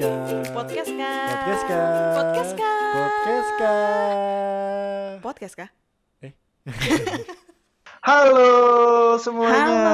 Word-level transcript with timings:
kah? 0.00 0.16
Podcast 0.56 0.92
kah? 0.96 1.28
Podcast 1.28 1.62
kah? 1.68 1.92
Podcast 2.16 2.52
kah? 2.56 2.80
Podcast 2.96 3.50
kah? 3.60 5.20
Podcast 5.20 5.54
kah? 5.60 5.70
Halo 8.08 9.20
semuanya. 9.20 9.60
Halo, 9.60 9.84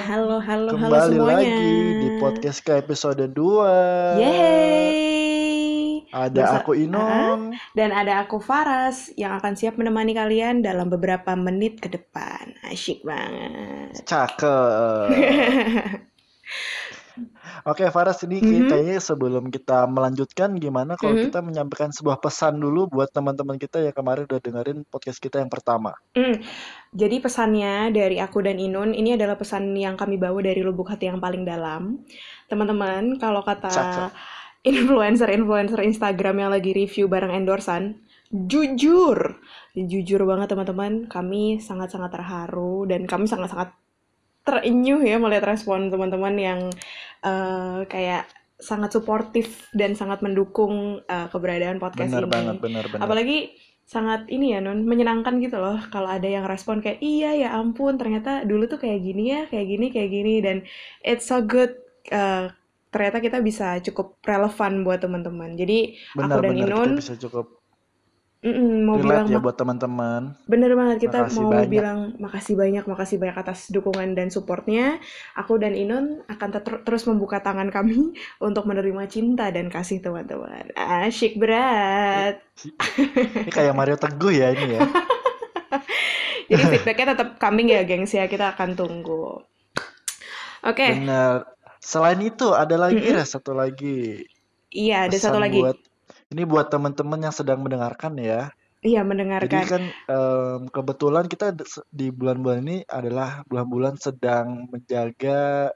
halo, 0.00 0.36
halo, 0.40 0.40
halo 0.40 0.70
Kembali 0.72 1.20
semuanya. 1.20 1.52
lagi 1.52 1.68
di 2.00 2.08
podcast 2.16 2.64
ke 2.64 2.80
episode 2.80 3.28
2. 3.28 4.24
Yeay. 4.24 6.08
Ada 6.16 6.32
Bersa- 6.32 6.64
aku 6.64 6.72
Inon. 6.80 7.52
Dan 7.76 7.92
ada 7.92 8.24
aku 8.24 8.40
Faras 8.40 9.12
yang 9.20 9.36
akan 9.36 9.52
siap 9.52 9.76
menemani 9.76 10.16
kalian 10.16 10.64
dalam 10.64 10.88
beberapa 10.88 11.36
menit 11.36 11.84
ke 11.84 11.92
depan. 11.92 12.56
Asyik 12.72 13.04
banget. 13.04 14.00
Cakep. 14.08 15.12
Oke, 17.66 17.88
Faras 17.90 18.20
ini 18.26 18.38
Mhm. 18.42 18.68
kayaknya 18.68 18.98
sebelum 19.00 19.48
kita 19.48 19.88
melanjutkan 19.88 20.54
gimana 20.60 20.94
kalau 20.94 21.16
Mhm. 21.16 21.24
kita 21.30 21.40
menyampaikan 21.40 21.90
sebuah 21.90 22.20
pesan 22.20 22.60
dulu 22.60 22.90
buat 22.92 23.08
teman-teman 23.10 23.56
kita 23.56 23.80
yang 23.80 23.94
kemarin 23.96 24.28
udah 24.28 24.40
dengerin 24.42 24.78
podcast 24.86 25.18
kita 25.18 25.40
yang 25.40 25.50
pertama. 25.50 25.96
Hmm, 26.14 26.38
Jadi 26.96 27.20
pesannya 27.20 27.92
dari 27.92 28.16
aku 28.16 28.40
dan 28.40 28.56
Inun, 28.56 28.96
ini 28.96 29.20
adalah 29.20 29.36
pesan 29.36 29.76
yang 29.76 30.00
kami 30.00 30.16
bawa 30.16 30.40
dari 30.40 30.64
lubuk 30.64 30.88
hati 30.88 31.12
yang 31.12 31.20
paling 31.20 31.44
dalam. 31.44 32.00
Teman-teman, 32.48 33.20
kalau 33.20 33.44
kata 33.44 34.08
influencer-influencer 34.64 35.76
Instagram 35.84 36.36
yang 36.40 36.50
lagi 36.56 36.72
review 36.72 37.04
barang 37.04 37.36
endorsan, 37.36 38.00
jujur, 38.32 39.38
jujur 39.76 40.20
banget 40.24 40.56
teman-teman, 40.56 41.04
kami 41.06 41.60
sangat-sangat 41.60 42.10
terharu 42.16 42.88
dan 42.88 43.04
kami 43.04 43.28
sangat-sangat 43.28 43.76
terenyuh 44.46 45.02
ya 45.02 45.18
melihat 45.18 45.50
respon 45.50 45.90
teman-teman 45.90 46.34
yang 46.38 46.60
eh, 47.26 47.78
kayak 47.90 48.30
sangat 48.56 48.94
suportif 48.94 49.68
dan 49.76 49.92
sangat 49.92 50.22
mendukung 50.22 51.02
eh, 51.04 51.28
keberadaan 51.28 51.82
podcast 51.82 52.14
Bener 52.14 52.24
ini. 52.24 52.32
banget, 52.32 52.56
bener 52.62 52.84
bener. 52.88 53.02
Apalagi 53.02 53.38
sangat 53.86 54.26
ini 54.30 54.54
ya 54.54 54.58
Nun, 54.58 54.82
menyenangkan 54.82 55.38
gitu 55.38 55.62
loh 55.62 55.78
kalau 55.94 56.10
ada 56.10 56.26
yang 56.26 56.42
respon 56.42 56.82
kayak 56.82 56.98
iya 56.98 57.38
ya 57.38 57.48
ampun 57.54 57.94
ternyata 57.94 58.42
dulu 58.42 58.66
tuh 58.66 58.82
kayak 58.82 58.98
gini 59.02 59.24
ya, 59.30 59.40
kayak 59.46 59.66
gini, 59.66 59.86
kayak 59.94 60.10
gini 60.10 60.34
dan 60.42 60.56
it's 61.06 61.26
so 61.30 61.38
good 61.38 61.70
uh, 62.10 62.50
ternyata 62.90 63.18
kita 63.20 63.38
bisa 63.44 63.78
cukup 63.84 64.16
relevan 64.24 64.82
buat 64.82 65.04
teman-teman. 65.04 65.52
Jadi 65.54 65.94
aku 66.16 66.38
dan 66.40 66.56
Benar-benar 66.56 66.66
Inun 66.66 66.90
kita 66.96 67.02
bisa 67.04 67.16
cukup 67.28 67.55
mm-mm, 68.46 68.70
mau 68.86 68.96
bilang 68.96 69.06
relate 69.06 69.28
ya 69.32 69.38
mak- 69.38 69.44
buat 69.44 69.56
teman-teman. 69.60 70.22
bener 70.52 70.72
banget 70.80 70.98
kita 71.10 71.18
Makasih 71.18 71.34
mau 71.36 71.52
banyak. 71.52 71.68
bilang 71.74 71.98
makasih 72.24 72.54
banyak, 72.62 72.84
makasih 72.92 73.16
banyak 73.22 73.36
atas 73.42 73.58
dukungan 73.74 74.08
dan 74.18 74.28
supportnya. 74.36 74.86
Aku 75.40 75.52
dan 75.62 75.74
Inun 75.82 76.04
akan 76.34 76.48
ter- 76.54 76.82
terus 76.86 77.02
membuka 77.10 77.38
tangan 77.46 77.68
kami 77.76 78.14
untuk 78.46 78.64
menerima 78.70 79.04
cinta 79.14 79.44
dan 79.56 79.66
kasih 79.74 79.98
teman-teman. 80.04 80.64
Asyik 80.76 81.34
berat. 81.42 82.34
Ini 83.42 83.50
kayak 83.56 83.74
Mario 83.78 83.96
Teguh 83.96 84.32
ya 84.32 84.48
ini 84.54 84.66
ya. 84.76 84.82
Jadi 86.50 86.62
feedbacknya 86.70 87.06
tetap 87.14 87.28
coming 87.42 87.68
ya, 87.74 87.82
gengs 87.88 88.12
ya. 88.14 88.24
Kita 88.30 88.54
akan 88.54 88.70
tunggu. 88.78 89.42
Oke, 90.62 90.88
Benar. 90.88 91.34
Selain 91.90 92.20
itu 92.30 92.46
ada 92.62 92.76
lagi 92.84 93.06
Mm-mm. 93.06 93.14
Res, 93.14 93.28
satu 93.36 93.52
lagi 93.62 94.24
iya 94.82 94.94
ada 95.06 95.16
satu 95.24 95.38
pesan 95.38 95.44
lagi. 95.44 95.60
buat 95.60 95.76
ini 96.32 96.42
buat 96.42 96.66
teman-teman 96.72 97.20
yang 97.22 97.34
sedang 97.34 97.62
mendengarkan 97.62 98.18
ya. 98.18 98.50
Iya 98.84 99.02
Jadi 99.02 99.10
mendengarkan. 99.10 99.64
kan 99.68 99.82
em, 100.08 100.60
kebetulan 100.72 101.26
kita 101.28 101.52
di 101.92 102.08
bulan-bulan 102.08 102.58
ini 102.64 102.76
adalah 102.88 103.42
bulan-bulan 103.46 103.94
sedang 104.00 104.70
menjaga 104.72 105.70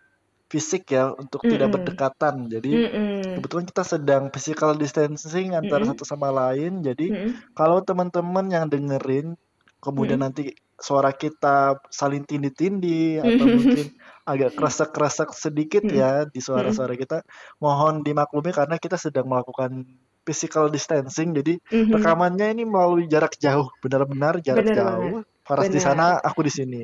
fisik 0.50 0.90
ya 0.90 1.14
untuk 1.14 1.46
tidak 1.46 1.70
Mm-mm. 1.70 1.74
berdekatan. 1.78 2.34
Jadi 2.50 2.72
Mm-mm. 2.74 3.22
kebetulan 3.38 3.66
kita 3.70 3.82
sedang 3.86 4.22
physical 4.34 4.74
distancing 4.74 5.54
antara 5.54 5.86
Mm-mm. 5.86 5.90
satu 5.94 6.02
sama 6.08 6.28
lain. 6.34 6.82
Jadi 6.82 7.14
Mm-mm. 7.14 7.30
kalau 7.54 7.78
teman-teman 7.84 8.46
yang 8.50 8.66
dengerin 8.66 9.38
kemudian 9.80 10.20
Mm-mm. 10.20 10.26
nanti 10.28 10.44
suara 10.80 11.12
kita 11.12 11.76
saling 11.92 12.24
tindih-tindih 12.24 13.20
atau 13.20 13.44
mungkin 13.46 13.86
agak 14.32 14.56
kresek-kresek 14.56 15.30
sedikit 15.36 15.84
ya 15.92 16.24
di 16.24 16.40
suara-suara 16.40 16.96
kita, 16.96 17.20
mohon 17.60 18.00
dimaklumi 18.00 18.50
karena 18.50 18.80
kita 18.80 18.96
sedang 18.96 19.28
melakukan 19.28 19.84
physical 20.30 20.70
distancing. 20.70 21.34
Jadi 21.34 21.58
Mhm. 21.74 21.90
rekamannya 21.98 22.46
ini 22.54 22.62
melalui 22.62 23.10
jarak 23.10 23.34
jauh, 23.34 23.66
benar-benar 23.82 24.38
jarak 24.38 24.62
Bener 24.62 24.78
banget. 24.78 24.86
jauh. 24.86 25.20
Faras 25.42 25.66
di 25.66 25.80
sana, 25.82 26.06
aku 26.22 26.46
di 26.46 26.52
sini. 26.54 26.82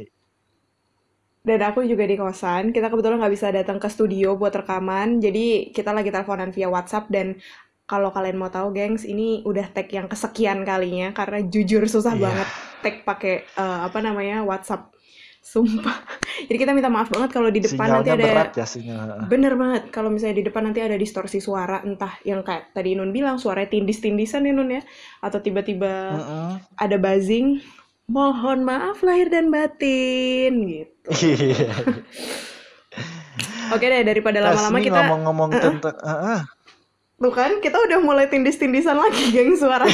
Dan 1.46 1.62
aku 1.62 1.86
juga 1.86 2.02
di 2.02 2.18
kosan. 2.18 2.74
Kita 2.74 2.90
kebetulan 2.90 3.22
nggak 3.22 3.34
bisa 3.38 3.54
datang 3.54 3.78
ke 3.78 3.86
studio 3.86 4.34
buat 4.34 4.50
rekaman. 4.50 5.22
Jadi 5.22 5.70
kita 5.70 5.94
lagi 5.94 6.10
teleponan 6.10 6.50
via 6.50 6.66
WhatsApp 6.66 7.06
dan 7.06 7.38
kalau 7.86 8.10
kalian 8.10 8.34
mau 8.34 8.50
tahu, 8.50 8.74
gengs, 8.74 9.06
ini 9.06 9.46
udah 9.46 9.70
tag 9.70 9.86
yang 9.94 10.10
kesekian 10.10 10.66
kalinya 10.66 11.14
karena 11.14 11.38
jujur 11.46 11.86
susah 11.86 12.18
Iya. 12.18 12.22
banget 12.26 12.48
tag 12.82 12.94
pakai 13.06 13.34
eh, 13.46 13.78
apa 13.86 13.98
namanya 14.02 14.42
WhatsApp. 14.42 14.90
Sumpah. 15.46 16.02
Jadi 16.50 16.58
kita 16.58 16.74
minta 16.74 16.90
maaf 16.90 17.06
banget 17.06 17.30
kalau 17.30 17.54
di 17.54 17.62
depan 17.62 17.86
nanti 17.86 18.10
Sinyalnya 18.10 18.18
ada 18.18 18.34
berat 18.34 18.52
ya 18.58 18.66
sinyal. 18.66 19.30
Bener 19.30 19.54
banget, 19.54 19.82
kalau 19.94 20.10
misalnya 20.10 20.42
di 20.42 20.44
depan 20.50 20.66
nanti 20.66 20.82
ada 20.82 20.98
distorsi 20.98 21.38
suara, 21.38 21.86
entah 21.86 22.18
yang 22.26 22.42
kayak 22.42 22.74
tadi 22.74 22.98
Nun 22.98 23.14
bilang, 23.14 23.38
suaranya 23.38 23.70
tindis-tindisan 23.70 24.42
ya 24.42 24.50
Nun 24.50 24.74
ya, 24.74 24.82
atau 25.22 25.38
tiba-tiba 25.38 26.18
Mm-mm. 26.18 26.50
ada 26.74 26.96
buzzing, 26.98 27.62
mohon 28.10 28.66
maaf 28.66 29.06
lahir 29.06 29.30
dan 29.30 29.54
batin, 29.54 30.66
gitu. 30.66 31.10
Iya. 31.46 31.70
Oke 33.70 33.86
deh, 33.86 34.02
daripada 34.02 34.42
lama-lama 34.42 34.78
kita, 34.82 34.98
ngomong-ngomong 34.98 35.50
tentang 35.52 35.94
ah, 36.02 36.38
ah. 36.38 36.40
tuh 37.18 37.34
kan, 37.34 37.62
kita 37.62 37.78
udah 37.78 38.02
mulai 38.02 38.26
tindis-tindisan 38.26 38.98
lagi, 38.98 39.30
geng 39.30 39.54
suara. 39.54 39.86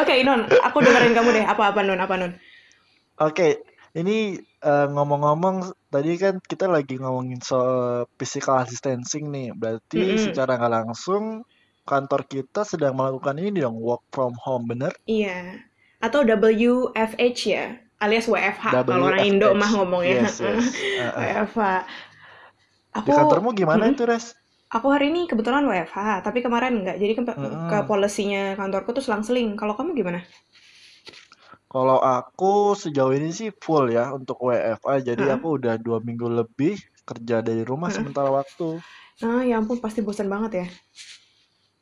Oke, 0.00 0.12
Nun, 0.24 0.48
aku 0.48 0.80
dengerin 0.80 1.12
kamu 1.12 1.28
deh, 1.40 1.44
apa-apa 1.44 1.84
Nun, 1.84 2.00
apa 2.00 2.16
Nun? 2.16 2.32
Oke, 3.20 3.60
ini 4.00 4.40
eh, 4.40 4.86
ngomong-ngomong 4.94 5.56
tadi 5.92 6.16
kan 6.16 6.34
kita 6.40 6.66
lagi 6.72 6.96
ngomongin 6.96 7.40
soal 7.44 8.08
physical 8.18 8.64
distancing 8.64 9.28
nih. 9.34 9.48
Berarti 9.52 10.00
Mm-mm. 10.00 10.16
secara 10.16 10.56
nggak 10.56 10.72
langsung 10.78 11.44
kantor 11.84 12.20
kita 12.24 12.60
sedang 12.64 12.96
melakukan 12.96 13.36
ini 13.36 13.60
dong 13.60 13.76
work 13.76 14.02
from 14.14 14.32
home, 14.44 14.64
bener? 14.72 14.92
Iya, 15.04 15.60
atau 16.00 16.20
WFH 16.24 17.40
ya, 17.44 17.64
alias 18.00 18.26
WFH, 18.30 18.64
kalau 18.88 19.04
orang 19.10 19.22
Indo 19.28 19.48
mah 19.52 19.70
ngomongnya. 19.74 20.24
Yes, 20.24 20.40
yes. 20.40 20.64
Ah, 20.96 21.12
ah. 21.12 21.20
WFH. 21.20 21.60
Di 22.90 23.00
Aku, 23.00 23.12
kantormu 23.18 23.48
gimana 23.52 23.84
Mm-mm. 23.84 23.94
itu, 23.96 24.02
Res? 24.08 24.32
Aku 24.70 24.86
hari 24.94 25.10
ini 25.10 25.26
kebetulan 25.26 25.66
WFH, 25.66 26.22
tapi 26.22 26.38
kemarin 26.46 26.72
enggak. 26.86 26.96
Jadi 27.02 27.12
ke, 27.18 27.22
Mm-mm. 27.26 27.68
ke 27.70 27.78
polisinya 27.90 28.54
kantorku 28.54 28.94
tuh 28.94 29.02
selang-seling. 29.02 29.58
Kalau 29.58 29.74
kamu 29.74 29.98
gimana? 29.98 30.20
Kalau 31.70 32.02
aku 32.02 32.74
sejauh 32.74 33.14
ini 33.14 33.30
sih 33.30 33.54
full 33.62 33.94
ya 33.94 34.10
untuk 34.10 34.42
WFA. 34.42 34.98
Jadi 34.98 35.22
Heeh. 35.22 35.38
aku 35.38 35.46
udah 35.58 35.78
dua 35.78 36.02
minggu 36.02 36.26
lebih 36.26 36.74
kerja 37.06 37.38
dari 37.46 37.62
rumah 37.62 37.86
Heeh. 37.86 38.02
sementara 38.02 38.26
waktu. 38.26 38.82
Ah, 39.22 39.42
ya 39.46 39.62
ampun, 39.62 39.78
pasti 39.78 40.02
bosan 40.02 40.26
banget 40.26 40.52
ya. 40.60 40.66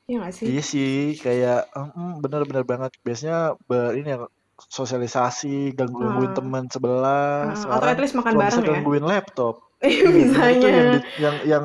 Iya 0.09 0.17
nggak 0.25 0.33
sih? 0.37 0.47
Iya 0.49 0.63
sih, 0.65 0.93
kayak 1.25 1.61
mm, 1.73 2.13
bener-bener 2.21 2.65
banget. 2.69 2.93
Biasanya 3.01 3.57
ber 3.69 3.97
ini 3.97 4.09
ya 4.13 4.19
sosialisasi, 4.59 5.73
Ah. 5.79 6.35
teman 6.37 6.65
sebelah. 6.69 7.49
Ah, 7.49 7.53
atau 7.53 7.61
Sekarang 7.63 7.93
at 7.95 8.01
least 8.03 8.17
makan 8.19 8.33
bisa 8.35 8.41
bareng 8.45 8.61
ya. 8.61 8.69
gangguin 8.77 9.07
laptop. 9.09 9.55
Iya, 9.79 10.05
Iya, 10.11 10.27
bener 10.27 10.49
itu 10.59 10.67
yang 10.69 10.89
di- 10.93 11.09
yang 11.23 11.37
yang 11.47 11.65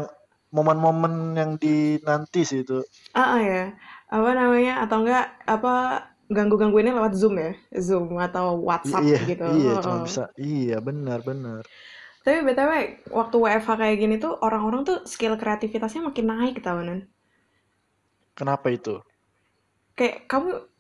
momen-momen 0.54 1.14
yang 1.34 1.52
dinanti 1.58 2.42
sih 2.46 2.62
itu. 2.62 2.86
Ah, 3.18 3.36
ah, 3.36 3.42
ya. 3.42 3.64
Apa 4.14 4.30
namanya? 4.38 4.74
Atau 4.86 5.02
enggak 5.02 5.26
apa 5.50 5.74
ganggu-gangguinnya 6.34 6.98
lewat 6.98 7.14
Zoom 7.14 7.36
ya? 7.40 7.54
Zoom 7.78 8.18
atau 8.18 8.60
WhatsApp 8.60 9.06
iya, 9.06 9.20
gitu. 9.24 9.46
iya, 9.46 9.74
cuma 9.80 10.02
Heeh. 10.02 10.06
bisa. 10.06 10.24
Iya, 10.36 10.78
benar-benar. 10.82 11.64
Tapi 12.24 12.40
BTW, 12.42 12.72
waktu 13.12 13.36
WFH 13.36 13.70
kayak 13.76 13.98
gini 14.00 14.16
tuh 14.16 14.34
orang-orang 14.40 14.82
tuh 14.88 14.98
skill 15.04 15.36
kreativitasnya 15.36 16.02
makin 16.08 16.26
naik 16.32 16.64
tahunan. 16.64 17.00
Kenapa 18.34 18.68
itu? 18.74 19.04
Kayak 19.94 20.26
kamu 20.26 20.73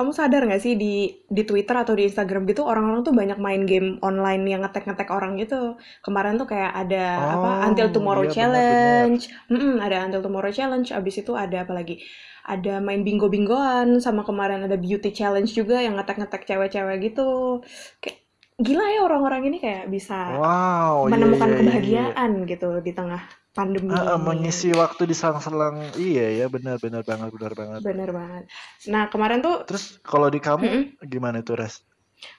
kamu 0.00 0.10
sadar 0.16 0.42
nggak 0.48 0.62
sih 0.64 0.74
di 0.80 0.94
di 1.28 1.42
Twitter 1.44 1.76
atau 1.76 1.92
di 1.92 2.08
Instagram 2.08 2.48
gitu 2.48 2.64
orang-orang 2.64 3.04
tuh 3.04 3.12
banyak 3.12 3.36
main 3.36 3.62
game 3.68 4.00
online 4.00 4.42
yang 4.48 4.60
ngetek-ngetek 4.64 5.08
orang 5.12 5.36
gitu. 5.36 5.76
Kemarin 6.00 6.40
tuh 6.40 6.48
kayak 6.48 6.72
ada 6.72 7.04
apa 7.36 7.48
Until 7.68 7.88
Oh, 7.88 7.92
Tomorrow 7.92 8.24
iya. 8.26 8.32
Challenge. 8.32 9.20
Mm-mm, 9.52 9.76
ada 9.84 9.96
Until 10.08 10.22
Tomorrow 10.24 10.52
Challenge. 10.52 10.88
Abis 10.90 11.14
itu 11.22 11.32
ada 11.36 11.56
apa 11.64 11.72
lagi? 11.76 12.00
Ada 12.48 12.80
main 12.80 13.04
bingo-bingoan 13.04 14.00
sama 14.00 14.24
kemarin 14.24 14.64
ada 14.64 14.80
Beauty 14.80 15.12
Challenge 15.12 15.46
juga 15.52 15.76
yang 15.84 15.94
ngetek-ngetek 16.00 16.42
cewek-cewek 16.48 16.96
gitu. 17.12 17.60
Kayak 18.02 18.18
gila 18.60 18.84
ya 18.92 19.00
orang-orang 19.08 19.42
ini 19.48 19.58
kayak 19.64 19.88
bisa 19.88 20.36
Wow, 20.36 21.08
iya 21.12 21.12
menemukan 21.12 21.50
iya 21.50 21.56
iya 21.64 21.80
iya. 21.80 22.06
kebahagiaan 22.12 22.30
gitu 22.50 22.68
di 22.84 22.92
tengah 22.92 23.22
pandemi 23.56 23.98
ini. 24.08 24.26
mengisi 24.26 24.68
waktu 24.82 25.02
di 25.10 25.14
selang-selang. 25.20 25.76
Iya 25.98 26.26
ya, 26.38 26.44
benar-benar 26.54 27.02
banget, 27.10 27.28
benar 27.36 27.52
banget. 27.60 27.82
Bener 27.84 28.10
banget. 28.12 28.44
Nah, 28.92 29.04
kemarin 29.12 29.40
tuh 29.46 29.56
Terus 29.66 29.84
kalau 30.10 30.28
di 30.34 30.40
kamu 30.46 30.66
mm-mm, 30.66 30.82
gimana 31.12 31.36
itu, 31.42 31.52
Res? 31.60 31.74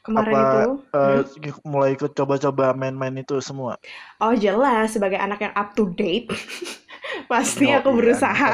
kemarin 0.06 0.36
Apa 0.36 0.38
itu 0.46 0.60
eh, 1.00 1.22
mm, 1.22 1.24
mulai 1.72 1.90
ikut 1.98 2.12
coba-coba 2.20 2.66
main-main 2.82 3.16
itu 3.24 3.36
semua? 3.50 3.74
Oh 4.22 4.34
jelas 4.38 4.94
sebagai 4.94 5.18
anak 5.18 5.40
yang 5.42 5.54
up 5.58 5.74
to 5.74 5.90
date 5.98 6.30
Pasti 7.32 7.68
Yo, 7.68 7.72
aku 7.72 7.92
iya, 7.92 7.96
berusaha. 7.96 8.52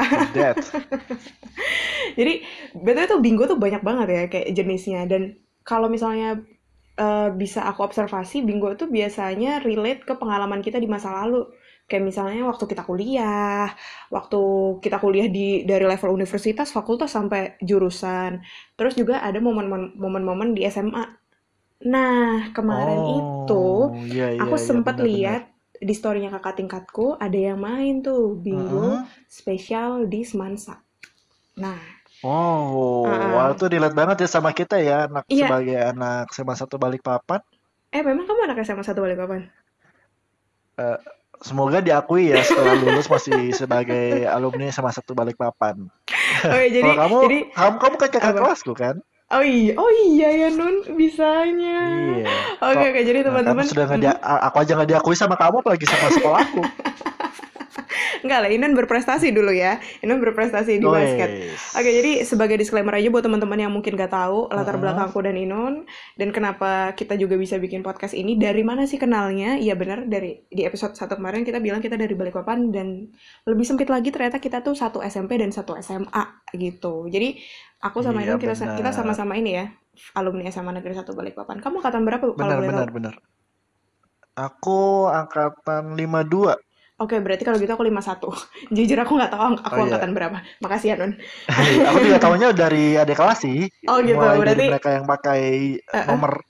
Jadi, 2.18 2.32
betul 2.74 3.04
tuh 3.10 3.20
bingo 3.24 3.44
tuh 3.50 3.58
banyak 3.58 3.82
banget 3.84 4.06
ya 4.10 4.22
kayak 4.32 4.48
jenisnya. 4.56 5.00
Dan 5.10 5.22
kalau 5.66 5.88
misalnya 5.90 6.40
eh, 6.98 7.28
bisa 7.34 7.66
aku 7.70 7.80
observasi, 7.88 8.44
bingo 8.46 8.74
tuh 8.80 8.88
biasanya 8.90 9.62
relate 9.64 10.02
ke 10.08 10.14
pengalaman 10.18 10.60
kita 10.64 10.78
di 10.82 10.88
masa 10.90 11.10
lalu. 11.24 11.46
Kayak 11.88 12.04
misalnya 12.10 12.42
waktu 12.50 12.64
kita 12.70 12.82
kuliah, 12.88 13.72
waktu 14.12 14.38
kita 14.84 14.96
kuliah 15.04 15.28
di 15.36 15.64
dari 15.70 15.84
level 15.88 16.10
universitas, 16.18 16.68
fakultas 16.76 17.10
sampai 17.16 17.56
jurusan. 17.64 18.44
Terus 18.76 18.94
juga 19.00 19.14
ada 19.24 19.38
momen-momen 19.40 20.48
di 20.56 20.62
SMA. 20.68 21.04
Nah, 21.88 22.52
kemarin 22.56 23.02
itu 23.08 23.64
Oh, 23.80 24.04
iya 24.10 24.26
iya 24.38 24.44
aku 24.44 24.56
iya 24.66 24.68
sempat 24.68 24.96
lihat 25.02 25.42
di 25.78 25.94
storynya 25.94 26.30
kakak 26.34 26.58
tingkatku 26.58 27.14
ada 27.24 27.38
yang 27.38 27.58
main 27.62 28.02
tuh 28.02 28.34
bingo 28.44 28.88
Mm-mm. 28.88 29.08
spesial 29.30 30.06
di 30.12 30.20
Semansa. 30.26 30.82
Nah, 31.60 31.80
Oh, 32.22 33.30
wah 33.32 33.46
uh-uh. 33.46 33.54
itu 33.54 33.64
relate 33.72 33.96
banget 34.00 34.16
ya 34.22 34.28
sama 34.36 34.50
kita 34.58 34.74
ya, 34.88 34.94
anak 35.06 35.24
Iya, 35.28 35.38
sebagai 35.40 35.76
anak 35.90 36.22
SMA 36.34 36.54
satu 36.60 36.76
Balikpapan. 36.82 37.40
eh 37.96 38.02
memang 38.08 38.24
kamu 38.28 38.40
anak 38.46 38.58
SMA 38.66 38.84
satu 38.88 39.00
Balikpapan? 39.04 39.42
Eh, 40.78 40.96
semoga 41.40 41.78
diakui 41.78 42.34
ya 42.34 42.42
setelah 42.42 42.74
lulus 42.78 43.06
masih 43.06 43.54
sebagai 43.54 44.26
alumni 44.26 44.70
SMA 44.70 44.90
satu 44.90 45.14
Balikpapan. 45.14 45.86
Oh 46.46 46.58
ya, 46.58 46.68
jadi 46.70 46.90
kamu, 46.94 47.16
jadi 47.26 47.38
kamu 47.54 47.76
kamu 47.78 47.94
kan 47.98 48.08
kakak 48.10 48.34
kelasku 48.38 48.72
kan? 48.74 48.96
Oh 49.28 49.44
iya, 49.44 49.76
oh 49.76 49.90
iya 50.08 50.28
ya 50.32 50.48
Nun, 50.48 50.88
bisanya. 50.96 51.78
Iya. 52.24 52.32
Oke 52.64 52.80
Kok 52.80 52.88
oke, 52.96 53.00
jadi 53.04 53.20
teman-teman, 53.28 53.64
sudah 53.68 53.84
nggak 53.84 54.00
dia, 54.00 54.14
aku 54.24 54.56
aja 54.64 54.72
nggak 54.72 54.88
diakui 54.88 55.16
sama 55.20 55.36
kamu 55.36 55.60
apalagi 55.60 55.84
sama 55.84 56.08
sekolahku. 56.16 56.62
Enggak 58.24 58.38
lah, 58.42 58.50
Inun 58.50 58.72
berprestasi 58.74 59.30
dulu 59.30 59.52
ya. 59.54 59.78
Inun 60.02 60.18
berprestasi 60.18 60.78
di 60.82 60.86
basket. 60.86 61.30
Wes. 61.30 61.76
Oke, 61.78 61.90
jadi 61.90 62.26
sebagai 62.26 62.58
disclaimer 62.58 62.94
aja 62.94 63.08
buat 63.10 63.22
teman-teman 63.22 63.58
yang 63.58 63.72
mungkin 63.72 63.94
gak 63.94 64.10
tahu 64.10 64.50
latar 64.50 64.74
Mm-mm. 64.74 64.82
belakangku 64.82 65.18
dan 65.22 65.36
Inun 65.38 65.74
dan 66.18 66.28
kenapa 66.34 66.92
kita 66.98 67.14
juga 67.14 67.38
bisa 67.38 67.56
bikin 67.58 67.86
podcast 67.86 68.14
ini. 68.14 68.34
Dari 68.38 68.62
mana 68.66 68.84
sih 68.90 68.98
kenalnya? 68.98 69.56
Iya 69.58 69.78
benar, 69.78 70.06
dari 70.10 70.42
di 70.50 70.62
episode 70.66 70.98
satu 70.98 71.18
kemarin 71.18 71.46
kita 71.46 71.62
bilang 71.62 71.78
kita 71.78 71.94
dari 71.94 72.14
Balikpapan 72.18 72.74
dan 72.74 73.10
lebih 73.46 73.64
sempit 73.66 73.88
lagi 73.90 74.10
ternyata 74.10 74.42
kita 74.42 74.60
tuh 74.62 74.74
satu 74.74 74.98
SMP 75.04 75.38
dan 75.38 75.50
satu 75.54 75.78
SMA 75.78 76.24
gitu. 76.54 77.06
Jadi 77.10 77.38
aku 77.82 78.02
sama 78.02 78.22
Iya 78.22 78.34
Inun 78.34 78.40
kita 78.42 78.54
kita 78.74 78.90
sama-sama 78.90 79.38
ini 79.38 79.50
ya, 79.58 79.66
alumni 80.18 80.50
SMA 80.50 80.74
Negeri 80.74 80.94
satu 80.98 81.14
Balikpapan. 81.14 81.62
Kamu 81.62 81.78
angkatan 81.82 82.02
berapa 82.02 82.24
kalau 82.34 82.36
Benar 82.38 82.58
tahu? 82.58 82.68
benar 82.70 82.88
benar. 82.90 83.14
Aku 84.38 85.10
angkatan 85.10 85.98
52. 85.98 86.67
Oke, 86.98 87.22
berarti 87.22 87.46
kalau 87.46 87.56
gitu 87.56 87.70
aku 87.70 87.86
51. 87.86 88.26
Jujur 88.74 88.98
aku 88.98 89.12
nggak 89.14 89.30
tahu 89.30 89.42
ang- 89.44 89.60
Oh 89.62 89.64
aku 89.64 89.78
iya. 89.78 89.84
angkatan 89.86 90.10
berapa. 90.12 90.38
Makasih 90.58 90.88
ya, 90.90 90.96
Nun. 90.98 91.12
Aku 91.86 91.98
juga 92.02 92.18
tahunya 92.18 92.48
dari 92.52 92.98
adik 92.98 93.14
kelas 93.14 93.38
sih. 93.38 93.70
Oh 93.86 94.02
gitu, 94.02 94.18
Mulai 94.18 94.34
dari 94.34 94.42
berarti 94.42 94.64
mereka 94.66 94.90
yang 94.98 95.06
pakai 95.06 95.42
eh, 95.78 95.94
eh. 95.94 96.04
nomor. 96.04 96.42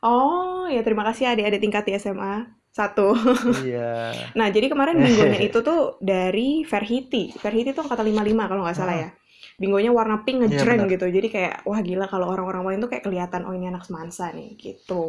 Oh, 0.00 0.68
ya 0.68 0.80
terima 0.80 1.04
kasih 1.04 1.32
adik-adik 1.32 1.60
tingkat 1.60 1.84
di 1.84 1.92
SMA. 1.96 2.34
Satu. 2.70 3.14
Iya. 3.62 4.10
Nah, 4.38 4.50
jadi 4.50 4.66
kemarin 4.66 4.98
bingonya 4.98 5.40
itu 5.48 5.60
tuh 5.60 5.96
dari 6.00 6.64
Verhiti. 6.64 7.30
Verhiti 7.36 7.70
tuh 7.70 7.84
angkatan 7.84 8.10
55 8.10 8.50
kalau 8.50 8.62
nggak 8.64 8.76
salah 8.76 8.96
ya. 8.98 9.08
Bingonya 9.54 9.94
warna 9.94 10.24
pink 10.24 10.42
Iya 10.42 10.44
ngejreng 10.50 10.80
benar. 10.82 10.92
gitu. 10.98 11.06
Jadi 11.06 11.28
kayak, 11.30 11.54
wah 11.62 11.78
gila 11.78 12.08
kalau 12.08 12.26
orang-orang 12.26 12.62
main 12.64 12.78
tuh 12.80 12.90
kayak 12.90 13.04
kelihatan, 13.04 13.46
oh 13.46 13.54
ini 13.54 13.70
anak 13.70 13.86
semansa 13.86 14.34
nih, 14.34 14.58
gitu. 14.58 15.04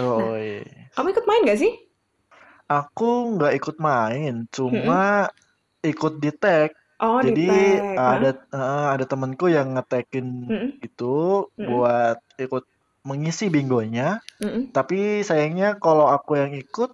Nah, 0.00 0.06
Oh, 0.06 0.32
iya. 0.34 0.64
kamu 0.96 1.12
ikut 1.12 1.26
main 1.28 1.42
gak 1.44 1.60
sih? 1.60 1.72
Aku 2.66 3.38
nggak 3.38 3.52
ikut 3.58 3.76
main, 3.78 4.32
cuma 4.50 5.30
ikut 5.86 6.12
di 6.24 6.30
tag. 6.42 6.70
Oh, 7.00 7.20
di 7.22 7.30
Jadi. 7.30 7.46
Hah? 7.96 8.20
ada 8.20 8.30
eh, 8.54 8.86
ada 8.94 9.04
temenku 9.10 9.46
yang 9.56 9.68
ngetekin 9.74 10.26
Mm-mm. 10.50 10.70
itu 10.86 11.04
Mm-mm. 11.58 11.68
buat 11.68 12.18
ikut 12.44 12.64
mengisi 13.08 13.46
bingonya. 13.54 14.18
Tapi 14.76 15.22
sayangnya 15.28 15.78
kalau 15.84 16.06
aku 16.16 16.32
yang 16.42 16.52
ikut 16.54 16.90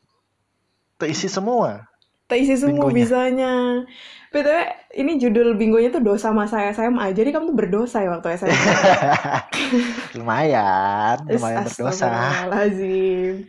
terisi 0.99 1.29
semua 1.29 1.85
Terisi 2.29 2.57
semua 2.57 2.89
bingonya. 2.89 2.97
bisanya. 2.97 3.85
BTW, 4.33 4.59
ini 5.01 5.13
judul 5.23 5.49
bingonya 5.61 5.89
tuh 5.93 6.01
dosa 6.09 6.29
masa 6.33 6.57
SMA. 6.73 7.13
Jadi 7.13 7.29
kamu 7.35 7.45
tuh 7.53 7.59
berdosa 7.61 8.01
ya 8.05 8.09
waktu 8.15 8.29
SMA. 8.41 8.73
Lumayan, 10.17 11.19
lumayan 11.33 11.63
berdosa. 11.65 12.09
astagfirullahaladzim. 12.09 13.49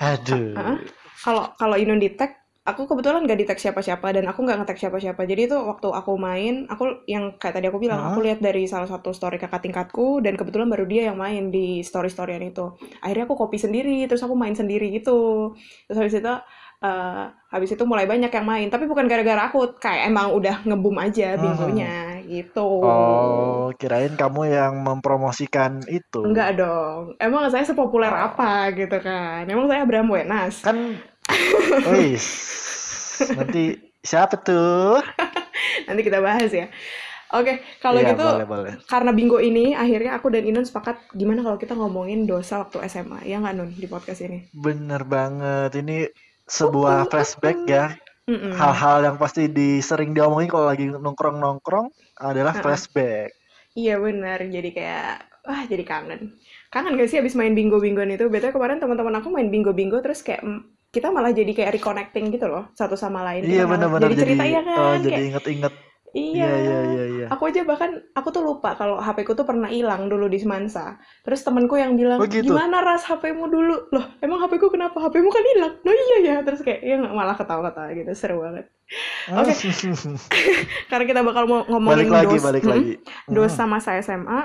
Aduh. 0.00 0.56
Heeh. 0.56 0.78
Kalau 1.26 1.44
kalau 1.60 1.76
Inun 1.82 1.98
di 1.98 2.14
tag, 2.14 2.30
aku 2.66 2.86
kebetulan 2.90 3.26
gak 3.30 3.38
di 3.42 3.46
tag 3.50 3.58
siapa-siapa 3.62 4.06
dan 4.14 4.24
aku 4.30 4.38
nggak 4.46 4.58
nge-tag 4.62 4.78
siapa-siapa. 4.82 5.22
Jadi 5.30 5.40
itu 5.50 5.56
waktu 5.58 5.88
aku 5.90 6.12
main, 6.18 6.54
aku 6.72 7.02
yang 7.10 7.24
kayak 7.40 7.54
tadi 7.58 7.66
aku 7.70 7.78
bilang, 7.82 8.00
aku 8.06 8.18
Heeh. 8.18 8.26
lihat 8.26 8.38
dari 8.42 8.62
salah 8.70 8.86
satu 8.90 9.10
story 9.14 9.36
kakak 9.42 9.62
tingkatku 9.66 10.22
dan 10.24 10.34
kebetulan 10.38 10.68
baru 10.70 10.84
dia 10.86 11.02
yang 11.10 11.18
main 11.18 11.50
di 11.50 11.82
story-storyan 11.82 12.42
itu. 12.50 12.74
Akhirnya 13.02 13.24
aku 13.26 13.36
copy 13.42 13.58
sendiri, 13.58 14.06
terus 14.10 14.22
aku 14.26 14.34
main 14.38 14.54
sendiri 14.54 14.86
gitu. 14.94 15.54
Terus 15.86 15.98
habis 15.98 16.14
itu 16.18 16.32
eh, 16.86 17.24
habis 17.54 17.70
itu 17.74 17.84
mulai 17.90 18.06
banyak 18.12 18.30
yang 18.36 18.46
main, 18.46 18.66
tapi 18.72 18.84
bukan 18.90 19.06
gara-gara 19.10 19.42
aku, 19.50 19.58
kayak 19.82 20.02
emang 20.10 20.26
udah 20.38 20.54
ngebum 20.66 20.96
aja 21.02 21.34
bingonya 21.42 22.18
gitu. 22.30 22.60
Oh, 22.90 23.72
kirain 23.80 24.14
kamu 24.20 24.40
yang 24.56 24.74
mempromosikan 24.86 25.72
itu. 25.98 26.24
Enggak 26.26 26.48
dong, 26.60 27.02
emang 27.22 27.46
saya 27.52 27.64
sepopuler 27.70 28.10
Oh, 28.10 28.18
apa 28.26 28.72
gitu 28.78 28.96
kan? 29.06 29.42
Emang 29.52 29.66
saya 29.70 29.80
Abraham 29.86 30.10
Wenas. 30.14 30.56
kan, 30.64 30.76
wis, 31.92 32.26
nanti 33.34 33.78
siapa 34.06 34.38
tuh? 34.40 35.02
Nanti 35.86 36.00
kita 36.02 36.18
bahas 36.22 36.50
ya. 36.50 36.70
Oke, 37.34 37.58
kalau 37.82 37.98
Iya, 37.98 38.14
gitu 38.14 38.22
boleh, 38.22 38.46
boleh. 38.46 38.72
karena 38.86 39.10
bingo 39.10 39.42
ini 39.42 39.74
akhirnya 39.74 40.14
aku 40.14 40.30
dan 40.30 40.46
Inun 40.46 40.62
sepakat 40.62 41.10
gimana 41.10 41.42
kalau 41.42 41.58
kita 41.58 41.74
ngomongin 41.74 42.22
dosa 42.22 42.62
waktu 42.62 42.86
SMA. 42.86 43.26
Ya 43.26 43.42
nggak 43.42 43.54
Nun 43.58 43.70
di 43.74 43.86
podcast 43.90 44.22
ini? 44.22 44.46
Bener 44.54 45.02
banget. 45.02 45.74
Ini 45.74 46.06
sebuah 46.46 47.02
uh, 47.02 47.04
uh, 47.04 47.08
flashback 47.10 47.58
uh. 47.66 47.66
ya. 47.66 47.84
Hal-hal 48.26 49.06
yang 49.06 49.16
pasti 49.22 49.46
di, 49.46 49.78
sering 49.78 50.10
diomongin 50.10 50.50
kalau 50.50 50.66
lagi 50.66 50.90
nongkrong-nongkrong 50.90 51.94
adalah 52.18 52.58
flashback. 52.58 53.30
Iya 53.78 54.02
benar, 54.02 54.42
jadi 54.42 54.70
kayak 54.74 55.10
wah 55.46 55.62
jadi 55.66 55.84
kangen. 55.86 56.34
Kangen 56.74 56.98
gak 56.98 57.06
sih 57.06 57.22
abis 57.22 57.38
main 57.38 57.54
bingo-bingoan 57.54 58.10
itu? 58.10 58.26
Betul 58.26 58.50
kemarin 58.50 58.82
teman-teman 58.82 59.14
aku 59.22 59.30
main 59.30 59.46
bingo-bingo 59.46 60.02
terus 60.02 60.26
kayak 60.26 60.42
kita 60.96 61.12
malah 61.12 61.36
jadi 61.36 61.52
kayak 61.52 61.76
reconnecting 61.76 62.32
gitu 62.32 62.48
loh 62.48 62.72
satu 62.72 62.96
sama 62.96 63.20
lain. 63.20 63.44
Iya, 63.44 63.68
benar-benar 63.68 64.08
jadi 64.08 64.16
jadi, 64.16 64.22
cerita 64.24 64.44
ya 64.48 64.60
oh, 64.60 64.64
kan 64.64 64.98
jadi 65.04 65.12
kayak 65.12 65.28
inget-inget. 65.28 65.74
Iya, 66.16 66.48
Iya, 66.48 66.48
iya, 66.48 66.78
iya, 66.80 67.04
iya. 67.12 67.26
aku 67.28 67.44
aja 67.52 67.60
bahkan 67.68 68.00
aku 68.16 68.32
tuh 68.32 68.40
lupa 68.40 68.72
kalau 68.72 68.96
HP 68.96 69.28
ku 69.28 69.36
tuh 69.36 69.44
pernah 69.44 69.68
hilang 69.68 70.08
dulu 70.08 70.32
di 70.32 70.40
Semansa. 70.40 70.96
Terus 71.20 71.44
temenku 71.44 71.76
yang 71.76 71.92
Oh 71.92 71.98
bilang, 72.00 72.18
gitu. 72.24 72.56
gimana 72.56 72.80
ras 72.80 73.04
HP-mu 73.04 73.44
dulu? 73.52 73.92
Loh, 73.92 74.06
emang 74.24 74.40
HP 74.40 74.56
ku 74.56 74.72
kenapa? 74.72 74.96
HP-mu 74.96 75.28
kan 75.28 75.44
hilang. 75.44 75.72
Loh 75.84 75.92
iya 75.92 76.16
ya. 76.24 76.36
Terus 76.40 76.64
kayak 76.64 76.80
ya 76.80 76.96
malah 77.04 77.36
ketawa-ketawa 77.36 77.92
gitu, 77.92 78.12
seru 78.16 78.40
banget. 78.40 78.64
Oke, 79.28 79.52
karena 80.90 81.04
kita 81.04 81.20
bakal 81.20 81.44
mau 81.44 81.60
Balik 81.60 81.68
ngomongin 81.68 82.08
lagi, 82.08 82.36
dos, 82.38 82.44
balik 82.48 82.64
hmm, 82.64 82.72
lagi. 82.72 82.92
dosa 83.28 83.62
Hmm. 83.68 83.72
masa 83.76 83.90
SMA. 84.00 84.40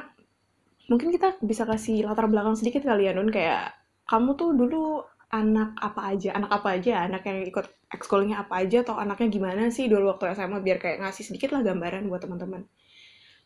Mungkin 0.92 1.08
kita 1.16 1.40
bisa 1.40 1.64
kasih 1.64 2.04
latar 2.04 2.28
belakang 2.28 2.60
sedikit 2.60 2.84
kali 2.84 3.08
ya, 3.08 3.16
Nun. 3.16 3.32
Kayak 3.32 3.80
kamu 4.12 4.36
tuh 4.36 4.52
dulu 4.52 5.08
anak 5.32 5.80
apa 5.80 6.02
aja? 6.12 6.36
Anak 6.36 6.52
apa 6.62 6.68
aja? 6.78 7.08
Anak 7.08 7.24
yang 7.26 7.48
ikut 7.48 7.66
ekskulnya 7.90 8.44
apa 8.44 8.62
aja? 8.62 8.84
Atau 8.84 9.00
anaknya 9.00 9.28
gimana 9.32 9.72
sih 9.72 9.88
dulu 9.88 10.12
waktu 10.12 10.36
SMA? 10.36 10.60
Biar 10.60 10.78
kayak 10.78 11.02
ngasih 11.02 11.24
sedikit 11.28 11.56
lah 11.56 11.64
gambaran 11.64 12.06
buat 12.12 12.22
teman-teman. 12.22 12.68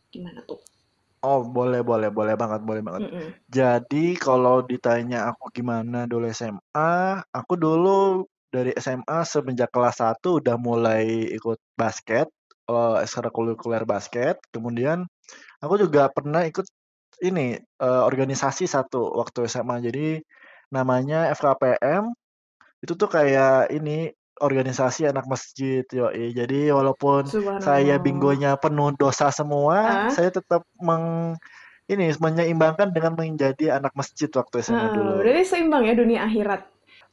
Gimana 0.10 0.42
tuh? 0.44 0.60
Oh, 1.26 1.42
boleh, 1.42 1.82
boleh, 1.82 2.14
boleh 2.14 2.38
banget, 2.38 2.62
boleh 2.62 2.82
banget. 2.86 3.02
Mm-mm. 3.10 3.28
Jadi 3.50 4.14
kalau 4.18 4.62
ditanya 4.62 5.34
aku 5.34 5.50
gimana 5.50 6.06
dulu 6.06 6.30
SMA, 6.30 7.26
aku 7.34 7.54
dulu 7.58 8.30
dari 8.54 8.78
SMA 8.78 9.26
semenjak 9.26 9.74
kelas 9.74 10.06
1 10.06 10.38
udah 10.38 10.54
mulai 10.62 11.26
ikut 11.34 11.58
basket, 11.74 12.30
eh 12.70 12.96
ekstrakurikuler 13.02 13.90
basket. 13.90 14.38
Kemudian 14.54 15.02
aku 15.66 15.82
juga 15.82 16.14
pernah 16.14 16.46
ikut 16.46 16.66
ini 17.26 17.58
eh, 17.58 18.04
organisasi 18.06 18.70
satu 18.70 19.18
waktu 19.18 19.50
SMA. 19.50 19.82
Jadi 19.82 20.22
namanya 20.74 21.30
FKPM. 21.34 22.14
Itu 22.84 22.94
tuh 23.00 23.10
kayak 23.10 23.72
ini 23.74 24.14
organisasi 24.42 25.08
anak 25.12 25.26
masjid, 25.32 25.84
yoi. 25.88 26.36
Jadi 26.36 26.70
walaupun 26.72 27.24
saya 27.64 27.96
bingonya 28.02 28.60
penuh 28.60 28.92
dosa 29.00 29.32
semua, 29.32 30.06
Ah, 30.06 30.10
saya 30.12 30.30
tetap 30.34 30.62
meng 30.80 31.36
ini 31.86 32.10
menyeimbangkan 32.18 32.90
dengan 32.92 33.14
menjadi 33.14 33.78
anak 33.78 33.94
masjid 33.94 34.30
waktu 34.34 34.56
SMA 34.66 34.90
ah, 34.90 34.90
dulu. 34.92 35.14
berarti 35.22 35.44
seimbang 35.46 35.84
ya 35.86 35.94
dunia 35.94 36.26
akhirat. 36.26 36.62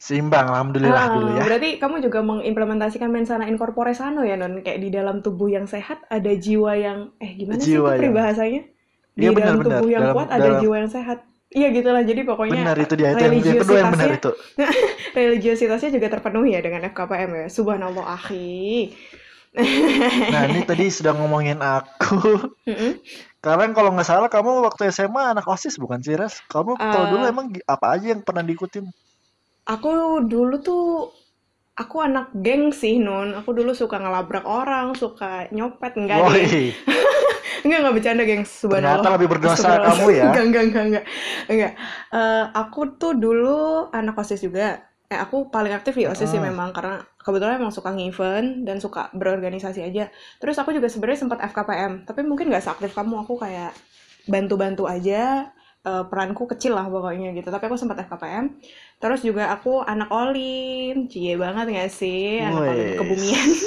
Seimbang, 0.03 0.51
alhamdulillah 0.51 1.05
dulu 1.15 1.29
Ah, 1.31 1.39
ya. 1.39 1.45
berarti 1.47 1.69
kamu 1.79 1.97
juga 2.03 2.21
mengimplementasikan 2.27 3.07
mensana 3.13 3.47
in 3.47 3.55
corpore 3.61 3.95
sano 3.95 4.27
ya, 4.27 4.35
Non? 4.35 4.59
Kayak 4.67 4.81
di 4.83 4.89
dalam 4.91 5.23
tubuh 5.23 5.47
yang 5.47 5.67
sehat 5.71 6.03
ada 6.11 6.33
jiwa 6.35 6.73
yang, 6.75 6.99
eh 7.23 7.33
gimana 7.39 7.63
sih 7.63 7.79
itu 7.79 7.79
Jiwa 7.79 7.91
yang, 7.95 8.01
peribahasanya? 8.03 8.61
iya 9.15 9.31
Di 9.31 9.35
dalam 9.39 9.39
benar-benar 9.39 9.79
tubuh 9.79 9.89
yang 9.95 10.03
dalam 10.03 10.15
kuat 10.17 10.29
ada 10.33 10.43
dalam 10.43 10.61
jiwa 10.63 10.77
yang 10.83 10.91
sehat. 10.91 11.19
Iya 11.53 11.69
gitulah. 11.69 12.01
Jadi 12.01 12.21
Benar 12.25 12.31
pokoknya 12.33 12.63
itu 12.81 12.95
dia 12.97 13.09
itu 13.13 13.25
yang, 13.29 13.35
yang 13.45 13.61
kedua 13.61 13.79
yang 13.85 13.93
benar 13.93 14.11
itu. 14.17 14.31
religiositasnya 15.19 15.91
juga 15.93 16.09
terpenuhi 16.09 16.57
ya 16.57 16.61
dengan 16.65 16.89
FKPM 16.89 17.31
ya. 17.45 17.47
Subhanallah 17.53 18.05
akhi. 18.17 18.93
Nah, 20.33 20.49
ini 20.49 20.65
tadi 20.65 20.89
sudah 20.89 21.13
ngomongin 21.13 21.61
aku. 21.61 22.49
Karena 23.45 23.69
kalau 23.77 23.93
nggak 23.93 24.09
salah 24.09 24.33
kamu 24.33 24.65
waktu 24.65 24.89
SMA 24.89 25.37
anak 25.37 25.45
OSIS 25.45 25.77
bukan 25.77 26.01
sih, 26.01 26.17
Res? 26.17 26.41
Kamu 26.49 26.81
kalau 26.81 27.13
dulu 27.13 27.25
Eh, 27.29 27.33
emang 27.37 27.53
apa 27.69 27.87
aja 27.93 28.17
yang 28.17 28.25
pernah 28.25 28.41
diikutin? 28.41 28.89
aku 29.63 30.25
dulu 30.25 30.57
tuh 30.59 31.13
aku 31.83 31.97
anak 31.99 32.31
geng 32.39 32.71
sih 32.71 33.03
Nun. 33.03 33.35
Aku 33.35 33.51
dulu 33.51 33.75
suka 33.75 33.99
ngelabrak 33.99 34.47
orang, 34.47 34.95
suka 34.95 35.51
nyopet 35.51 35.99
enggak 35.99 36.19
deh. 36.31 36.71
Enggak 37.63 37.79
enggak 37.79 37.95
bercanda 37.95 38.23
geng. 38.27 38.43
ternyata 38.43 38.59
Subhanallah. 38.59 39.13
lebih 39.15 39.29
berdosa 39.39 39.69
kamu 39.87 40.07
ya. 40.11 40.25
Enggak 40.31 40.45
enggak 40.51 40.65
enggak 40.67 40.85
enggak. 40.85 41.05
Enggak. 41.47 41.73
Eh, 42.11 42.45
aku 42.59 42.81
tuh 42.99 43.13
dulu 43.15 43.87
anak 43.95 44.19
OSIS 44.19 44.43
juga. 44.43 44.83
Eh, 45.07 45.19
aku 45.21 45.47
paling 45.47 45.71
aktif 45.71 45.95
di 45.95 46.09
OSIS 46.11 46.27
sih 46.27 46.41
Heeh. 46.43 46.51
memang 46.51 46.75
karena 46.75 46.99
kebetulan 47.23 47.63
emang 47.63 47.71
suka 47.71 47.95
nge-event 47.95 48.67
dan 48.67 48.83
suka 48.83 49.15
berorganisasi 49.15 49.85
aja. 49.85 50.11
Terus 50.43 50.59
aku 50.59 50.75
juga 50.75 50.91
sebenarnya 50.91 51.23
sempat 51.23 51.39
FKPM, 51.39 52.03
tapi 52.03 52.27
mungkin 52.27 52.51
nggak 52.51 52.65
seaktif 52.67 52.99
kamu. 52.99 53.23
Aku 53.23 53.39
kayak 53.39 53.71
bantu-bantu 54.27 54.91
aja. 54.91 55.55
Eh, 55.89 56.03
peranku 56.11 56.43
kecil 56.53 56.73
lah 56.79 56.87
pokoknya 56.95 57.27
gitu. 57.37 57.49
Tapi 57.55 57.65
aku 57.69 57.77
sempat 57.81 57.99
FKPM. 58.07 58.47
Terus 59.01 59.21
juga 59.29 59.43
aku 59.55 59.69
anak 59.93 60.09
Olim. 60.15 60.93
Cie 61.13 61.33
banget 61.43 61.65
nggak 61.73 61.91
sih? 62.01 62.41
Anak 62.49 62.65
Olim 62.71 62.89
kebumian. 62.99 63.49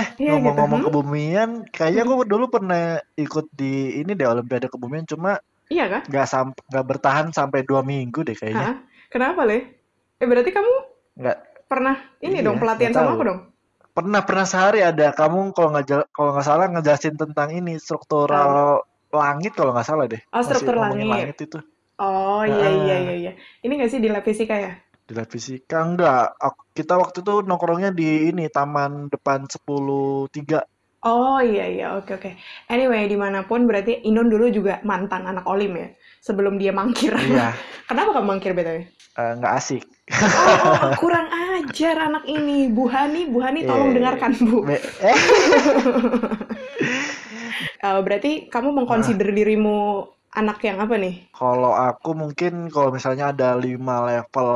Eh, 0.00 0.08
gitu. 0.18 0.26
ngomong-ngomong 0.26 0.80
Hmm? 0.80 0.86
kebumian, 0.86 1.50
kayaknya 1.74 2.02
Hmm. 2.02 2.10
aku 2.10 2.24
dulu 2.32 2.44
pernah 2.54 2.98
ikut 3.24 3.46
di 3.54 4.02
ini 4.02 4.10
deh 4.18 4.26
Olimpiade 4.32 4.66
Kebumian, 4.72 5.06
cuma 5.06 5.30
Iya 5.72 5.84
kah? 5.92 6.04
nggak 6.08 6.26
sampai 6.34 6.62
nggak 6.70 6.86
bertahan 6.90 7.28
sampai 7.38 7.60
dua 7.68 7.80
minggu 7.92 8.20
deh 8.28 8.36
kayaknya. 8.40 8.66
Hah? 8.66 8.74
Kenapa, 9.12 9.42
Le? 9.48 9.58
Eh, 10.20 10.26
berarti 10.30 10.50
kamu 10.56 10.72
Nggak, 11.18 11.38
pernah 11.70 11.96
ini 12.26 12.38
iya, 12.38 12.46
dong 12.46 12.58
pelatihan 12.60 12.94
sama 12.96 13.10
aku 13.16 13.22
dong? 13.28 13.40
Pernah 13.96 14.22
pernah 14.28 14.46
sehari 14.52 14.80
ada 14.90 15.06
kamu 15.14 15.54
kalau 15.54 15.68
nggak 15.74 15.86
kalau 16.16 16.30
nggak 16.34 16.46
salah 16.50 16.66
ngejelasin 16.70 17.14
tentang 17.22 17.48
ini 17.58 17.72
struktural 17.78 18.82
langit 19.14 19.52
kalau 19.52 19.70
nggak 19.70 19.84
salah 19.84 20.04
deh. 20.04 20.20
Oh, 20.28 20.40
struktur 20.40 20.76
langit. 20.76 21.06
langit 21.06 21.36
itu. 21.40 21.56
Oh, 21.94 22.42
iya 22.42 22.68
iya 22.68 22.94
iya 23.00 23.14
iya. 23.14 23.32
Ini 23.60 23.70
nggak 23.72 23.88
sih 23.88 23.98
di 23.98 24.08
lab 24.08 24.22
fisika 24.22 24.54
ya? 24.54 24.72
Di 25.00 25.12
lab 25.12 25.28
fisika 25.28 25.80
enggak. 25.80 26.36
Ak- 26.36 26.68
Kita 26.70 26.96
waktu 26.96 27.20
itu 27.20 27.40
nongkrongnya 27.40 27.90
di 27.90 28.28
ini 28.28 28.48
taman 28.48 29.06
depan 29.06 29.46
10.3. 29.46 30.58
Oh 31.04 31.36
iya 31.38 31.68
iya 31.68 31.86
oke 31.94 32.16
oke. 32.16 32.30
Anyway 32.66 33.04
di 33.04 33.14
mana 33.14 33.44
pun 33.44 33.64
berarti 33.64 34.02
Inon 34.02 34.26
dulu 34.26 34.48
juga 34.48 34.80
mantan 34.82 35.24
anak 35.24 35.44
Olim 35.44 35.76
ya 35.76 35.88
sebelum 36.18 36.56
dia 36.56 36.72
mangkir. 36.72 37.12
Iya, 37.12 37.52
Kenapa 37.88 38.16
kamu 38.16 38.26
mangkir 38.26 38.52
BTW? 38.52 38.78
eh, 39.14 39.30
nggak 39.38 39.52
asik. 39.54 39.84
Oh 40.10 40.90
kurang 40.98 41.28
ajar 41.28 42.08
anak 42.08 42.24
ini 42.24 42.66
Bu 42.66 42.88
Hani 42.88 43.28
Bu 43.28 43.38
Hani 43.38 43.62
tolong 43.62 43.92
Eh, 43.92 43.94
dengarkan 43.94 44.32
Bu. 44.40 44.64
eh, 44.66 44.80
Eh, 47.84 48.00
berarti 48.04 48.30
kamu 48.52 48.68
ah, 48.70 48.74
mengconsider 48.76 49.28
dirimu 49.38 49.76
anak 50.40 50.58
yang 50.66 50.78
apa 50.84 50.94
nih? 50.98 51.14
kalau 51.34 51.72
aku 51.74 52.10
mungkin 52.22 52.52
kalau 52.74 52.90
misalnya 52.96 53.24
ada 53.34 53.48
lima 53.64 53.94
level 54.08 54.50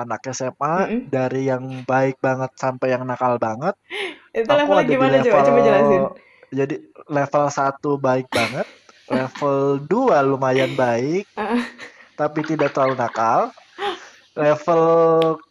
anak 0.00 0.20
SMA 0.30 0.74
Mm-mm. 0.78 1.00
dari 1.14 1.50
yang 1.50 1.64
baik 1.90 2.14
banget 2.26 2.50
sampai 2.62 2.86
yang 2.94 3.02
nakal 3.10 3.34
banget, 3.46 3.74
Itu 4.36 4.48
aku 4.48 4.72
levelnya 4.72 4.84
gimana 4.92 5.16
coba 5.24 5.40
level 5.40 5.46
coba 5.46 5.60
jelasin. 5.66 6.02
jadi 6.58 6.74
level 7.08 7.44
satu 7.58 7.90
baik 8.06 8.26
banget, 8.38 8.66
level 9.16 9.82
2 9.90 10.16
lumayan 10.30 10.72
baik 10.82 11.24
tapi 12.20 12.40
tidak 12.46 12.70
terlalu 12.76 12.94
nakal, 13.02 13.40
level 14.38 14.82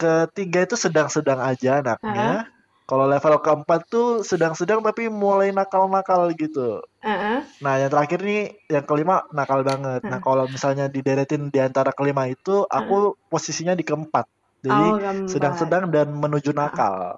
ketiga 0.02 0.60
itu 0.68 0.76
sedang-sedang 0.80 1.40
aja 1.42 1.82
anaknya. 1.82 2.46
Kalau 2.92 3.06
level 3.08 3.36
keempat 3.40 3.82
tuh 3.88 4.08
sedang-sedang 4.28 4.84
tapi 4.84 5.08
mulai 5.08 5.56
nakal-nakal 5.56 6.28
gitu. 6.36 6.84
ah, 7.04 7.44
Nah, 7.64 7.74
yang 7.82 7.92
terakhir 7.94 8.20
nih, 8.26 8.44
yang 8.74 8.86
kelima 8.90 9.24
nakal 9.32 9.62
banget. 9.64 10.02
Nah, 10.12 10.18
ah, 10.18 10.22
kalau 10.22 10.46
misalnya 10.52 10.92
dideretin 10.92 11.48
di 11.54 11.60
antara 11.64 11.92
kelima 11.96 12.28
itu, 12.28 12.68
aku 12.68 13.16
posisinya 13.32 13.74
di 13.80 13.86
keempat. 13.88 14.26
Jadi 14.66 14.88
Oh 14.88 15.00
sedang-sedang 15.26 15.90
dan 15.94 16.08
menuju 16.14 16.52
nakal. 16.54 17.18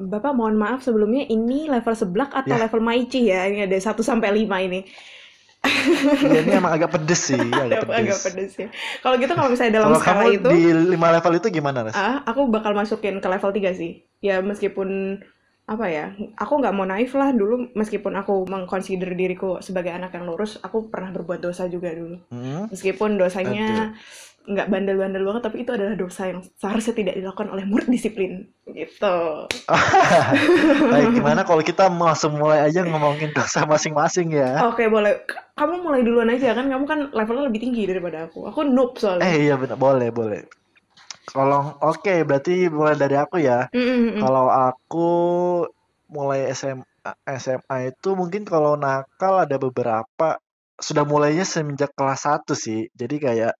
Bapak 0.00 0.32
mohon 0.32 0.56
maaf 0.56 0.80
sebelumnya 0.80 1.28
ini 1.28 1.68
level 1.68 1.92
seblak 1.92 2.32
atau 2.32 2.56
Ya, 2.56 2.56
level 2.56 2.80
maici 2.80 3.28
ya? 3.28 3.44
Ini 3.44 3.68
ada 3.68 3.76
1 3.76 4.00
sampai 4.00 4.32
5 4.32 4.56
ini. 4.64 4.88
Ya 6.24 6.40
ini 6.40 6.52
emang 6.56 6.72
agak 6.72 6.90
pedes 6.96 7.20
sih, 7.32 7.36
agak 7.64 7.84
Agak 7.84 7.92
agak 7.92 8.18
pedes. 8.18 8.24
pedes 8.24 8.52
ya. 8.56 8.68
Kalau 9.04 9.14
gitu 9.20 9.32
kalau 9.36 9.48
misalnya 9.52 9.72
dalam 9.80 9.88
Kalau 9.92 10.00
skala 10.00 10.22
kamu 10.24 10.30
itu, 10.40 10.48
di 10.48 10.62
lima 10.96 11.08
level 11.12 11.32
itu 11.36 11.48
gimana, 11.52 11.78
Res? 11.84 11.94
ah, 11.94 12.24
aku 12.24 12.48
bakal 12.48 12.72
masukin 12.72 13.20
ke 13.20 13.28
level 13.28 13.50
3 13.52 13.72
sih. 13.76 13.92
Ya 14.20 14.40
meskipun 14.40 15.20
apa 15.70 15.86
ya, 15.86 16.10
aku 16.34 16.58
nggak 16.58 16.74
mau 16.74 16.82
naif 16.82 17.14
lah 17.14 17.30
dulu 17.30 17.70
meskipun 17.78 18.18
aku 18.18 18.42
mengconsider 18.50 19.06
diriku 19.14 19.62
sebagai 19.62 19.94
anak 19.94 20.10
yang 20.18 20.26
lurus, 20.26 20.58
aku 20.58 20.90
pernah 20.90 21.14
berbuat 21.14 21.38
dosa 21.38 21.70
juga 21.70 21.94
dulu. 21.94 22.18
Hmm? 22.32 22.66
Meskipun 22.72 23.14
Aduh. 23.86 23.94
Nggak 24.46 24.66
bandel-bandel 24.72 25.22
banget, 25.26 25.42
tapi 25.46 25.56
itu 25.62 25.70
adalah 25.74 25.94
dosa 25.94 26.30
yang 26.32 26.40
seharusnya 26.58 26.94
tidak 26.96 27.14
dilakukan 27.20 27.48
oleh 27.52 27.64
murid 27.68 27.88
disiplin. 27.92 28.48
Gitu. 28.66 29.16
Baik, 30.90 31.08
gimana 31.16 31.40
kalau 31.46 31.62
kita 31.62 31.86
langsung 31.90 32.38
mulai 32.40 32.64
aja 32.66 32.82
ngomongin 32.82 33.30
dosa 33.34 33.62
masing-masing 33.68 34.34
ya? 34.34 34.64
Oke, 34.66 34.88
boleh. 34.90 35.22
K- 35.26 35.38
Kamu 35.60 35.84
mulai 35.84 36.00
duluan 36.00 36.32
aja 36.32 36.56
kan, 36.56 36.66
kamu 36.72 36.84
kan 36.88 37.00
levelnya 37.12 37.44
lebih 37.52 37.60
tinggi 37.60 37.84
daripada 37.84 38.24
aku. 38.26 38.48
Aku 38.48 38.64
noob 38.64 38.96
soalnya. 38.96 39.28
Eh 39.28 39.44
iya 39.44 39.54
benar, 39.60 39.76
boleh, 39.76 40.08
boleh. 40.08 40.40
Kalau 41.30 41.76
oke, 41.84 42.14
berarti 42.26 42.66
mulai 42.72 42.96
dari 42.96 43.16
aku 43.20 43.36
ya. 43.38 43.68
Mm, 43.70 43.80
mm, 43.80 44.08
mm. 44.08 44.20
Kalau 44.24 44.46
aku 44.50 45.10
mulai 46.10 46.50
SMA, 46.50 47.12
SMA 47.26 47.76
itu 47.92 48.08
mungkin 48.18 48.42
kalau 48.48 48.74
nakal 48.74 49.34
ada 49.44 49.56
beberapa 49.60 50.28
sudah 50.80 51.04
mulainya 51.04 51.44
semenjak 51.44 51.92
kelas 51.94 52.24
satu 52.26 52.52
sih. 52.56 52.88
Jadi 52.96 53.16
kayak 53.20 53.52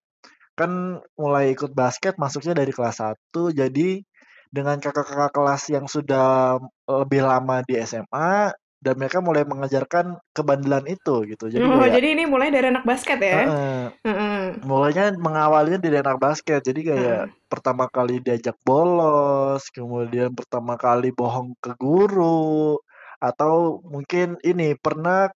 kan 0.61 0.73
mulai 1.17 1.57
ikut 1.57 1.73
basket 1.73 2.21
masuknya 2.21 2.53
dari 2.61 2.73
kelas 2.77 3.01
satu. 3.01 3.49
jadi 3.51 4.05
dengan 4.51 4.77
kakak-kakak 4.83 5.31
kelas 5.31 5.63
yang 5.71 5.87
sudah 5.87 6.59
lebih 6.91 7.23
lama 7.23 7.63
di 7.63 7.79
SMA 7.79 8.51
dan 8.81 8.95
mereka 8.97 9.21
mulai 9.23 9.45
mengajarkan 9.47 10.19
kebandelan 10.35 10.89
itu 10.91 11.23
gitu. 11.29 11.45
Jadi 11.53 11.63
Oh, 11.63 11.79
kayak 11.79 11.95
jadi 12.01 12.09
ini 12.19 12.25
mulai 12.27 12.49
dari 12.51 12.67
anak 12.73 12.83
basket 12.83 13.19
ya? 13.23 13.47
Heeh. 13.47 13.83
Heeh. 14.05 14.41
mulainya 14.65 15.13
mengawalnya 15.21 15.79
dari 15.79 15.97
anak 16.01 16.19
basket. 16.19 16.61
Jadi 16.65 16.81
kayak 16.89 17.31
Heeh. 17.31 17.47
pertama 17.47 17.87
kali 17.93 18.19
diajak 18.25 18.57
bolos, 18.65 19.69
kemudian 19.71 20.33
pertama 20.33 20.75
kali 20.81 21.13
bohong 21.13 21.55
ke 21.61 21.77
guru, 21.77 22.81
atau 23.21 23.85
mungkin 23.85 24.41
ini 24.43 24.75
pernah 24.81 25.29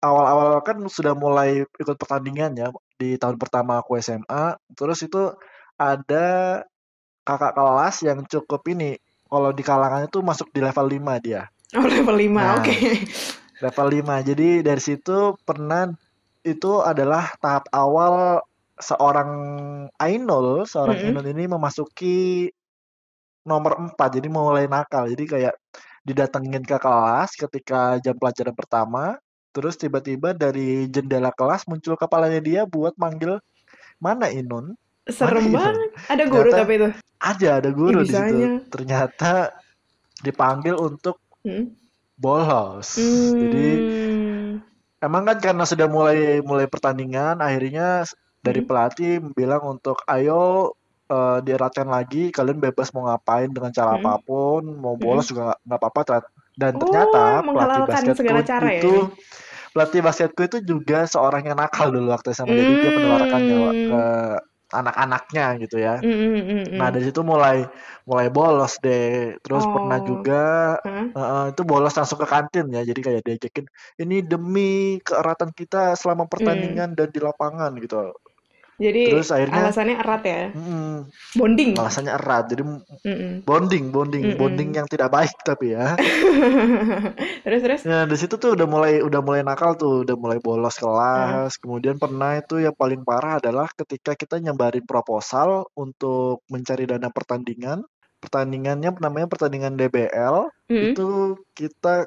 awal-awal 0.00 0.64
kan 0.64 0.80
sudah 0.88 1.12
mulai 1.12 1.64
ikut 1.64 1.96
pertandingan 2.00 2.52
ya 2.56 2.68
di 2.96 3.20
tahun 3.20 3.36
pertama 3.36 3.80
aku 3.80 4.00
SMA. 4.00 4.56
Terus 4.72 5.04
itu 5.04 5.32
ada 5.76 6.60
kakak 7.26 7.52
kelas 7.52 7.96
yang 8.06 8.24
cukup 8.24 8.64
ini 8.72 8.96
kalau 9.26 9.50
di 9.50 9.62
kalangan 9.66 10.06
itu 10.06 10.22
masuk 10.22 10.48
di 10.54 10.60
level 10.62 10.86
5 10.86 11.24
dia. 11.24 11.50
Oh, 11.74 11.84
level 11.84 12.16
5. 12.16 12.62
Oke. 12.62 12.74
Nah, 12.74 13.68
level 13.68 13.88
5. 14.00 14.28
Jadi 14.32 14.48
dari 14.62 14.82
situ 14.82 15.34
pernah 15.42 15.90
itu 16.46 16.78
adalah 16.80 17.34
tahap 17.42 17.66
awal 17.74 18.38
seorang 18.78 19.30
Ainul, 19.98 20.68
seorang 20.68 20.96
Mm-mm. 21.00 21.06
Ainul 21.10 21.26
ini 21.34 21.44
memasuki 21.50 22.46
nomor 23.42 23.82
4. 23.98 23.98
Jadi 24.22 24.28
mulai 24.30 24.70
nakal. 24.70 25.10
Jadi 25.10 25.24
kayak 25.26 25.54
didatengin 26.06 26.62
ke 26.62 26.78
kelas 26.78 27.34
ketika 27.34 27.98
jam 27.98 28.14
pelajaran 28.14 28.54
pertama, 28.54 29.18
terus 29.56 29.80
tiba-tiba 29.80 30.36
dari 30.36 30.84
jendela 30.92 31.32
kelas 31.32 31.64
muncul 31.64 31.96
kepalanya 31.96 32.44
dia 32.44 32.62
buat 32.68 32.92
manggil, 33.00 33.40
"Mana 33.96 34.28
Inun? 34.28 34.76
Mana 34.76 35.08
Serem 35.08 35.48
Inun?" 35.48 35.56
banget. 35.56 35.90
Ada 36.12 36.24
guru 36.28 36.48
Ternyata 36.52 36.60
tapi 36.60 36.72
itu. 36.76 36.88
ada 37.16 37.48
ada 37.56 37.70
guru 37.72 37.98
di 38.04 38.12
situ. 38.12 38.36
Ternyata 38.68 39.32
dipanggil 40.20 40.76
untuk 40.76 41.16
Hmm. 41.40 41.72
bolos. 42.20 42.88
Jadi 43.40 43.66
Hmm. 43.80 44.60
emang 45.00 45.22
kan 45.24 45.38
karena 45.40 45.64
sudah 45.64 45.88
mulai 45.88 46.44
mulai 46.44 46.68
pertandingan, 46.68 47.40
akhirnya 47.40 48.04
dari 48.44 48.60
Hmm. 48.60 48.68
pelatih 48.68 49.12
bilang 49.32 49.64
untuk 49.64 50.04
ayo 50.04 50.76
eh, 51.06 51.38
dieratkan 51.46 51.86
lagi, 51.86 52.34
kalian 52.34 52.58
bebas 52.58 52.90
mau 52.90 53.06
ngapain 53.06 53.46
dengan 53.46 53.70
cara 53.70 53.94
Hmm. 53.94 54.02
apa 54.02 54.18
pun, 54.26 54.66
mau 54.74 54.98
Hmm. 54.98 55.02
bolos 55.06 55.30
juga 55.30 55.54
nggak 55.62 55.78
apa-apa. 55.78 56.00
Dan 56.58 56.74
Oh, 56.74 56.80
ternyata 56.82 57.22
pelatih 57.46 57.46
menghalalkan 57.46 57.86
basketku 57.94 58.18
segala 58.18 58.40
cara 58.42 58.68
ya 58.74 58.80
itu 58.82 58.90
ini. 58.90 59.02
Pelatih 59.76 60.00
basketku 60.00 60.40
itu 60.48 60.58
juga 60.64 61.04
seorang 61.04 61.44
yang 61.52 61.58
nakal 61.60 61.92
dulu 61.92 62.08
waktu 62.16 62.32
SMA. 62.32 62.56
Jadi 62.56 62.80
dia 62.80 62.90
menularkan 62.96 63.44
nyawa 63.44 63.72
ke 63.84 63.98
Hmm. 63.98 64.08
anak-anaknya 64.72 65.46
gitu 65.62 65.76
ya. 65.78 66.00
Mm, 66.02 66.08
mm, 66.08 66.40
mm, 66.48 66.72
Nah, 66.76 66.88
mm. 66.92 66.92
dari 66.92 67.04
situ 67.08 67.20
mulai 67.24 67.64
mulai 68.08 68.28
bolos 68.32 68.76
deh. 68.84 69.36
Terus 69.44 69.64
pernah 69.70 69.98
Oh, 69.98 70.04
juga 70.04 70.76
hah? 70.84 71.16
heeh, 71.16 71.44
itu 71.52 71.62
bolos 71.64 71.94
langsung 71.98 72.20
ke 72.22 72.28
kantin 72.28 72.66
ya. 72.76 72.82
Jadi 72.84 73.00
kayak 73.06 73.22
diajakin, 73.26 73.66
"Ini 74.02 74.16
demi 74.28 75.00
keeratan 75.00 75.50
kita 75.56 75.96
selama 76.00 76.28
Mm. 76.40 76.86
pertandingan 76.86 76.92
dan 76.98 77.08
di 77.12 77.20
lapangan," 77.22 77.72
gitu. 77.80 78.12
Jadi 78.76 79.02
Terus 79.08 79.32
akhirnya 79.32 79.60
alasannya 79.64 79.96
erat 79.96 80.22
ya, 80.28 80.42
mhm, 80.52 81.08
bonding. 81.32 81.70
alasannya 81.80 82.12
erat. 82.12 82.44
Jadi 82.52 82.62
Mm, 83.06 83.46
bonding 83.46 83.84
bonding 83.94 84.24
mm, 84.34 84.36
bonding 84.36 84.68
mm. 84.74 84.76
yang 84.82 84.86
tidak 84.90 85.08
baik 85.08 85.32
tapi 85.46 85.72
ya. 85.72 85.96
Terus 87.46 87.60
terus, 87.62 87.80
Ya, 87.86 88.04
di 88.04 88.16
situ 88.18 88.36
tuh 88.36 88.52
udah 88.58 88.66
mulai 88.66 89.00
udah 89.00 89.20
mulai 89.22 89.40
nakal 89.46 89.78
tuh, 89.78 90.02
udah 90.04 90.16
mulai 90.18 90.38
bolos 90.42 90.76
kelas. 90.76 91.56
Kemudian 91.56 91.96
pernah 91.96 92.36
itu 92.36 92.60
yang 92.60 92.74
paling 92.74 93.00
parah 93.06 93.38
adalah 93.38 93.70
ketika 93.72 94.12
kita 94.18 94.42
nyebarin 94.42 94.84
proposal 94.84 95.70
untuk 95.78 96.42
mencari 96.50 96.84
dana 96.84 97.08
pertandingan. 97.08 97.80
Pertandingannya 98.20 98.90
namanya 98.98 99.30
pertandingan 99.30 99.78
DBL. 99.78 100.50
Mm. 100.68 100.92
Itu 100.92 101.38
kita 101.54 102.04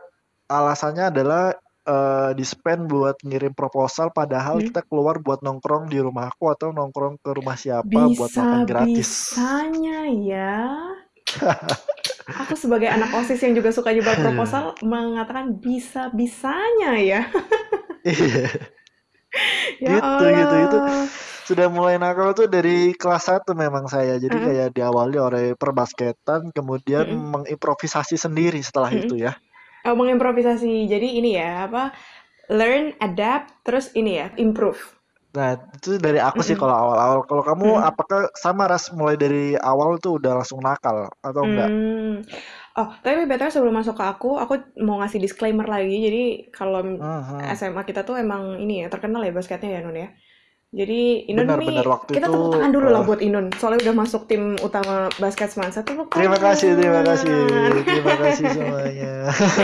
alasannya 0.51 1.13
adalah 1.13 1.55
eh, 1.93 2.29
di-spend 2.39 2.81
buat 2.93 3.17
ngirim 3.27 3.53
proposal 3.59 4.07
padahal 4.19 4.55
Mm. 4.55 4.65
kita 4.67 4.81
keluar 4.89 5.15
buat 5.25 5.39
nongkrong 5.45 5.85
di 5.93 5.97
rumahku 6.05 6.45
atau 6.55 6.69
nongkrong 6.77 7.15
ke 7.23 7.29
rumah 7.37 7.57
siapa 7.63 8.01
buat 8.17 8.31
makan 8.41 8.61
gratis. 8.69 9.09
Bisa-bisanya 9.39 9.99
ya. 10.29 10.53
Aku 12.45 12.53
sebagai 12.53 12.89
anak 12.89 13.09
OSIS 13.11 13.41
yang 13.41 13.53
juga 13.57 13.69
suka 13.73 13.89
nyebar 13.91 14.17
proposal 14.21 14.77
mengatakan 14.85 15.57
bisa-bisanya 15.57 16.93
ya. 17.01 17.21
Iya, 18.05 18.49
Ya 19.79 19.97
gitu 20.01 20.25
gitu 20.39 20.55
itu 20.65 20.77
Allah. 20.79 21.05
sudah 21.47 21.67
mulai 21.69 21.95
nakal 22.01 22.29
tuh 22.37 22.47
dari 22.55 22.93
kelas 22.97 23.23
1 23.29 23.51
memang 23.57 23.85
saya. 23.89 24.17
Jadi 24.21 24.37
Heeh. 24.37 24.45
kayak 24.45 24.67
diawali 24.77 25.17
oleh 25.17 25.45
perbasketan, 25.57 26.41
kemudian 26.53 27.05
Mm-mm. 27.05 27.29
mengimprovisasi 27.33 28.15
sendiri 28.19 28.59
setelah 28.65 28.91
Mm-mm. 28.91 29.01
itu 29.01 29.15
ya. 29.25 29.33
Oh, 29.89 29.95
mengimprovisasi. 29.99 30.73
Jadi 30.93 31.07
ini 31.19 31.29
ya, 31.41 31.49
apa? 31.67 31.83
Learn, 32.59 32.85
adapt, 33.07 33.47
terus 33.65 33.85
ini 33.99 34.11
ya, 34.21 34.27
improve. 34.45 34.81
Nah, 35.37 35.49
itu 35.77 35.89
dari 36.05 36.19
aku 36.29 36.41
sih 36.47 36.53
Mm-mm. 36.53 36.61
kalau 36.61 36.75
awal-awal. 36.81 37.19
Kalau 37.29 37.43
kamu 37.49 37.67
Mm-mm. 37.67 37.89
apakah 37.89 38.19
sama 38.43 38.63
ras 38.71 38.85
mulai 38.97 39.15
dari 39.23 39.43
awal 39.71 39.89
tuh 40.03 40.11
udah 40.21 40.31
langsung 40.41 40.59
nakal 40.67 40.97
atau 41.27 41.43
enggak? 41.49 41.71
Hmm. 41.79 42.19
Oh, 42.77 42.87
tapi 43.03 43.23
better 43.31 43.47
sebelum 43.53 43.75
masuk 43.79 43.95
ke 43.99 44.03
aku, 44.11 44.27
aku 44.43 44.53
mau 44.87 44.95
ngasih 44.99 45.19
disclaimer 45.25 45.67
lagi. 45.75 45.95
Jadi 46.05 46.19
kalau 46.55 46.79
Mhm. 46.99 47.59
SMA 47.59 47.83
kita 47.89 48.01
tuh 48.07 48.15
emang 48.23 48.43
ini 48.63 48.73
ya 48.83 48.87
terkenal 48.93 49.21
ya 49.27 49.31
basketnya 49.37 49.69
ya 49.75 49.79
Nun 49.85 49.97
ya. 50.03 50.07
Jadi 50.69 51.25
Inun 51.33 51.49
Benar-benar 51.49 51.81
nih 51.81 51.89
waktu 51.89 52.11
kita 52.13 52.27
itu 52.29 52.33
tepuk 52.37 52.53
tangan 52.53 52.69
dulu 52.69 52.87
lah 52.93 53.01
eh, 53.01 53.07
buat 53.09 53.19
Inun. 53.25 53.45
Soalnya 53.57 53.89
udah 53.89 53.95
masuk 54.05 54.21
tim 54.29 54.53
utama 54.61 55.09
basket 55.17 55.49
Semansa. 55.49 55.81
Tepuk 55.81 56.13
terima 56.13 56.37
kasih, 56.37 56.77
terima 56.77 57.01
kasih, 57.01 57.25
tangan. 57.25 57.81
terima 57.89 58.13
kasih 58.21 58.45
semuanya. 58.53 59.13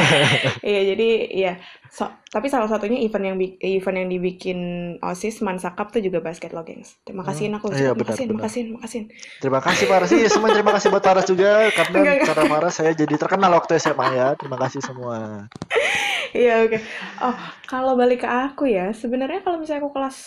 Iya, 0.65 0.81
jadi 0.93 1.07
ya. 1.29 1.53
So, 1.93 2.09
tapi 2.27 2.50
salah 2.50 2.65
satunya 2.65 3.05
event 3.05 3.21
yang 3.24 3.38
event 3.62 3.97
yang 4.01 4.09
dibikin 4.09 4.59
OSIS 5.00 5.45
Mansa 5.45 5.77
Cup 5.77 5.93
tuh 5.93 6.01
juga 6.01 6.25
basket 6.25 6.51
loh, 6.51 6.65
gengs. 6.65 6.97
Terima 7.05 7.21
Hmm, 7.21 7.29
kasihin 7.29 7.53
aku, 7.53 7.69
iya 7.71 7.93
benar 7.93 8.01
makasihin, 8.01 8.27
benar. 8.27 8.38
makasihin, 8.41 8.67
makasihin. 8.74 9.05
Terima 9.39 9.59
kasih 9.62 9.85
Faras. 9.85 10.09
Iya, 10.09 10.27
semua 10.27 10.50
terima 10.51 10.71
kasih 10.74 10.88
buat 10.89 11.05
Faras 11.05 11.25
juga 11.29 11.69
karena 11.69 11.95
Enggak, 12.01 12.13
enggak. 12.17 12.27
karena 12.33 12.43
Faras 12.50 12.74
saya 12.75 12.91
jadi 12.91 13.13
terkenal 13.13 13.53
waktu 13.53 13.77
SMA 13.77 14.07
ya. 14.12 14.27
Terima 14.35 14.57
kasih 14.57 14.81
semua. 14.81 15.45
Iya, 16.33 16.65
oke. 16.67 16.77
Oh, 17.24 17.38
kalau 17.69 17.93
balik 17.93 18.25
ke 18.25 18.29
aku 18.29 18.67
ya, 18.67 18.89
sebenarnya 18.91 19.39
kalau 19.39 19.62
misalnya 19.62 19.85
aku 19.85 19.93
kelas 19.93 20.17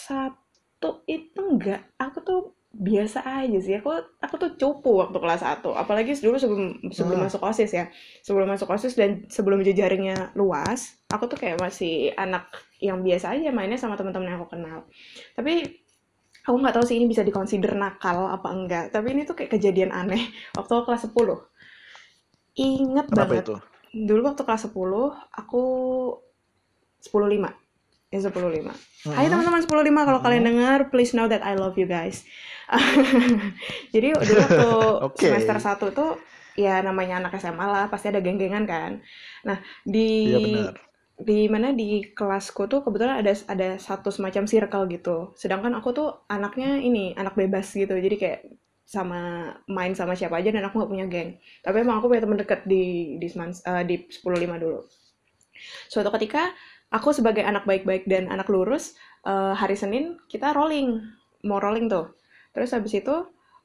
satu 0.78 1.02
itu 1.10 1.42
enggak, 1.42 1.82
aku 1.98 2.22
tuh 2.22 2.40
biasa 2.70 3.26
aja 3.26 3.58
sih. 3.58 3.74
Aku 3.82 3.90
aku 4.22 4.34
tuh 4.38 4.54
cupu 4.54 5.02
waktu 5.02 5.18
kelas 5.18 5.42
satu 5.42 5.74
Apalagi 5.74 6.14
dulu 6.22 6.38
sebelum 6.38 6.94
sebelum 6.94 7.18
Hmm, 7.18 7.26
masuk 7.26 7.42
OSIS 7.42 7.74
ya. 7.74 7.90
Sebelum 8.22 8.46
masuk 8.46 8.70
OSIS 8.70 8.94
dan 8.94 9.26
sebelum 9.26 9.58
jejaringnya 9.66 10.30
luas, 10.38 11.02
aku 11.10 11.26
tuh 11.26 11.34
kayak 11.34 11.58
masih 11.58 12.14
anak 12.14 12.46
yang 12.78 13.02
biasa 13.02 13.34
aja 13.34 13.50
mainnya 13.50 13.74
sama 13.74 13.98
teman-teman 13.98 14.30
yang 14.30 14.38
aku 14.38 14.54
kenal. 14.54 14.86
Tapi 15.34 15.66
aku 16.46 16.54
nggak 16.62 16.74
tahu 16.78 16.84
sih 16.86 17.02
ini 17.02 17.10
bisa 17.10 17.26
dikonsider 17.26 17.74
nakal 17.74 18.30
apa 18.30 18.48
enggak. 18.54 18.94
Tapi 18.94 19.18
ini 19.18 19.26
tuh 19.26 19.34
kayak 19.34 19.58
kejadian 19.58 19.90
aneh 19.90 20.30
waktu 20.54 20.70
aku 20.78 20.94
kelas 20.94 21.10
10. 21.10 21.18
Ingat 22.54 23.06
kenapa 23.10 23.34
banget. 23.34 23.42
itu? 23.50 23.54
Dulu 23.98 24.30
waktu 24.30 24.46
kelas 24.46 24.70
10, 24.70 24.78
aku 25.34 25.62
105. 27.02 27.57
Ya 28.08 28.18
105. 28.24 28.72
Hai 29.04 29.28
Mhm, 29.28 29.32
teman-teman 29.36 29.60
105 29.60 30.08
kalau 30.08 30.20
kalian 30.24 30.40
mhm. 30.44 30.48
dengar, 30.48 30.78
please 30.88 31.12
know 31.12 31.28
that 31.28 31.44
I 31.44 31.52
love 31.60 31.76
you 31.76 31.84
guys. 31.84 32.24
Jadi 33.94 34.16
dulu 34.16 34.40
waktu 34.40 34.68
Oke. 35.12 35.28
semester 35.28 35.56
1 35.60 35.92
tuh 35.92 36.16
ya 36.56 36.80
namanya 36.80 37.20
anak 37.20 37.36
SMA 37.36 37.60
lah, 37.68 37.84
pasti 37.92 38.08
ada 38.08 38.24
geng-gengan 38.24 38.64
kan. 38.64 39.04
Nah, 39.44 39.60
di 39.84 40.08
benar. 40.40 40.74
di 41.20 41.50
mana 41.52 41.76
di 41.76 42.00
kelasku 42.16 42.64
tuh 42.64 42.80
kebetulan 42.80 43.20
ada 43.20 43.32
ada 43.44 43.68
satu 43.76 44.08
semacam 44.08 44.44
circle 44.48 44.84
gitu. 44.88 45.16
Sedangkan 45.36 45.76
aku 45.76 45.92
tuh 45.92 46.08
anaknya 46.32 46.80
ini, 46.80 47.12
anak 47.12 47.36
bebas 47.36 47.68
gitu. 47.76 47.92
Jadi 47.92 48.16
kayak 48.16 48.40
sama 48.88 49.52
main 49.68 49.92
sama 49.92 50.16
siapa 50.16 50.40
aja 50.40 50.48
dan 50.48 50.64
aku 50.64 50.80
nggak 50.80 50.90
punya 50.90 51.06
geng. 51.12 51.36
Tapi 51.60 51.76
emang 51.84 52.00
aku 52.00 52.08
punya 52.08 52.24
teman 52.24 52.40
dekat 52.40 52.64
di 52.64 53.16
di 53.20 53.26
Semans- 53.28 53.60
eh, 53.68 53.84
di 53.84 54.00
105 54.08 54.56
dulu. 54.56 54.80
Suatu 55.90 56.08
ketika 56.14 56.54
aku 56.88 57.12
sebagai 57.12 57.44
anak 57.44 57.68
baik-baik 57.68 58.08
dan 58.08 58.28
anak 58.32 58.48
lurus, 58.48 58.96
eh, 59.26 59.54
hari 59.54 59.76
Senin 59.76 60.16
kita 60.28 60.56
rolling, 60.56 61.04
mau 61.44 61.60
rolling 61.60 61.88
tuh. 61.88 62.16
Terus 62.56 62.72
habis 62.74 62.96
itu 62.96 63.14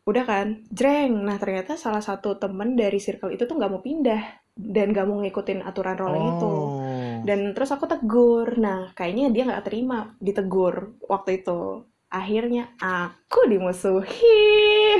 udah 0.03 0.23
kan, 0.27 0.47
jreng. 0.69 1.23
Nah 1.23 1.39
ternyata 1.39 1.79
salah 1.79 2.03
satu 2.03 2.35
temen 2.35 2.75
dari 2.75 2.99
circle 2.99 3.31
itu 3.31 3.47
tuh 3.47 3.55
nggak 3.55 3.71
mau 3.71 3.81
pindah 3.81 4.21
dan 4.53 4.93
nggak 4.93 5.07
mau 5.07 5.23
ngikutin 5.23 5.63
aturan 5.63 5.97
rolling 5.97 6.25
itu. 6.37 6.51
Oh. 6.51 7.19
Dan 7.23 7.55
terus 7.55 7.71
aku 7.71 7.87
tegur. 7.87 8.59
Nah 8.59 8.91
kayaknya 8.93 9.31
dia 9.31 9.43
nggak 9.47 9.65
terima 9.65 10.13
ditegur 10.19 10.99
waktu 11.07 11.41
itu. 11.41 11.87
Akhirnya 12.13 12.69
aku 12.77 13.49
dimusuhin. 13.49 14.99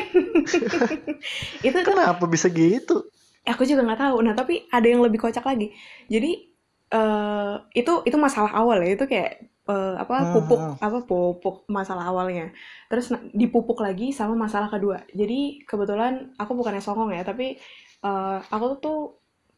itu 1.68 1.78
tuh 1.78 1.94
Kenapa 1.94 2.26
bisa 2.26 2.50
gitu? 2.50 3.06
aku 3.44 3.68
juga 3.68 3.84
nggak 3.84 4.02
tahu. 4.08 4.18
Nah 4.24 4.34
tapi 4.34 4.64
ada 4.72 4.88
yang 4.88 5.04
lebih 5.04 5.20
kocak 5.20 5.44
lagi. 5.44 5.76
Jadi 6.08 6.53
eh 6.94 7.54
itu 7.80 7.92
itu 8.08 8.18
masalah 8.26 8.52
awal 8.60 8.78
ya. 8.86 8.90
Itu 8.96 9.06
kayak 9.12 9.32
eh, 9.72 9.94
apa 10.04 10.16
pupuk 10.34 10.62
Mhm. 10.62 10.78
apa 10.86 10.98
pupuk 11.10 11.56
masalah 11.78 12.06
awalnya. 12.12 12.46
Terus 12.90 13.06
dipupuk 13.42 13.80
lagi 13.86 14.06
sama 14.18 14.34
masalah 14.46 14.70
kedua. 14.74 14.98
Jadi 15.20 15.64
kebetulan 15.70 16.14
aku 16.42 16.52
bukannya 16.60 16.82
songong 16.84 17.12
ya 17.18 17.24
tapi 17.30 17.58
eh, 18.06 18.38
aku 18.54 18.66
tuh 18.84 18.96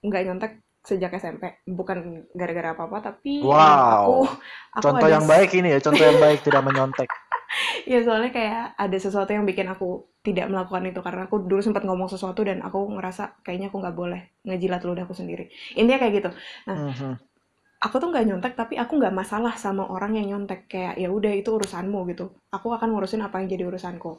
nggak 0.05 0.21
nyontek 0.25 0.51
sejak 0.89 1.11
SMP 1.21 1.43
bukan 1.79 1.97
gara-gara 2.39 2.69
apa-apa 2.77 2.97
tapi 3.13 3.51
emang 3.61 3.81
aku 3.95 4.11
Wow. 4.11 4.31
aku 4.77 4.83
Contoh 4.83 5.05
ada 5.05 5.15
yang 5.15 5.25
baik 5.31 5.49
ini 5.59 5.67
ya, 5.75 5.79
contoh 5.85 6.03
yang 6.09 6.19
baik 6.23 6.39
tidak 6.45 6.63
menyontek. 6.67 7.09
ya 7.91 7.99
soalnya 8.05 8.31
kayak 8.35 8.61
ada 8.77 8.97
sesuatu 8.99 9.31
yang 9.35 9.45
bikin 9.47 9.67
aku 9.71 10.09
tidak 10.25 10.49
melakukan 10.49 10.83
itu 10.89 10.99
karena 11.05 11.21
aku 11.29 11.45
dulu 11.45 11.61
sempat 11.61 11.83
ngomong 11.85 12.09
sesuatu 12.09 12.41
dan 12.41 12.61
aku 12.65 12.77
ngerasa 12.97 13.41
kayaknya 13.45 13.69
aku 13.69 13.77
nggak 13.83 13.95
boleh 13.97 14.21
ngejilat 14.47 14.81
ludahku 14.85 15.13
sendiri. 15.13 15.49
Intinya 15.77 15.99
kayak 16.01 16.13
gitu. 16.23 16.29
Nah 16.69 16.79
Mhm. 16.79 17.17
aku 17.85 17.95
tuh 18.01 18.09
nggak 18.09 18.25
nyontek 18.27 18.53
tapi 18.57 18.75
aku 18.81 18.97
nggak 18.99 19.13
masalah 19.13 19.53
sama 19.61 19.85
orang 19.85 20.17
yang 20.17 20.27
nyontek. 20.33 20.65
Kayak 20.71 20.93
ya 20.97 21.09
udah 21.13 21.33
itu 21.37 21.49
urusanmu 21.53 21.99
gitu. 22.11 22.25
Aku 22.55 22.67
akan 22.73 22.89
ngurusin 22.95 23.21
apa 23.21 23.35
yang 23.43 23.47
jadi 23.53 23.63
urusanku. 23.69 24.11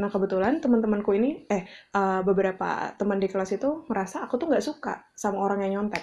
Nah 0.00 0.08
kebetulan 0.10 0.58
teman-temanku 0.64 1.10
ini 1.14 1.46
eh 1.52 1.62
eh, 1.96 2.20
beberapa 2.26 2.92
teman 2.98 3.18
di 3.22 3.28
kelas 3.30 3.54
itu 3.56 3.86
ngerasa 3.88 4.26
aku 4.26 4.34
tuh 4.40 4.46
nggak 4.50 4.64
suka 4.64 4.94
sama 5.14 5.38
orang 5.44 5.62
yang 5.68 5.72
nyontek 5.86 6.02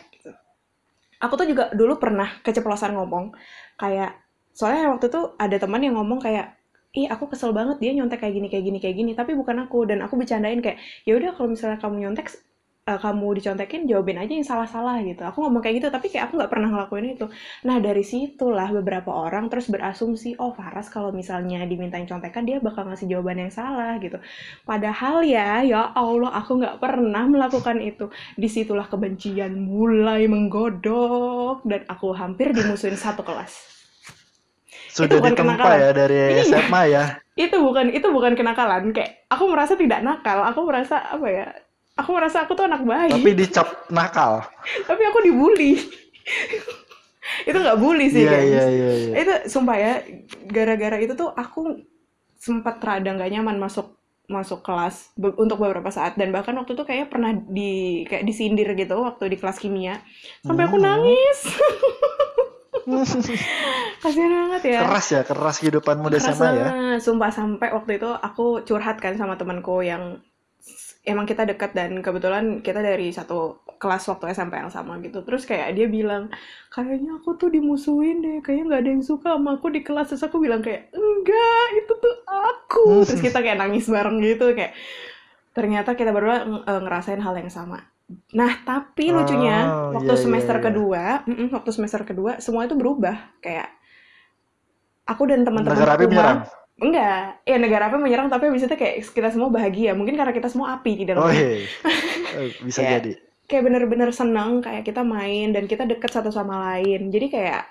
aku 1.20 1.34
tuh 1.40 1.48
juga 1.48 1.64
dulu 1.76 2.00
pernah 2.00 2.28
keceplosan 2.42 2.96
ngomong 2.96 3.36
kayak 3.76 4.16
soalnya 4.56 4.96
waktu 4.96 5.12
itu 5.12 5.22
ada 5.36 5.56
teman 5.60 5.84
yang 5.84 5.96
ngomong 6.00 6.20
kayak 6.20 6.60
ih 6.96 7.06
aku 7.06 7.30
kesel 7.30 7.54
banget 7.54 7.78
dia 7.78 7.92
nyontek 7.94 8.26
kayak 8.26 8.34
gini 8.34 8.48
kayak 8.50 8.66
gini 8.66 8.78
kayak 8.82 8.96
gini 8.98 9.12
tapi 9.14 9.38
bukan 9.38 9.70
aku 9.70 9.86
dan 9.86 10.02
aku 10.02 10.18
bercandain 10.18 10.58
kayak 10.58 10.82
ya 11.06 11.14
udah 11.16 11.38
kalau 11.38 11.54
misalnya 11.54 11.78
kamu 11.78 11.96
nyontek 12.08 12.34
eh, 12.90 13.00
kamu 13.00 13.28
dicontekin 13.38 13.86
jawabin 13.86 14.18
aja 14.18 14.34
yang 14.34 14.48
salah-salah 14.48 14.98
gitu. 15.06 15.22
Aku 15.30 15.46
ngomong 15.46 15.62
kayak 15.62 15.76
gitu 15.84 15.88
tapi 15.94 16.10
kayak 16.10 16.30
aku 16.30 16.42
nggak 16.42 16.52
pernah 16.52 16.70
ngelakuin 16.74 17.06
itu. 17.14 17.26
Nah 17.68 17.78
dari 17.78 18.02
situlah 18.02 18.70
beberapa 18.74 19.14
orang 19.14 19.46
terus 19.54 19.70
berasumsi 19.70 20.34
oh 20.42 20.52
Faras 20.58 20.90
kalau 20.90 21.14
misalnya 21.14 21.62
dimintain 21.70 22.10
contekan 22.10 22.44
dia 22.50 22.58
bakal 22.58 22.90
ngasih 22.90 23.06
jawaban 23.06 23.46
yang 23.46 23.54
salah 23.54 24.02
gitu. 24.02 24.18
Padahal 24.66 25.22
ya 25.22 25.62
ya 25.62 25.94
Allah 25.94 26.34
aku 26.34 26.52
nggak 26.60 26.78
pernah 26.82 27.24
melakukan 27.30 27.78
itu. 27.86 28.10
Di 28.34 28.50
situlah 28.50 28.90
kebencian 28.90 29.54
mulai 29.60 30.26
menggodok 30.26 31.62
dan 31.70 31.82
aku 31.86 32.12
hampir 32.18 32.52
dimusuhin 32.58 32.98
satu 32.98 33.22
kelas. 33.22 33.54
Itu 35.00 35.06
Sudah 35.06 35.16
bukan 35.16 35.32
ditempa 35.32 35.56
kenakalan. 35.56 35.80
ya 35.80 35.90
dari 35.94 36.20
iya. 36.26 36.44
SMA 36.44 36.82
ya. 36.90 37.04
itu 37.40 37.56
bukan 37.62 37.94
itu 37.96 38.08
bukan 38.12 38.34
kenakalan. 38.36 38.92
Kayak 38.92 39.24
aku 39.32 39.44
merasa 39.48 39.74
tidak 39.80 40.04
nakal. 40.04 40.44
Aku 40.52 40.68
merasa 40.68 41.00
apa 41.00 41.28
ya 41.32 41.48
aku 42.00 42.10
merasa 42.12 42.44
aku 42.44 42.54
tuh 42.54 42.66
anak 42.66 42.82
Tapi 42.82 43.20
baik 43.22 43.36
dicap 43.36 43.68
nakal. 43.90 44.44
tapi 44.84 45.02
aku 45.04 45.20
dibully 45.22 45.76
itu 47.42 47.56
nggak 47.56 47.78
bully 47.78 48.08
sih 48.08 48.24
Iya, 48.24 48.32
iya, 48.32 48.40
gengs 48.42 48.66
iya, 48.66 48.90
iya. 48.92 49.14
itu 49.18 49.34
sumpah 49.48 49.76
ya 49.76 49.94
gara-gara 50.48 50.98
itu 50.98 51.14
tuh 51.14 51.30
aku 51.30 51.84
sempat 52.36 52.80
rada 52.80 53.06
nggak 53.06 53.32
nyaman 53.32 53.60
masuk 53.60 53.94
masuk 54.26 54.62
kelas 54.62 55.10
be- 55.14 55.34
untuk 55.36 55.58
beberapa 55.58 55.90
saat 55.90 56.14
dan 56.14 56.30
bahkan 56.30 56.54
waktu 56.54 56.74
itu 56.74 56.84
kayaknya 56.84 57.08
pernah 57.08 57.32
di 57.34 57.72
kayak 58.06 58.24
disindir 58.24 58.70
gitu 58.74 59.02
waktu 59.02 59.26
di 59.28 59.38
kelas 59.38 59.58
kimia 59.58 60.00
sampai 60.42 60.64
aku 60.66 60.78
Hmm. 60.78 60.86
nangis 60.86 61.40
kasihan 64.02 64.32
banget 64.32 64.64
ya 64.68 64.80
Keras 64.82 65.08
ya, 65.12 65.22
keras 65.24 65.56
kehidupanmu 65.60 66.08
di 66.08 66.18
SMA 66.18 66.48
ya. 66.56 66.68
sumpah 66.98 67.30
sampai 67.30 67.70
waktu 67.70 67.98
itu 67.98 68.10
aku 68.10 68.64
curhat 68.64 68.98
kan 68.98 69.14
sama 69.14 69.36
temanku 69.36 69.82
yang 69.82 70.18
emang 71.08 71.26
kita 71.26 71.48
dekat 71.48 71.72
dan 71.74 72.04
kebetulan 72.06 72.60
kita 72.62 72.84
dari 72.84 73.10
satu 73.16 73.64
kelas 73.80 74.04
waktu 74.12 74.36
SMP 74.36 74.60
yang 74.60 74.72
sama 74.72 75.00
gitu. 75.00 75.24
Terus 75.24 75.48
kayak 75.48 75.72
dia 75.78 75.88
bilang 75.88 76.28
kayaknya 76.72 77.18
aku 77.20 77.40
tuh 77.40 77.50
dimusuhin 77.50 78.20
deh 78.22 78.38
kayaknya 78.44 78.64
nggak 78.76 78.82
ada 78.84 78.92
yang 78.96 79.04
suka 79.06 79.28
sama 79.40 79.50
aku 79.58 79.68
di 79.72 79.82
kelas. 79.86 80.12
Terus 80.14 80.24
aku 80.28 80.38
bilang 80.44 80.62
kayak 80.66 80.92
enggak 80.94 81.66
itu 81.80 81.94
tuh 81.98 82.16
aku. 82.28 82.84
Terus 83.08 83.22
kita 83.24 83.40
kayak 83.44 83.58
nangis 83.62 83.86
bareng 83.88 84.18
gitu 84.22 84.52
kayak 84.58 84.74
ternyata 85.58 85.98
kita 86.00 86.12
berdua 86.16 86.38
eh, 86.66 86.82
ngerasain 86.86 87.22
hal 87.22 87.36
yang 87.40 87.52
sama. 87.52 87.80
Nah 88.38 88.52
tapi 88.66 89.14
lucunya 89.14 89.54
Oh, 89.66 89.94
waktu 89.94 90.14
iya, 90.14 90.20
iya, 90.20 90.22
semester 90.24 90.58
iya. 90.58 90.64
kedua 90.66 91.04
mm-mm, 91.30 91.48
waktu 91.56 91.72
semester 91.76 92.02
kedua 92.08 92.32
semua 92.44 92.66
itu 92.68 92.76
berubah. 92.78 93.16
Kayak 93.44 93.70
aku 95.12 95.24
dan 95.30 95.42
teman-teman 95.48 95.82
aku. 95.96 96.08
Enggak, 96.80 97.44
ya 97.44 97.58
negara 97.60 97.92
api 97.92 98.00
menyerang 98.00 98.28
tapi 98.28 98.48
habis 98.48 98.64
itu 98.64 98.72
kayak 98.72 99.04
kita 99.04 99.30
semua 99.30 99.52
bahagia. 99.52 99.92
Mungkin 99.92 100.16
karena 100.16 100.32
kita 100.32 100.48
semua 100.48 100.80
api 100.80 100.92
di 100.96 101.04
Oh 101.04 101.08
dalamnya. 101.20 101.36
iya. 101.36 101.68
Eh, 102.40 102.50
Bisa 102.68 102.80
Kayak- 102.80 102.94
jadi. 103.04 103.12
Kayak 103.50 103.64
bener-bener 103.66 104.10
seneng, 104.14 104.62
kayak 104.62 104.86
kita 104.86 105.02
main 105.02 105.50
dan 105.50 105.66
kita 105.66 105.82
deket 105.84 106.14
satu 106.14 106.30
sama 106.30 106.70
lain. 106.70 107.10
Jadi 107.10 107.34
kayak 107.34 107.66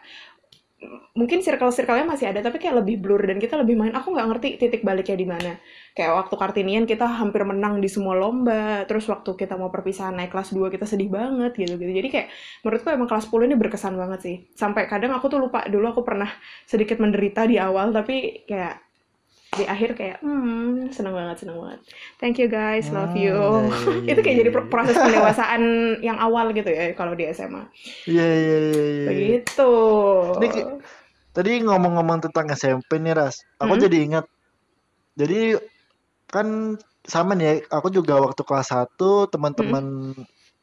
mungkin 1.15 1.43
circle-circle-nya 1.43 2.07
masih 2.07 2.31
ada 2.31 2.39
tapi 2.39 2.63
kayak 2.63 2.83
lebih 2.83 3.03
blur 3.03 3.19
dan 3.23 3.39
kita 3.39 3.59
lebih 3.59 3.75
main. 3.75 3.95
Aku 3.95 4.11
nggak 4.11 4.27
ngerti 4.27 4.49
titik 4.59 4.83
baliknya 4.83 5.15
di 5.15 5.27
mana. 5.27 5.53
Kayak 5.95 6.19
waktu 6.19 6.35
Kartinian 6.35 6.83
kita 6.83 7.07
hampir 7.07 7.43
menang 7.43 7.79
di 7.79 7.87
semua 7.87 8.15
lomba. 8.15 8.87
Terus 8.87 9.07
waktu 9.07 9.35
kita 9.35 9.55
mau 9.55 9.71
perpisahan 9.71 10.15
naik 10.15 10.31
kelas 10.31 10.51
2 10.51 10.67
kita 10.67 10.83
sedih 10.83 11.11
banget 11.11 11.55
gitu 11.55 11.75
gitu. 11.75 11.91
Jadi 11.91 12.09
kayak 12.11 12.27
menurutku 12.63 12.89
emang 12.91 13.07
kelas 13.07 13.27
10 13.27 13.47
ini 13.47 13.55
berkesan 13.55 13.95
banget 13.95 14.21
sih. 14.23 14.37
Sampai 14.55 14.87
kadang 14.87 15.15
aku 15.15 15.27
tuh 15.27 15.39
lupa 15.39 15.63
dulu 15.67 15.87
aku 15.91 16.03
pernah 16.03 16.31
sedikit 16.63 16.99
menderita 16.99 17.47
di 17.47 17.59
awal 17.59 17.91
tapi 17.91 18.47
kayak 18.47 18.88
di 19.57 19.65
akhir 19.65 19.97
kayak 19.97 20.19
hmm 20.21 20.93
seneng 20.93 21.15
banget 21.17 21.37
seneng 21.45 21.57
banget. 21.63 21.81
Thank 22.21 22.37
you 22.37 22.49
guys. 22.53 22.85
Love 22.93 23.17
Hmm, 23.17 23.23
you. 23.25 23.35
iya, 23.35 23.61
iya, 23.65 23.93
iya, 24.05 24.11
itu 24.13 24.21
kayak 24.21 24.37
jadi 24.45 24.51
pro- 24.53 24.69
proses 24.69 24.97
pendewasaan 25.05 25.63
yang 26.05 26.19
awal 26.21 26.53
gitu 26.53 26.69
ya 26.69 26.93
kalau 26.93 27.17
di 27.17 27.25
SMA 27.33 27.65
Iya 28.07 28.27
iya 28.27 28.57
iya. 28.61 29.07
begitu. 29.09 29.71
Ini 30.39 30.49
Tadi 31.29 31.53
ngomong-ngomong 31.63 32.19
tentang 32.29 32.51
SMP 32.51 32.99
nih 32.99 33.15
Ras, 33.15 33.47
aku 33.63 33.79
Hmm. 33.79 33.85
jadi 33.87 33.97
ingat. 34.11 34.25
Jadi 35.15 35.55
kan 36.29 36.75
sama 37.07 37.33
nih, 37.39 37.47
ya, 37.47 37.55
aku 37.71 37.89
juga 37.95 38.19
waktu 38.19 38.43
kelas 38.43 38.69
1 38.75 39.31
teman-teman 39.31 40.13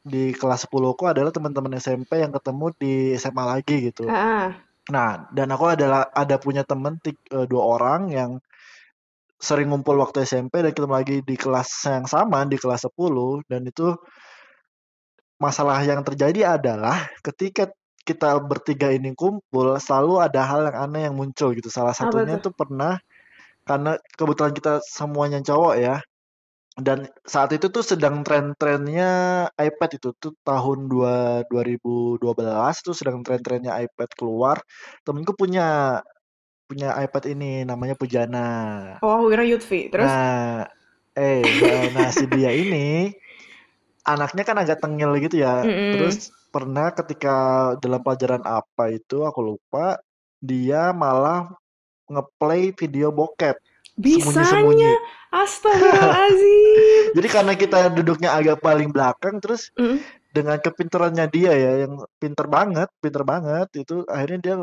di 0.06 0.30
kelas 0.36 0.68
10 0.68 0.92
ku 0.94 1.08
adalah 1.08 1.32
teman-teman 1.34 1.80
SMP 1.80 2.22
yang 2.22 2.30
ketemu 2.30 2.66
di 2.76 2.92
SMA 3.16 3.44
lagi 3.46 3.90
gitu. 3.90 4.06
ah 4.06 4.52
Nah, 4.92 5.26
dan 5.34 5.48
aku 5.50 5.66
adalah 5.74 6.06
ada 6.14 6.36
punya 6.38 6.62
temen 6.62 7.00
tik- 7.02 7.26
eh, 7.34 7.46
dua 7.50 7.62
orang 7.80 8.00
yang 8.12 8.30
sering 9.36 9.68
ngumpul 9.68 9.96
waktu 10.00 10.24
SMP 10.24 10.64
dan 10.64 10.72
ketemu 10.72 10.94
lagi 10.96 11.16
di 11.20 11.36
kelas 11.36 11.68
yang 11.84 12.08
sama 12.08 12.48
di 12.48 12.56
kelas 12.56 12.88
10 12.88 13.44
dan 13.48 13.62
itu 13.68 13.92
masalah 15.36 15.84
yang 15.84 16.00
terjadi 16.00 16.56
adalah 16.56 17.04
ketika 17.20 17.68
kita 18.06 18.38
bertiga 18.40 18.88
ini 18.94 19.12
kumpul 19.12 19.76
selalu 19.76 20.22
ada 20.22 20.40
hal 20.46 20.70
yang 20.70 20.76
aneh 20.88 21.02
yang 21.10 21.16
muncul 21.18 21.52
gitu. 21.52 21.68
Salah 21.68 21.92
satunya 21.92 22.38
tuh? 22.38 22.48
tuh 22.48 22.54
pernah 22.54 22.96
karena 23.66 23.98
kebetulan 24.14 24.54
kita 24.54 24.78
semuanya 24.86 25.42
cowok 25.42 25.74
ya 25.76 25.98
dan 26.76 27.08
saat 27.24 27.56
itu 27.56 27.72
tuh 27.72 27.80
sedang 27.80 28.20
tren-trennya 28.20 29.08
iPad 29.56 29.90
itu 29.96 30.12
tuh 30.20 30.36
tahun 30.44 30.92
dua 30.92 31.40
2012 31.48 32.20
tuh 32.84 32.92
sedang 32.92 33.24
tren-trennya 33.24 33.72
iPad 33.80 34.10
keluar. 34.12 34.60
Temenku 35.00 35.32
punya 35.32 35.98
punya 36.66 36.98
iPad 36.98 37.24
ini 37.30 37.62
namanya 37.62 37.94
Pujana. 37.94 38.48
oh 39.00 39.12
aku 39.16 39.26
kira 39.30 39.44
Yutfi 39.44 39.86
terus 39.88 40.06
Nah, 40.06 40.66
eh 41.14 41.40
nah, 41.40 41.84
nah, 41.94 42.08
si 42.10 42.26
dia 42.26 42.50
ini 42.50 43.14
anaknya 44.02 44.42
kan 44.42 44.56
agak 44.56 44.78
tengil 44.78 45.14
gitu 45.18 45.40
ya. 45.40 45.62
Mm-mm. 45.62 45.92
Terus 45.94 46.16
pernah 46.50 46.90
ketika 46.90 47.36
dalam 47.76 48.00
pelajaran 48.00 48.42
apa 48.42 48.90
itu 48.90 49.22
aku 49.22 49.40
lupa 49.46 49.98
dia 50.38 50.90
malah 50.90 51.50
ngeplay 52.06 52.70
video 52.70 53.10
bokep 53.10 53.58
bisanya 53.96 54.44
sembunyi-sembunyi. 54.46 54.92
astagfirullahaladzim 55.32 57.04
Jadi 57.16 57.28
karena 57.28 57.52
kita 57.54 57.78
duduknya 57.90 58.30
agak 58.32 58.60
paling 58.60 58.90
belakang 58.90 59.40
terus 59.40 59.70
Mm. 59.74 59.98
dengan 60.30 60.60
kepintarannya 60.60 61.26
dia 61.26 61.48
ya 61.50 61.72
yang 61.84 61.96
pinter 62.20 62.44
banget, 62.44 62.92
pinter 63.00 63.24
banget 63.24 63.72
itu 63.74 64.04
akhirnya 64.04 64.38
dia 64.38 64.56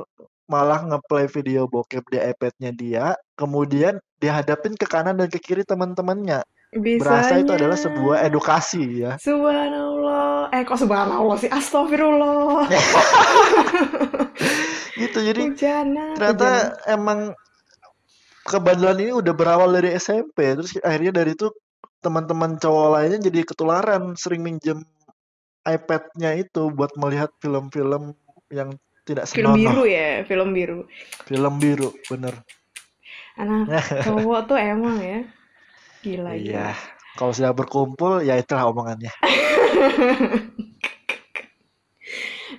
malah 0.49 0.83
ngeplay 0.83 1.25
video 1.31 1.65
bokep 1.67 2.03
di 2.11 2.19
iPad-nya 2.19 2.71
dia, 2.75 3.05
kemudian 3.39 3.99
dihadapin 4.19 4.75
ke 4.75 4.85
kanan 4.87 5.19
dan 5.19 5.31
ke 5.31 5.39
kiri 5.39 5.63
teman-temannya. 5.63 6.43
Berasa 6.73 7.37
itu 7.37 7.53
adalah 7.53 7.77
sebuah 7.77 8.25
edukasi 8.25 9.05
ya. 9.05 9.13
subhanallah 9.21 10.49
eh 10.49 10.65
kok 10.65 10.81
subhanallah 10.81 11.37
sih 11.37 11.49
astagfirullah 11.53 12.65
Gitu 15.01 15.17
jadi 15.21 15.41
Hujana, 15.53 16.05
ternyata 16.17 16.49
hujana. 16.49 16.89
emang 16.89 17.19
kebandelan 18.45 18.97
ini 19.01 19.11
udah 19.13 19.33
berawal 19.33 19.69
dari 19.73 19.93
SMP 19.97 20.53
terus 20.53 20.73
akhirnya 20.81 21.23
dari 21.23 21.33
itu 21.33 21.49
teman-teman 22.03 22.59
cowok 22.59 22.87
lainnya 22.99 23.19
jadi 23.31 23.39
ketularan 23.47 24.13
sering 24.19 24.43
minjem 24.43 24.83
iPad-nya 25.63 26.35
itu 26.35 26.67
buat 26.75 26.91
melihat 26.99 27.31
film-film 27.39 28.11
yang 28.51 28.75
tidak 29.03 29.27
film 29.27 29.53
biru 29.55 29.83
senonoh 29.83 29.87
ya 29.87 30.09
film 30.23 30.49
biru. 30.55 30.79
Film 31.27 31.53
biru 31.59 31.89
bener. 32.07 32.33
Anak 33.35 33.67
cowok 34.07 34.39
tuh 34.47 34.57
emang 34.57 34.97
ya. 34.99 35.19
Gila 36.03 36.31
iya. 36.35 36.71
Gila 36.71 36.71
kalau 37.13 37.29
sudah 37.29 37.53
berkumpul 37.53 38.25
ya 38.25 38.33
itulah 38.41 38.73
omongannya. 38.73 39.13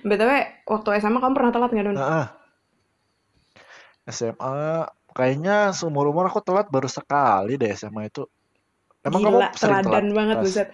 Btw 0.05 0.31
waktu 0.69 0.89
SMA 1.01 1.19
kamu 1.19 1.33
pernah 1.35 1.51
telat 1.51 1.71
nggak 1.73 1.85
Don? 1.91 1.97
Heeh. 1.97 2.25
SMA 4.05 4.85
kayaknya 5.17 5.73
seumur 5.73 6.05
umur 6.13 6.29
aku 6.29 6.39
telat 6.45 6.69
baru 6.69 6.85
sekali 6.87 7.57
deh 7.57 7.73
SMA 7.73 8.07
itu. 8.13 8.29
Emang 9.01 9.21
kamu 9.21 9.37
Gila, 9.41 9.49
sering 9.57 9.81
telat? 9.81 9.85
teladan 9.91 10.07
banget 10.13 10.35
Ras? 10.39 10.43
buset. 10.45 10.67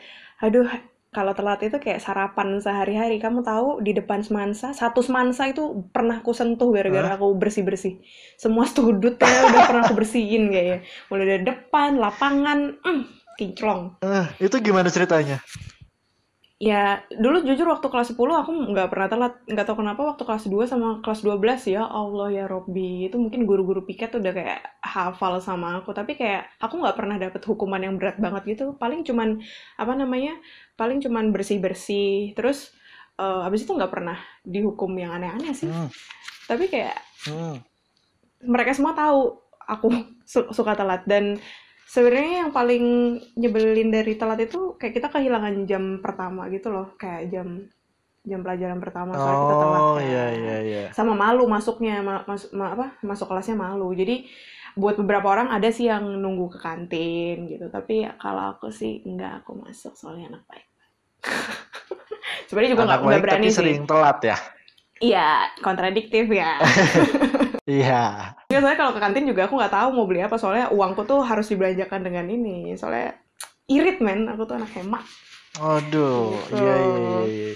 Aduh, 0.44 0.68
kalau 1.12 1.36
telat 1.36 1.60
itu 1.60 1.76
kayak 1.76 2.00
sarapan 2.00 2.64
sehari-hari. 2.64 3.20
Kamu 3.20 3.44
tahu 3.44 3.84
di 3.84 3.92
depan 3.92 4.24
semansa, 4.24 4.72
satu 4.72 5.04
semansa 5.04 5.52
itu 5.52 5.92
pernah 5.92 6.24
aku 6.24 6.32
sentuh 6.32 6.72
gara-gara 6.72 7.20
aku 7.20 7.36
bersih-bersih. 7.36 8.00
Semua 8.40 8.64
studutnya 8.64 9.28
udah 9.52 9.62
pernah 9.68 9.84
aku 9.84 9.96
bersihin 10.00 10.48
kayaknya. 10.48 10.88
Mulai 11.12 11.26
dari 11.38 11.44
depan, 11.52 12.00
lapangan, 12.00 12.80
mm, 12.80 13.04
kinclong. 13.36 14.00
Eh, 14.08 14.28
itu 14.40 14.56
gimana 14.64 14.88
ceritanya 14.88 15.44
Ya, 16.62 17.02
dulu 17.10 17.42
jujur 17.42 17.66
waktu 17.74 17.90
kelas 17.90 18.14
10 18.14 18.38
aku 18.38 18.54
nggak 18.54 18.94
pernah 18.94 19.08
telat. 19.10 19.34
Nggak 19.50 19.66
tahu 19.66 19.82
kenapa 19.82 20.02
waktu 20.14 20.24
kelas 20.30 20.46
2 20.46 20.70
sama 20.70 21.02
kelas 21.02 21.26
12 21.26 21.66
ya 21.66 21.90
Allah 21.90 22.30
ya 22.30 22.46
Robbi. 22.46 23.10
Itu 23.10 23.18
mungkin 23.18 23.50
guru-guru 23.50 23.82
piket 23.82 24.14
udah 24.14 24.30
kayak 24.30 24.62
hafal 24.86 25.42
sama 25.42 25.82
aku. 25.82 25.90
Tapi 25.90 26.14
kayak 26.14 26.54
aku 26.62 26.78
nggak 26.78 26.94
pernah 26.94 27.18
dapet 27.18 27.42
hukuman 27.50 27.82
yang 27.82 27.98
berat 27.98 28.22
banget 28.22 28.44
gitu. 28.54 28.66
Paling 28.78 29.02
cuman, 29.02 29.42
apa 29.74 29.94
namanya, 29.98 30.38
paling 30.78 31.02
cuman 31.02 31.34
bersih-bersih. 31.34 32.38
Terus, 32.38 32.70
eh, 33.18 33.42
habis 33.42 33.66
itu 33.66 33.74
nggak 33.74 33.90
pernah 33.90 34.22
dihukum 34.46 34.94
yang 35.02 35.18
aneh-aneh 35.18 35.58
sih. 35.58 35.66
hmm, 35.66 35.90
Tapi 36.46 36.70
kayak 36.70 36.98
hmm. 37.26 37.58
mereka 38.46 38.72
semua 38.78 38.94
tahu 38.94 39.38
aku 39.66 39.88
su- 40.32 40.52
suka 40.54 40.74
telat 40.78 41.06
dan 41.10 41.38
sebenarnya 41.92 42.48
yang 42.48 42.52
paling 42.56 42.84
nyebelin 43.36 43.92
dari 43.92 44.16
telat 44.16 44.40
itu 44.48 44.80
kayak 44.80 44.94
kita 44.96 45.08
kehilangan 45.12 45.56
jam 45.68 45.84
pertama 46.00 46.48
gitu 46.48 46.72
loh. 46.72 46.96
Kayak 46.96 47.28
jam 47.36 47.48
jam 48.22 48.40
pelajaran 48.46 48.80
pertama 48.80 49.18
soalnya 49.20 49.42
kita 49.44 49.56
telat 49.60 49.82
oh 49.82 49.98
kayak 49.98 50.08
iya 50.08 50.26
iya 50.32 50.58
iya. 50.64 50.82
Sama 50.96 51.14
malu 51.18 51.44
masuknya 51.52 52.00
ma- 52.00 52.24
mas- 52.24 52.54
ma- 52.56 52.72
apa 52.72 52.96
masuk 53.04 53.28
kelasnya 53.28 53.60
malu. 53.60 53.92
Jadi 53.92 54.24
buat 54.80 54.96
beberapa 54.96 55.28
orang 55.28 55.52
ada 55.52 55.68
sih 55.68 55.92
yang 55.92 56.08
nunggu 56.24 56.56
ke 56.56 56.60
kantin 56.64 57.52
gitu. 57.52 57.68
Tapi 57.68 58.08
ya 58.08 58.16
kalau 58.16 58.56
aku 58.56 58.72
sih 58.72 59.04
enggak 59.04 59.44
aku 59.44 59.60
masuk 59.60 59.92
soalnya 60.00 60.32
anak 60.32 60.44
baik. 60.48 60.68
Sebenarnya 62.48 62.72
juga 62.72 62.84
nggak 62.88 63.00
nggak 63.04 63.22
berani 63.24 63.44
tapi 63.44 63.50
sih. 63.52 63.58
sering 63.60 63.84
telat 63.84 64.20
ya? 64.24 64.38
Iya 65.02 65.50
kontradiktif 65.66 66.30
ya 66.30 66.62
iya 67.68 68.34
Ya, 68.52 68.60
soalnya 68.60 68.80
kalau 68.80 68.94
ke 68.96 69.02
kantin 69.02 69.26
juga 69.30 69.48
aku 69.48 69.56
nggak 69.58 69.74
tahu 69.74 69.90
mau 69.96 70.06
beli 70.10 70.22
apa 70.26 70.36
soalnya 70.36 70.68
uangku 70.74 71.08
tuh 71.08 71.24
harus 71.24 71.48
dibelanjakan 71.48 72.02
dengan 72.04 72.26
ini 72.28 72.76
soalnya 72.76 73.16
irit 73.70 74.04
men 74.04 74.28
aku 74.28 74.44
tuh 74.50 74.56
anak 74.60 74.72
hemat 74.76 75.04
aduh 75.60 76.32
gitu 76.52 76.56
iya 76.64 76.76
iya 76.80 76.98
iya 77.00 77.22
iya. 77.28 77.52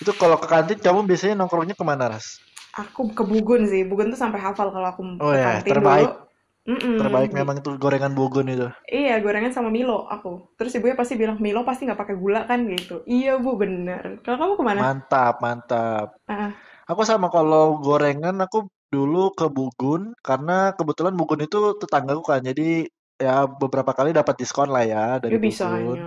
itu 0.00 0.12
kalau 0.16 0.36
ke 0.36 0.46
kantin 0.48 0.78
kamu 0.80 1.08
biasanya 1.08 1.34
nongkrongnya 1.36 1.76
ke 1.76 1.84
mana 1.84 2.12
Ras 2.12 2.40
aku 2.76 3.12
ke 3.12 3.22
Bugun 3.24 3.64
sih 3.68 3.84
Bugun 3.88 4.12
tuh 4.12 4.20
sampai 4.20 4.40
hafal 4.40 4.68
kalau 4.72 4.88
aku 4.92 5.02
oh 5.20 5.32
ke 5.32 5.38
ya 5.40 5.44
kantin 5.60 5.72
terbaik 5.72 6.10
dulu 6.12 6.24
Terbaik 6.66 7.30
Mm-mm. 7.30 7.38
memang 7.46 7.62
itu 7.62 7.70
gorengan 7.78 8.10
Bugun 8.10 8.50
itu. 8.50 8.66
Iya, 8.90 9.22
gorengan 9.22 9.54
sama 9.54 9.70
Milo 9.70 10.02
aku. 10.10 10.50
Terus 10.58 10.74
ibunya 10.74 10.98
pasti 10.98 11.14
bilang, 11.14 11.38
Milo 11.38 11.62
pasti 11.62 11.86
nggak 11.86 11.94
pakai 11.94 12.18
gula 12.18 12.42
kan 12.42 12.66
gitu. 12.66 13.06
Iya 13.06 13.38
bu, 13.38 13.54
bener. 13.54 14.18
Kalau 14.26 14.34
kamu 14.34 14.52
ke 14.58 14.64
mana? 14.66 14.80
Mantap, 14.82 15.38
mantap. 15.38 16.18
Ah, 16.26 16.58
Aku 16.90 17.06
sama 17.06 17.30
kalau 17.30 17.78
gorengan 17.78 18.34
aku 18.42 18.66
dulu 18.96 19.22
ke 19.38 19.46
Bugun 19.52 20.02
karena 20.28 20.72
kebetulan 20.78 21.14
Bugun 21.20 21.40
itu 21.44 21.60
tetanggaku 21.82 22.22
kan. 22.24 22.40
Jadi 22.40 22.88
ya 23.16 23.44
beberapa 23.44 23.92
kali 23.92 24.10
dapat 24.16 24.34
diskon 24.40 24.68
lah 24.72 24.84
ya 24.84 24.96
ya 24.96 25.20
dari 25.20 25.36
Bugun. 25.36 25.98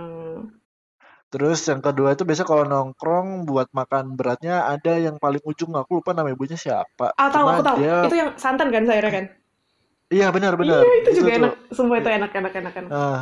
Terus 1.30 1.62
yang 1.70 1.78
kedua 1.78 2.18
itu 2.18 2.26
biasa 2.26 2.42
kalau 2.42 2.66
nongkrong 2.66 3.46
buat 3.46 3.70
makan 3.70 4.18
beratnya 4.18 4.66
ada 4.66 4.98
yang 4.98 5.14
paling 5.22 5.38
ujung 5.46 5.70
aku 5.78 6.02
lupa 6.02 6.10
nama 6.10 6.34
ibunya 6.34 6.58
siapa. 6.58 7.14
Ah, 7.14 7.30
tahu, 7.30 7.46
aku 7.46 7.62
tahu. 7.62 7.76
dia 7.78 7.96
Itu 8.10 8.16
yang 8.18 8.30
santan 8.34 8.74
kan 8.74 8.82
sayurnya 8.82 9.12
kan? 9.14 9.26
iya 10.10 10.26
benar-benar 10.34 10.82
Iya, 10.82 10.90
itu 11.06 11.10
itu 11.14 11.18
juga 11.22 11.30
tuh. 11.30 11.38
enak. 11.38 11.52
Semua 11.70 11.96
itu 12.02 12.10
enak, 12.10 12.30
enak, 12.34 12.52
enak, 12.58 12.72
enak. 12.82 12.90
Nah, 12.90 13.20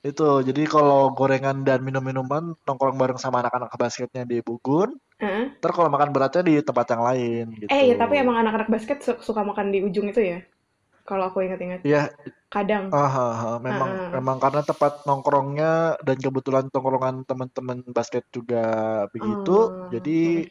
itu 0.00 0.24
jadi 0.48 0.62
kalau 0.64 1.12
gorengan 1.12 1.60
dan 1.68 1.84
minum-minuman 1.84 2.56
nongkrong 2.64 2.96
bareng 2.96 3.20
sama 3.20 3.44
anak-anak 3.44 3.70
basketnya 3.76 4.24
di 4.24 4.40
Bugun. 4.40 4.96
Heeh. 5.20 5.52
Ntar 5.60 5.72
kalau 5.76 5.90
makan 5.92 6.10
beratnya 6.16 6.42
di 6.42 6.54
tempat 6.64 6.86
yang 6.92 7.02
lain 7.04 7.44
Eh, 7.52 7.64
gitu. 7.68 7.84
ya, 7.92 7.94
tapi 8.00 8.14
emang 8.16 8.36
anak-anak 8.40 8.68
basket 8.72 8.98
su- 9.04 9.20
suka 9.20 9.44
makan 9.44 9.68
di 9.74 9.78
ujung 9.84 10.08
itu 10.08 10.20
ya? 10.24 10.38
Kalau 11.04 11.28
aku 11.28 11.44
ingat-ingat. 11.44 11.84
Iya, 11.84 12.08
Kadang. 12.48 12.84
ah, 12.92 13.04
ah, 13.04 13.34
ah, 13.54 13.56
memang 13.60 13.90
Heeh. 13.92 14.12
memang 14.16 14.36
karena 14.40 14.62
tempat 14.64 14.92
nongkrongnya 15.06 16.00
dan 16.06 16.16
kebetulan 16.18 16.64
tongkrongan 16.72 17.16
teman-teman 17.28 17.78
basket 17.92 18.24
juga 18.32 18.64
begitu, 19.12 19.50
Oh, 19.52 19.88
jadi 19.92 20.44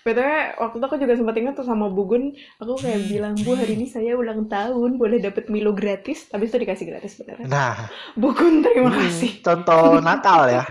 BTW, 0.00 0.28
waktu 0.56 0.76
itu 0.78 0.86
aku 0.86 0.96
juga 0.96 1.14
sempat 1.14 1.34
ingat 1.34 1.54
tuh 1.54 1.66
sama 1.66 1.90
Bugun, 1.90 2.30
aku 2.56 2.78
kayak 2.78 3.00
bilang, 3.04 3.34
Bu, 3.36 3.52
hari 3.52 3.74
ini 3.74 3.84
saya 3.84 4.14
ulang 4.14 4.46
tahun, 4.46 4.96
boleh 4.96 5.18
dapet 5.18 5.50
Milo 5.50 5.74
gratis? 5.74 6.30
Habis 6.30 6.50
itu 6.50 6.62
dikasih 6.62 6.86
gratis 6.88 7.18
beneran. 7.18 7.46
Nah, 7.46 7.90
Bugun, 8.14 8.62
terima 8.62 8.88
ini 8.88 9.10
kasih. 9.10 9.30
contoh 9.42 9.98
nakal 9.98 10.46
ya. 10.46 10.62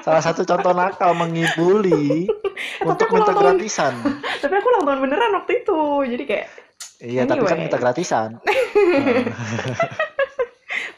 Salah 0.00 0.20
satu 0.20 0.44
contoh 0.44 0.72
nakal 0.72 1.12
mengibuli 1.12 2.24
tapi 2.24 2.88
untuk 2.88 3.08
minta 3.12 3.32
tahun, 3.32 3.56
gratisan. 3.56 3.94
tapi 4.44 4.54
aku 4.54 4.66
ulang 4.68 4.84
tahun 4.86 5.00
beneran 5.04 5.32
waktu 5.34 5.52
itu. 5.60 5.80
Jadi 6.06 6.24
kayak, 6.24 6.46
Iya, 7.00 7.24
tapi 7.24 7.48
kan 7.48 7.56
minta 7.56 7.80
anyway. 7.80 7.84
gratisan. 7.88 8.30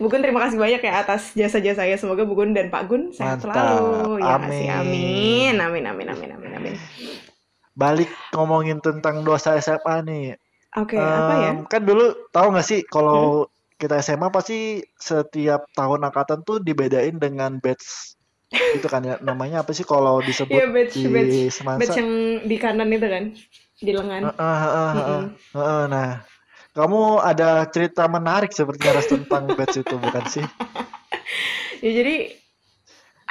Bugun 0.02 0.18
terima 0.18 0.42
kasih 0.42 0.58
banyak 0.58 0.82
ya 0.82 0.92
atas 0.98 1.30
jasa-jasanya. 1.32 1.94
Semoga 1.94 2.26
Bugun 2.26 2.50
dan 2.50 2.74
Pak 2.74 2.90
Gun 2.90 3.14
sehat 3.14 3.38
Mantap. 3.38 3.54
selalu. 3.54 4.18
Ya? 4.18 4.34
Amin. 4.34 4.66
Amin. 4.68 5.54
Amin, 5.54 5.84
amin, 5.86 6.08
amin, 6.10 6.30
amin, 6.34 6.50
amin. 6.58 6.74
Balik 7.72 8.10
ngomongin 8.36 8.78
tentang 8.84 9.24
dosa 9.24 9.56
SMA 9.60 10.04
nih. 10.04 10.36
Oke, 10.76 10.96
apa 10.96 11.32
ya? 11.36 11.52
Kan 11.72 11.82
dulu 11.88 12.28
tahu 12.32 12.46
nggak 12.52 12.66
sih 12.66 12.80
Hmm? 12.84 12.92
kalau 12.94 13.48
kita 13.80 13.98
SMA 14.04 14.28
pasti 14.30 14.84
setiap 15.00 15.66
tahun 15.74 16.06
angkatan 16.06 16.44
tuh 16.46 16.62
dibedain 16.62 17.16
dengan 17.18 17.58
batch 17.58 18.14
itu 18.72 18.86
kan 18.88 19.04
ya 19.04 19.16
namanya 19.20 19.64
apa 19.64 19.72
sih 19.76 19.84
kalau 19.84 20.24
disebut 20.24 20.62
Iya, 20.62 20.64
batch, 20.72 20.94
di 20.96 21.04
batch, 21.12 21.36
batch 21.78 21.94
semansa? 21.96 21.96
yang 22.00 22.10
di 22.50 22.56
kanan 22.60 22.88
itu 22.92 23.08
kan, 23.08 23.24
di 23.80 23.92
lengan. 23.92 24.22
Heeh, 24.22 24.56
heeh, 24.62 24.90
heeh, 24.98 25.22
Mm-mm. 25.22 25.22
heeh. 25.56 25.82
Nah, 25.92 26.08
kamu 26.76 27.00
ada 27.30 27.66
cerita 27.74 28.02
menarik 28.08 28.50
sepertinya 28.54 28.96
Ras 28.96 29.08
tentang 29.10 29.42
batch 29.56 29.76
itu 29.84 29.94
bukan 29.98 30.24
sih? 30.34 30.46
Ya 31.82 31.90
jadi 31.98 32.14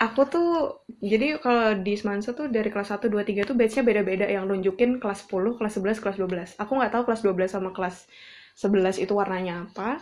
aku 0.02 0.22
tuh 0.26 0.50
jadi 0.98 1.38
kalau 1.38 1.78
di 1.78 1.94
Semansa 1.94 2.34
tuh 2.34 2.50
dari 2.50 2.74
kelas 2.74 2.90
1 2.90 3.06
2 3.06 3.22
3 3.22 3.46
tuh 3.46 3.54
batch-nya 3.54 3.86
beda-beda 3.86 4.26
yang 4.26 4.50
nunjukin 4.50 4.98
kelas 4.98 5.30
10, 5.30 5.62
kelas 5.62 5.74
11, 5.78 6.02
kelas 6.02 6.18
12. 6.18 6.58
Aku 6.58 6.72
nggak 6.74 6.92
tahu 6.92 7.04
kelas 7.06 7.22
12 7.22 7.46
sama 7.48 7.70
kelas 7.70 8.10
11 8.58 8.98
itu 8.98 9.14
warnanya 9.14 9.70
apa 9.70 10.02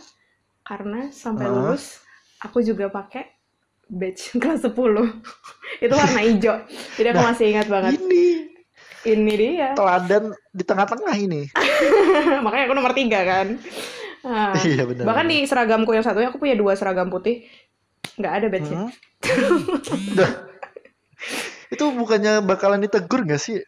karena 0.64 1.12
sampai 1.12 1.46
Heeh. 1.46 1.54
lulus 1.54 2.00
aku 2.40 2.64
juga 2.64 2.88
pakai 2.88 3.28
batch 3.92 4.32
kelas 4.42 4.64
10. 4.64 4.72
Itu 5.84 5.94
warna 5.96 6.20
hijau. 6.20 6.56
Jadi 6.96 7.08
aku 7.08 7.20
Nah, 7.20 7.28
masih 7.32 7.46
ingat 7.52 7.66
banget. 7.68 7.92
ini 7.96 8.26
Ini 9.00 9.32
dia. 9.32 9.68
teladan 9.72 10.28
di 10.52 10.60
tengah-tengah 10.60 11.14
ini. 11.16 11.48
Makanya 12.44 12.64
aku 12.68 12.74
nomor 12.76 12.92
3 12.92 13.08
kan. 13.24 13.46
Nah, 14.20 14.52
Iya 14.60 14.84
bahkan 15.00 15.24
benar-benar. 15.24 15.32
di 15.32 15.38
seragamku 15.48 15.90
yang 15.96 16.04
satunya 16.04 16.28
aku 16.28 16.36
punya 16.36 16.52
dua 16.52 16.76
seragam 16.76 17.08
putih. 17.08 17.48
Nggak 18.20 18.34
ada. 18.36 18.46
Heeh. 18.52 18.88
Dah, 20.18 20.30
itu 21.72 21.84
bukannya 21.96 22.44
bakalan 22.44 22.84
ditegur 22.84 23.24
nggak 23.24 23.40
sih? 23.40 23.60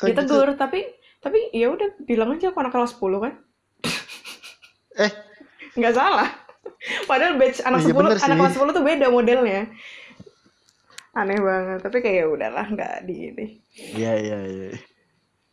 Kayak 0.00 0.26
gitu. 0.26 0.34
ditegur 0.34 0.50
tapi 0.56 0.80
tapi 1.20 1.52
ya 1.52 1.68
udah 1.68 2.00
bilang 2.08 2.32
aja 2.32 2.48
aku 2.48 2.58
anak 2.64 2.72
kelas 2.72 2.96
10 2.96 3.20
kan 3.20 3.32
Eh, 5.04 5.12
nggak 5.76 5.92
salah 5.94 6.28
padahal 7.04 7.36
batch 7.36 7.60
anak 7.60 7.84
iya 7.84 7.92
10 7.92 7.98
bener 8.00 8.16
anak 8.16 8.36
kelas 8.40 8.54
10 8.56 8.76
tuh 8.76 8.84
beda 8.84 9.06
modelnya 9.12 9.68
aneh 11.12 11.36
banget 11.36 11.78
tapi 11.84 12.00
kayak 12.00 12.16
ya 12.16 12.26
udahlah 12.32 12.66
nggak 12.72 12.94
di 13.04 13.14
ini 13.28 13.46
Iya, 13.76 14.12
iya, 14.16 14.38
iya. 14.48 14.68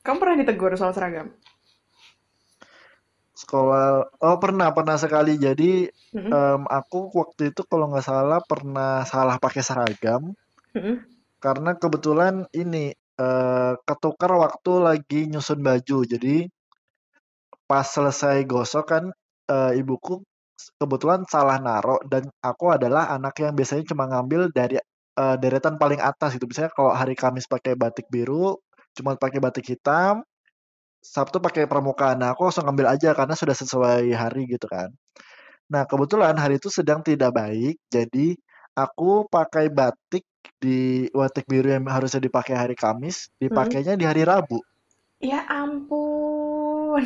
kamu 0.08 0.18
pernah 0.24 0.36
ditegur 0.40 0.72
soal 0.80 0.96
seragam 0.96 1.36
Sekolah, 3.48 4.04
oh 4.28 4.38
pernah, 4.44 4.76
pernah 4.76 5.00
sekali. 5.00 5.40
Jadi 5.40 5.88
Mm-mm, 6.12 6.36
em, 6.36 6.62
aku 6.68 7.08
waktu 7.16 7.56
itu 7.56 7.64
kalau 7.64 7.88
nggak 7.88 8.04
salah 8.04 8.44
pernah 8.44 9.08
salah 9.08 9.40
pakai 9.40 9.64
seragam 9.64 10.36
mm-mm. 10.76 10.96
karena 11.40 11.72
kebetulan 11.80 12.44
ini 12.52 12.92
eh, 12.96 13.74
ketukar 13.88 14.32
waktu 14.36 14.72
lagi 14.84 15.32
nyusun 15.32 15.64
baju. 15.64 15.98
Jadi 16.04 16.44
pas 17.68 17.88
selesai 17.88 18.44
gosok 18.44 18.86
kan 18.92 19.04
eh, 19.48 19.72
ibuku 19.80 20.20
kebetulan 20.82 21.24
salah 21.30 21.58
naro 21.62 22.02
dan 22.12 22.28
aku 22.44 22.74
adalah 22.74 23.14
anak 23.16 23.40
yang 23.40 23.54
biasanya 23.56 23.88
cuma 23.88 24.12
ngambil 24.12 24.52
dari 24.52 24.76
eh, 25.22 25.36
deretan 25.40 25.80
paling 25.80 26.04
atas 26.04 26.36
gitu. 26.36 26.46
Misalnya 26.52 26.72
kalau 26.76 26.92
hari 26.92 27.16
Kamis 27.16 27.48
pakai 27.48 27.80
batik 27.80 28.12
biru, 28.12 28.60
cuma 28.98 29.16
pakai 29.16 29.40
batik 29.40 29.66
hitam, 29.72 30.20
Sabtu 31.00 31.40
pakai 31.40 31.66
pramuka. 31.66 32.14
Nah, 32.14 32.34
aku 32.36 32.48
langsung 32.48 32.66
ngambil 32.68 32.94
aja 32.94 33.14
karena 33.14 33.34
sudah 33.34 33.56
sesuai 33.56 34.12
hari 34.12 34.46
gitu 34.50 34.68
kan. 34.68 34.92
Nah, 35.68 35.84
kebetulan 35.84 36.36
hari 36.36 36.60
itu 36.60 36.72
sedang 36.72 37.04
tidak 37.04 37.36
baik, 37.36 37.76
jadi 37.92 38.36
aku 38.74 39.28
pakai 39.28 39.68
batik 39.68 40.24
di 40.58 41.06
batik 41.12 41.44
biru 41.44 41.70
yang 41.70 41.84
harusnya 41.88 42.24
dipakai 42.24 42.56
hari 42.56 42.76
Kamis, 42.76 43.28
Mm-mm. 43.28 43.42
dipakainya 43.44 43.94
di 44.00 44.06
hari 44.08 44.24
Rabu. 44.24 44.64
ya 45.18 45.44
ampun 45.50 47.02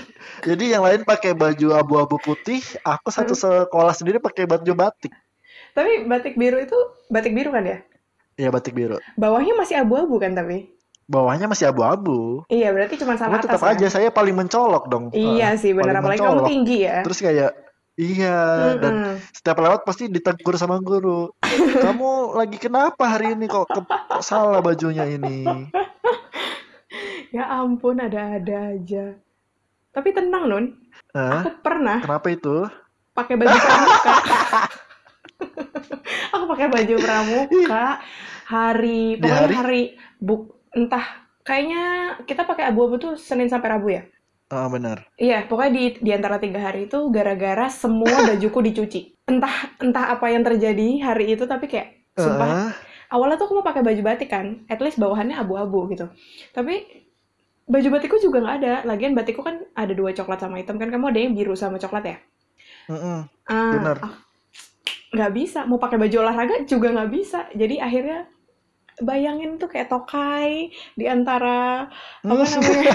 Jadi 0.48 0.70
yang 0.70 0.86
lain 0.86 1.02
pakai 1.02 1.34
baju 1.34 1.74
abu-abu 1.74 2.16
putih, 2.16 2.62
aku 2.82 3.10
satu 3.10 3.34
Mm. 3.34 3.66
sekolah 3.66 3.94
sendiri 3.94 4.18
pakai 4.18 4.46
baju 4.46 4.72
batik. 4.74 5.12
tapi 5.72 6.08
batik 6.08 6.34
biru 6.36 6.56
itu 6.56 6.76
batik 7.08 7.36
biru 7.36 7.52
kan 7.52 7.64
ya 7.64 7.78
Ya 8.36 8.48
batik 8.48 8.72
biru. 8.72 8.96
bawahnya 9.16 9.52
masih 9.56 9.80
abu-abu 9.80 10.16
kan 10.16 10.32
tapi 10.32 10.72
Bawahnya 11.06 11.46
masih 11.46 11.70
abu-abu. 11.70 12.42
iya 12.48 12.74
berarti 12.74 12.98
cuma 12.98 13.14
Cuma 13.14 13.22
salah 13.30 13.38
tetap 13.38 13.62
atas 13.62 13.78
aja 13.78 13.86
ya 13.86 13.90
saya 13.90 14.08
paling 14.10 14.34
mencolok 14.34 14.84
dong. 14.86 15.04
iya 15.10 15.54
Heeh, 15.54 15.54
sih 15.56 15.70
benar 15.70 16.02
apalagi 16.02 16.18
kamu 16.18 16.30
mencolok. 16.34 16.50
tinggi 16.50 16.78
ya 16.82 16.98
Terus 17.06 17.18
kayak 17.20 17.50
iya 17.94 18.38
dan 18.76 18.92
Mm-mm. 18.92 19.16
setiap 19.30 19.56
lewat 19.56 19.80
pasti 19.82 20.04
ditegur 20.06 20.54
sama 20.54 20.76
guru. 20.78 21.30
Kamu 21.86 22.34
lagi 22.34 22.56
kenapa 22.56 23.06
hari 23.06 23.32
ini 23.32 23.46
kok, 23.46 23.68
ke- 23.68 23.86
kok 23.86 24.20
salah 24.20 24.58
bajunya 24.58 25.06
ini? 25.06 25.70
ya 27.28 27.44
ampun 27.52 27.98
ada-ada 27.98 28.72
aja 28.72 29.14
tapi 29.90 30.10
tenang 30.10 30.44
Nun 30.46 30.64
Hah? 31.12 31.44
aku 31.44 31.60
pernah 31.60 32.00
Kenapa 32.00 32.28
itu? 32.28 32.64
pakai 33.12 33.34
baju 33.34 33.52
pramuka 33.52 34.12
aku 36.32 36.44
pakai 36.46 36.66
baju 36.68 36.94
pramuka 36.96 37.86
hari 38.46 39.16
pokoknya 39.16 39.36
hari? 39.42 39.54
hari 39.54 39.82
buk 40.18 40.55
entah 40.78 41.04
kayaknya 41.46 41.82
kita 42.28 42.42
pakai 42.50 42.64
abu-abu 42.70 42.96
tuh 43.04 43.12
Senin 43.28 43.48
sampai 43.52 43.68
Rabu 43.72 43.88
ya? 43.96 44.02
Ah 44.50 44.66
benar. 44.74 44.98
iya 45.26 45.36
pokoknya 45.48 45.72
di 45.78 45.82
di 46.06 46.10
antara 46.16 46.36
tiga 46.44 46.60
hari 46.66 46.80
itu 46.88 46.98
gara-gara 47.16 47.66
semua 47.82 48.16
bajuku 48.28 48.58
dicuci. 48.68 49.00
Entah 49.30 49.54
entah 49.84 50.04
apa 50.14 50.26
yang 50.34 50.42
terjadi 50.48 50.86
hari 51.06 51.24
itu 51.34 51.44
tapi 51.52 51.66
kayak 51.72 51.88
sumpah 52.22 52.50
Ah, 52.50 52.70
awalnya 53.14 53.36
tuh 53.40 53.46
aku 53.48 53.54
mau 53.60 53.66
pakai 53.70 53.82
baju 53.88 54.02
batik 54.08 54.28
kan 54.34 54.46
at 54.72 54.80
least 54.84 54.98
bawahannya 55.02 55.36
abu-abu 55.42 55.78
gitu. 55.92 56.06
Tapi 56.56 56.74
baju 57.72 57.88
batikku 57.94 58.16
juga 58.24 58.38
nggak 58.42 58.56
ada. 58.62 58.72
Lagian 58.90 59.12
batikku 59.18 59.42
kan 59.48 59.56
ada 59.82 59.92
dua 60.00 60.10
coklat 60.18 60.38
sama 60.42 60.56
hitam 60.60 60.76
kan 60.80 60.88
kamu 60.94 61.04
ada 61.10 61.20
yang 61.24 61.32
biru 61.38 61.54
sama 61.58 61.76
coklat 61.82 62.04
ya? 62.12 62.16
Mm-mm, 62.90 63.28
ah 63.46 63.62
benar. 63.70 63.96
ah, 64.02 64.12
nggak 65.14 65.32
bisa. 65.38 65.58
Mau 65.68 65.78
pakai 65.82 65.98
baju 66.02 66.16
olahraga 66.22 66.54
juga 66.66 66.88
nggak 66.94 67.10
bisa. 67.16 67.38
Jadi 67.60 67.74
akhirnya 67.86 68.18
bayangin 69.00 69.56
tuh 69.60 69.68
kayak 69.72 69.88
tokai 69.92 70.72
di 70.96 71.04
antara 71.08 71.88
apa 72.24 72.24
Hmm, 72.24 72.48
namanya 72.48 72.92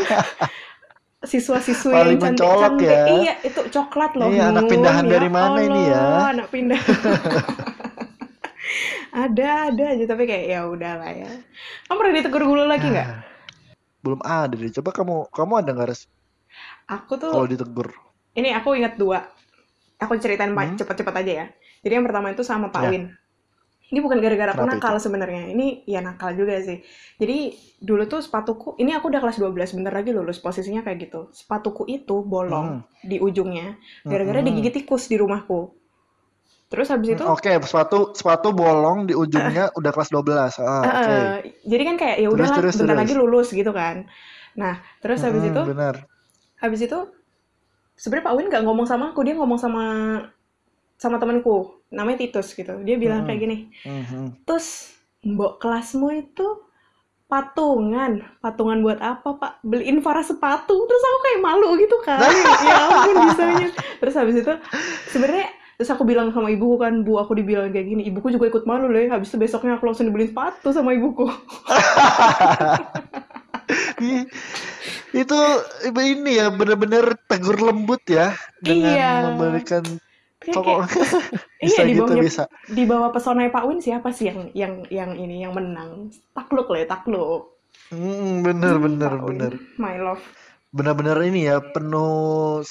siswa-siswi 1.22 1.94
yang 2.02 2.18
cantik-cantik 2.18 2.90
ya. 2.90 3.06
iya 3.06 3.34
itu 3.46 3.62
coklat 3.70 4.12
loh 4.18 4.26
Iya, 4.34 4.50
anak 4.52 4.66
pindahan 4.72 5.06
ya 5.06 5.08
dari 5.08 5.30
mana 5.30 5.60
ini 5.62 5.82
ya? 5.94 6.02
Allah 6.02 6.28
anak 6.34 6.48
pindah 6.50 6.82
ada 9.26 9.50
ada 9.72 9.84
aja 9.96 10.06
tapi 10.08 10.24
kayak 10.30 10.46
ya 10.52 10.60
udahlah 10.68 11.12
ya 11.12 11.30
kamu 11.88 11.98
pernah 12.00 12.16
ditegur 12.20 12.44
guru 12.48 12.64
lagi 12.66 12.88
nggak 12.92 13.08
Ah, 13.08 13.20
belum 14.04 14.22
ada 14.26 14.56
deh. 14.62 14.72
Coba 14.78 14.90
kamu 14.98 15.16
kamu 15.38 15.54
ada 15.62 15.70
nggak 15.76 15.88
res? 15.92 16.02
Aku 16.90 17.14
tuh, 17.18 17.32
kalau 17.32 17.48
ditegur? 17.50 17.88
ini 18.40 18.50
aku 18.56 18.70
ingat 18.80 18.94
dua. 19.02 19.20
Aku 20.02 20.18
ceritain 20.18 20.50
Hmm? 20.52 20.76
cepet-cepet 20.80 21.14
aja 21.22 21.32
ya. 21.42 21.46
Jadi 21.86 21.94
yang 21.98 22.06
pertama 22.08 22.28
itu 22.34 22.42
sama 22.44 22.68
Pak 22.74 22.82
Ya, 22.84 22.90
Win. 22.92 23.04
Ini 23.92 24.00
bukan 24.00 24.20
gara-gara 24.24 24.56
aku 24.56 24.64
nakal 24.72 24.96
sebenarnya. 25.04 25.52
Ini 25.54 25.84
ya 25.86 26.00
nakal 26.00 26.32
juga 26.40 26.56
sih. 26.64 26.80
Jadi 27.20 27.38
dulu 27.84 28.04
tuh 28.08 28.22
sepatuku, 28.24 28.80
ini 28.82 28.92
aku 28.96 29.12
udah 29.12 29.20
kelas 29.24 29.38
12, 29.42 29.72
bentar 29.76 29.92
lagi 29.92 30.12
lulus. 30.16 30.40
Posisinya 30.40 30.82
kayak 30.86 31.00
gitu. 31.12 31.22
Sepatuku 31.36 31.84
itu 31.92 32.24
bolong 32.24 32.68
Hmm, 32.68 32.84
di 33.04 33.20
ujungnya 33.20 33.76
gara-gara 34.08 34.40
mm-mm. 34.40 34.48
digigit 34.48 34.74
tikus 34.84 35.12
di 35.12 35.20
rumahku. 35.20 35.76
Terus 36.72 36.88
habis 36.94 37.10
Hmm, 37.10 37.20
itu 37.20 37.28
Oke, 37.34 37.52
sepatu 37.70 38.00
sepatu 38.20 38.48
bolong 38.60 39.00
di 39.10 39.14
ujungnya 39.24 39.64
udah 39.80 39.92
kelas 39.94 40.10
12. 40.14 40.54
Ah, 40.74 40.86
eh, 40.86 40.94
oke. 40.98 41.18
eh, 41.46 41.54
jadi 41.72 41.84
kan 41.88 41.96
kayak 42.02 42.18
ya 42.24 42.30
udahlah 42.36 42.62
terus 42.62 42.76
bentar 42.78 42.96
terus. 42.96 42.98
lagi 42.98 43.14
lulus 43.14 43.48
gitu 43.54 43.72
kan. 43.74 44.08
Nah, 44.58 44.74
terus 45.02 45.20
habis 45.26 45.44
Mm-mm, 45.44 45.52
itu 45.52 45.62
benar. 45.68 45.96
habis 46.62 46.82
itu 46.86 46.98
sebenarnya 48.00 48.28
Pak 48.28 48.36
Win 48.38 48.48
nggak 48.52 48.64
ngomong 48.68 48.88
sama 48.90 49.06
aku, 49.14 49.22
dia 49.28 49.36
ngomong 49.38 49.60
sama 49.62 49.84
sama 51.00 51.18
temanku 51.22 51.81
namanya 51.92 52.18
Titus 52.28 52.56
gitu. 52.58 52.74
Dia 52.88 52.96
bilang 53.00 53.24
kayak 53.28 53.40
Mm-mm, 53.40 53.46
gini, 53.46 53.58
mhm. 53.86 54.38
"Terus 54.48 54.96
mbok 55.26 55.62
kelasmu 55.62 56.08
itu 56.16 56.48
patungan, 57.32 58.22
patungan 58.44 58.80
buat 58.86 59.00
apa 59.00 59.30
Pak? 59.40 59.54
Beliin 59.66 60.00
Farah 60.06 60.26
sepatu." 60.26 60.76
Terus 60.90 61.04
aku 61.10 61.20
kayak 61.28 61.42
malu 61.44 61.70
gitu 61.80 61.98
kan. 62.04 62.22
Ya 62.68 62.78
ampun 62.92 63.18
bisanya. 63.24 63.70
Terus 64.02 64.16
habis 64.20 64.36
itu 64.42 64.54
sebenarnya 65.12 65.48
terus 65.80 65.90
aku 65.90 66.06
bilang 66.06 66.30
sama 66.36 66.54
ibuku 66.54 66.78
kan, 66.82 67.02
"Bu, 67.08 67.18
aku 67.18 67.34
dibilang 67.40 67.74
kayak 67.74 67.88
gini." 67.90 68.02
Ibuku 68.10 68.34
juga 68.36 68.48
ikut 68.52 68.64
malu 68.70 68.86
loh. 68.92 69.02
Habis 69.02 69.34
itu 69.34 69.38
besoknya 69.42 69.78
aku 69.80 69.86
langsung 69.90 70.08
dibeliin 70.10 70.32
sepatu 70.34 70.70
sama 70.76 70.94
ibuku. 70.94 71.26
Itu 75.12 75.40
ini 76.00 76.32
ya 76.40 76.48
bener-bener 76.52 77.16
tegur 77.28 77.58
lembut 77.60 78.02
ya 78.08 78.32
dengan 78.64 78.98
Iya. 78.98 79.12
memberikan 79.20 79.84
Kayak, 80.42 80.56
pokok 80.58 80.78
kayak 80.82 80.90
bisa 81.62 81.80
iya 81.80 81.82
di 81.86 81.94
gitu 81.94 82.14
bisa. 82.18 82.44
di 82.68 82.84
bawah 82.84 83.10
pesona 83.10 83.46
Pak 83.46 83.64
Win 83.64 83.78
siapa 83.78 84.10
sih 84.10 84.26
yang 84.26 84.50
yang 84.52 84.74
yang 84.90 85.12
ini 85.14 85.40
yang 85.40 85.54
menang? 85.54 86.10
Takluk 86.34 86.66
lah 86.68 86.82
ya, 86.82 86.88
takluk. 86.90 87.62
Mm, 87.90 88.42
bener 88.42 88.76
Hmm, 88.76 88.84
bener 88.84 89.12
Pak 89.12 89.22
Win, 89.22 89.38
bener. 89.38 89.54
my 89.78 89.96
love. 89.96 90.24
Bener-bener 90.70 91.18
ini 91.24 91.46
ya 91.46 91.62
penuh 91.62 92.66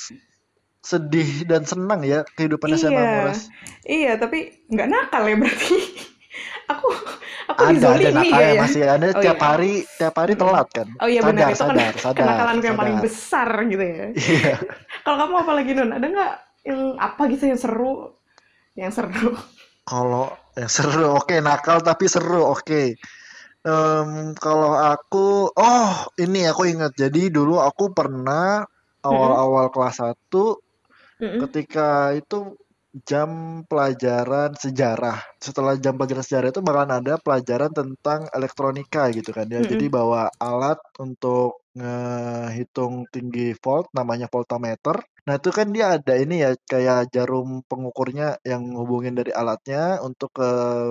sedih 0.80 1.44
dan 1.44 1.62
senang 1.62 2.00
ya 2.02 2.24
kehidupan 2.34 2.72
SMA 2.72 2.90
Iya, 2.90 3.04
Moras. 3.20 3.40
iya 3.84 4.12
tapi 4.16 4.38
nggak 4.66 4.88
nakal 4.88 5.22
ya 5.24 5.36
berarti. 5.36 5.76
Aku 6.72 6.86
aku 7.46 7.60
Ada 7.60 7.68
ada 7.68 7.74
dizolimi 7.74 8.14
nakal 8.16 8.40
ya 8.40 8.46
ya 8.46 8.48
ya. 8.48 8.60
masih 8.62 8.82
ada 8.86 9.06
Oh 9.10 9.20
tiap 9.20 9.36
iya. 9.36 9.44
hari 9.44 9.72
tiap 9.92 10.14
hari 10.16 10.34
telat 10.34 10.68
kan. 10.70 10.88
Oh 10.98 11.06
iya 11.06 11.20
benar 11.20 11.50
Sadar 11.50 11.52
itu 11.52 11.60
kan 11.60 11.76
sadar 11.76 11.94
sadar 11.94 12.18
kenakalanku 12.24 12.64
yang 12.64 12.78
paling 12.78 12.96
besar 12.98 13.48
gitu 13.66 13.84
ya. 13.84 14.06
Iya. 14.14 14.54
Kalau 15.02 15.16
kamu 15.18 15.34
apa 15.36 15.52
lagi 15.52 15.70
Nun? 15.74 15.90
Ada 15.90 16.06
nggak 16.06 16.32
yang 16.68 16.80
apa 17.00 17.22
gitu 17.32 17.44
yang 17.50 17.60
seru? 17.60 18.14
Yang 18.78 18.92
seru. 19.00 19.30
Kalau 19.90 20.26
yang 20.58 20.70
seru 20.76 21.04
oke 21.18 21.36
nakal 21.46 21.78
tapi 21.88 22.04
seru 22.14 22.40
oke. 22.54 22.82
Em, 23.72 24.10
kalau 24.44 24.72
aku 24.92 25.50
oh 25.52 25.90
ini 26.24 26.40
aku 26.50 26.62
ingat 26.72 26.92
jadi 27.02 27.22
dulu 27.36 27.54
aku 27.68 27.84
pernah 27.98 28.64
Mm-mm, 29.10 29.40
awal-awal 29.40 29.66
kelas 29.74 29.96
1 30.04 30.44
mm-mm, 31.20 31.42
ketika 31.42 32.14
itu 32.20 32.56
jam 33.10 33.30
pelajaran 33.70 34.50
sejarah. 34.64 35.18
Setelah 35.46 35.74
jam 35.84 35.94
pelajaran 35.98 36.24
sejarah 36.26 36.48
itu 36.54 36.62
bakalan 36.64 36.92
ada 37.00 37.14
pelajaran 37.24 37.72
tentang 37.80 38.20
elektronika 38.36 39.02
gitu 39.16 39.30
kan 39.36 39.46
ya. 39.50 39.62
Jadi 39.66 39.86
mm-mm, 39.86 39.92
bawa 39.92 40.30
alat 40.40 40.78
untuk 41.02 41.62
ngehitung 41.78 43.06
tinggi 43.14 43.54
volt 43.62 43.86
namanya 43.98 44.26
voltameter. 44.32 44.96
Nah, 45.26 45.34
itu 45.40 45.50
kan 45.58 45.66
dia 45.74 45.86
ada 45.96 46.14
ini 46.22 46.34
ya 46.44 46.50
kayak 46.72 47.12
jarum 47.14 47.48
pengukurnya 47.70 48.26
yang 48.50 48.62
hubungin 48.80 49.14
dari 49.18 49.32
alatnya 49.40 50.00
untuk 50.08 50.30
ke 50.38 50.48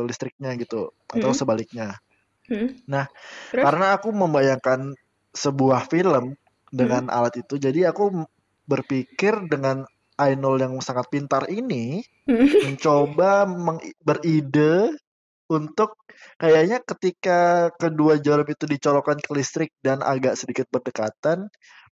listriknya 0.07 0.51
gitu 0.61 0.91
atau 1.15 1.31
mm-mm, 1.31 1.39
sebaliknya. 1.39 1.97
mm-mm. 2.49 2.81
Nah, 2.89 3.05
Terus? 3.51 3.63
karena 3.63 3.95
aku 3.97 4.09
membayangkan 4.13 4.93
sebuah 5.33 5.87
film 5.91 6.35
Mm-mm, 6.79 7.01
dengan 7.01 7.09
alat 7.11 7.41
itu, 7.43 7.55
jadi 7.61 7.91
aku 7.93 8.03
m- 8.13 8.29
berpikir 8.69 9.33
dengan 9.49 9.85
Ainul 10.19 10.59
yang 10.61 10.73
sangat 10.83 11.07
pintar 11.13 11.47
ini 11.49 12.03
mm-mm. 12.27 12.49
mencoba 12.63 13.45
meng- 13.49 13.83
beride 14.03 14.93
untuk 15.49 15.97
kayaknya 16.41 16.79
ketika 16.85 17.71
kedua 17.81 18.17
jarum 18.21 18.47
itu 18.49 18.65
dicolokkan 18.69 19.17
ke 19.21 19.31
listrik 19.37 19.71
dan 19.85 20.01
agak 20.05 20.37
sedikit 20.39 20.67
berdekatan, 20.73 21.49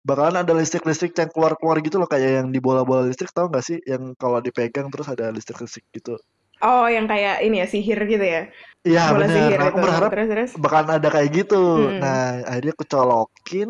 bakalan 0.08 0.36
ada 0.42 0.54
listrik-listrik 0.60 1.12
yang 1.20 1.30
keluar-keluar 1.34 1.78
gitu 1.86 1.98
loh 2.02 2.10
kayak 2.14 2.30
yang 2.44 2.48
di 2.56 2.60
bola-bola 2.64 3.04
listrik 3.10 3.32
tahu 3.36 3.52
nggak 3.52 3.66
sih 3.68 3.78
yang 3.92 4.04
kalau 4.22 4.40
dipegang 4.46 4.88
terus 4.94 5.08
ada 5.14 5.26
listrik-listrik 5.36 5.86
gitu. 5.92 6.16
Oh, 6.64 6.90
yang 6.90 7.06
kayak 7.06 7.46
ini 7.46 7.62
ya 7.62 7.68
sihir 7.70 8.00
gitu 8.10 8.26
ya. 8.26 8.42
Iya 8.88 9.04
sihir 9.30 9.60
Nah, 9.60 9.68
aku 9.70 9.78
itu. 9.78 9.86
berharap 9.86 10.12
Terus 10.14 10.28
terus. 10.32 10.52
bakalan 10.58 10.90
ada 10.98 11.10
kayak 11.14 11.30
gitu. 11.36 11.62
Mm-mm, 11.62 12.02
Nah, 12.02 12.42
akhirnya 12.50 12.74
aku 12.74 12.86
colokin 12.88 13.70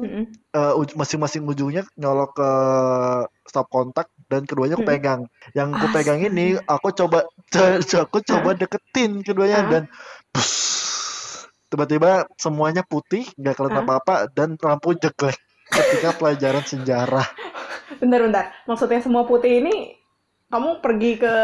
eh, 0.55 0.73
uj- 0.79 0.95
masing-masing 0.95 1.43
ujungnya 1.43 1.83
nyolok 1.99 2.31
ke 2.39 2.49
stop 3.49 3.67
kontak 3.67 4.07
dan 4.31 4.47
keduanya 4.47 4.79
aku 4.79 4.87
pegang. 4.87 5.21
Yang 5.51 5.69
aku 5.75 5.87
pegang 5.91 6.19
ini 6.23 6.47
aku 6.63 6.87
coba 6.95 7.19
co- 7.89 8.03
aku 8.07 8.17
coba 8.23 8.49
deketin 8.55 9.11
keduanya 9.25 9.59
Hah? 9.63 9.67
dan 9.67 9.83
tiba-tiba 11.67 12.23
semuanya 12.39 12.83
putih, 12.87 13.27
nggak 13.35 13.55
kelihatan 13.59 13.75
Hah? 13.75 13.83
apa-apa 13.83 14.15
dan 14.31 14.55
lampu 14.63 14.95
jeglek 14.95 15.35
ketika 15.69 16.15
pelajaran 16.15 16.63
sejarah. 16.63 17.27
Bentar, 17.97 18.19
bentar. 18.23 18.45
Maksudnya 18.67 18.99
semua 19.01 19.23
putih 19.23 19.63
ini 19.63 19.95
kamu 20.47 20.79
pergi 20.79 21.19
ke 21.19 21.35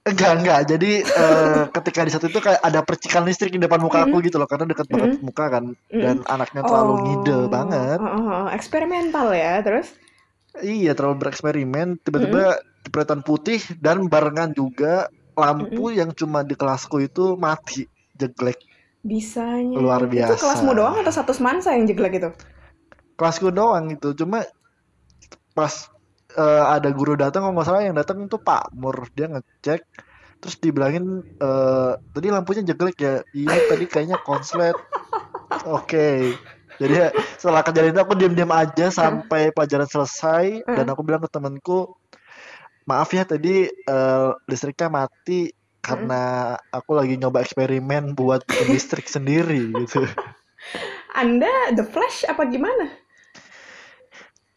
Enggak, 0.00 0.32
enggak. 0.40 0.60
Jadi 0.64 0.92
eh, 1.04 1.62
ketika 1.76 2.00
di 2.08 2.10
saat 2.10 2.24
itu 2.24 2.40
kayak 2.40 2.60
ada 2.64 2.80
percikan 2.80 3.20
listrik 3.28 3.52
di 3.52 3.60
depan 3.60 3.76
muka 3.84 4.08
aku 4.08 4.16
Mm-mm, 4.16 4.26
gitu 4.32 4.40
loh 4.40 4.48
karena 4.48 4.64
dekat 4.64 4.88
banget 4.88 5.20
mm-mm, 5.20 5.28
muka 5.28 5.44
kan 5.52 5.64
mm-mm. 5.76 6.00
dan 6.00 6.16
anaknya 6.24 6.62
terlalu 6.64 6.94
ngide 7.04 7.36
Oh, 7.36 7.48
banget. 7.52 7.98
oh, 8.00 8.08
oh, 8.08 8.28
oh. 8.32 8.46
eksperimental 8.48 9.28
ya. 9.36 9.60
Terus? 9.60 9.92
Iya, 10.64 10.96
terlalu 10.96 11.20
bereksperimen. 11.20 12.00
Tiba-tiba 12.00 12.64
jepretan 12.88 13.20
putih 13.20 13.60
dan 13.76 14.08
barengan 14.08 14.56
juga 14.56 15.12
lampu 15.36 15.92
mm-mm. 15.92 16.00
yang 16.00 16.10
cuma 16.16 16.48
di 16.48 16.56
kelasku 16.56 17.04
itu 17.04 17.36
mati, 17.36 17.84
jeglek. 18.16 18.56
Bisanya. 19.04 19.76
Luar 19.76 20.08
Itu 20.08 20.32
kelasmu 20.32 20.72
doang 20.72 20.96
biasa. 20.96 21.04
atau 21.04 21.12
satu 21.12 21.32
semansa 21.36 21.76
yang 21.76 21.84
jeglek 21.84 22.24
itu? 22.24 22.30
Kelasku 23.20 23.52
doang 23.52 23.92
itu. 23.92 24.16
Cuma 24.16 24.48
pas 25.52 25.92
eh, 26.32 26.64
ada 26.64 26.88
guru 26.88 27.20
datang, 27.20 27.44
kalau 27.44 27.52
nggak 27.52 27.68
salah 27.68 27.84
yang 27.84 27.96
datang 28.00 28.24
itu 28.24 28.40
Pak 28.40 28.72
Mur. 28.72 28.96
Dia 29.12 29.28
ngecek, 29.28 29.84
terus 30.40 30.56
dibilangin, 30.56 31.20
eh, 31.36 31.92
tadi 32.16 32.26
lampunya 32.32 32.64
jeglek 32.64 32.96
ya? 32.96 33.20
Iya, 33.36 33.68
tadi 33.68 33.84
kayaknya 33.84 34.16
konslet. 34.24 34.72
Oke. 35.68 36.32
Jadi 36.80 36.94
ya, 36.96 37.12
setelah 37.36 37.60
kejadian 37.60 37.92
itu 37.92 38.00
aku 38.00 38.16
diam-diam 38.16 38.48
aja 38.56 38.88
sampai 38.88 39.52
pelajaran 39.52 39.84
selesai 39.84 40.64
dan 40.64 40.88
aku 40.88 41.04
bilang 41.04 41.20
ke 41.20 41.28
temanku, 41.28 41.92
maaf 42.88 43.12
ya 43.12 43.28
tadi 43.28 43.68
eh, 43.68 44.30
listriknya 44.48 44.88
mati 44.88 45.52
karena 45.84 46.56
aku 46.72 46.96
lagi 46.96 47.20
nyoba 47.20 47.44
eksperimen 47.44 48.16
buat 48.16 48.48
listrik 48.68 49.08
sendiri 49.08 49.76
gitu. 49.76 50.08
Anda 51.16 51.72
The 51.76 51.84
Flash 51.84 52.24
apa 52.28 52.48
gimana? 52.48 52.99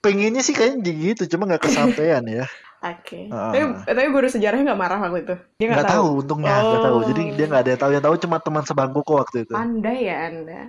Pengennya 0.03 0.43
sih 0.43 0.51
kayaknya 0.51 0.91
gitu, 0.91 1.23
cuma 1.31 1.47
nggak 1.47 1.63
kesampaian 1.63 2.23
ya. 2.27 2.43
Oke. 2.93 3.31
Heeh. 3.31 3.51
Tapi, 3.55 3.95
tapi 3.95 4.07
guru 4.11 4.27
sejarahnya 4.27 4.75
nggak 4.75 4.81
marah 4.83 4.99
waktu 4.99 5.23
itu. 5.23 5.35
Dia 5.55 5.67
nggak 5.71 5.87
tahu. 5.87 5.95
tahu, 5.95 6.07
untungnya 6.19 6.55
nggak 6.59 6.83
tahu. 6.83 6.97
Jadi 7.07 7.21
dia 7.39 7.45
Oh, 7.47 7.49
nggak 7.49 7.61
ada 7.63 7.71
yang 7.71 7.81
tahu. 7.81 7.91
Yang 7.95 8.03
tahu 8.03 8.15
cuma 8.27 8.37
teman 8.43 8.63
sebangkuku 8.67 9.11
waktu 9.15 9.37
itu. 9.47 9.53
Anda 9.55 9.91
ya 9.95 10.15
Anda. 10.27 10.61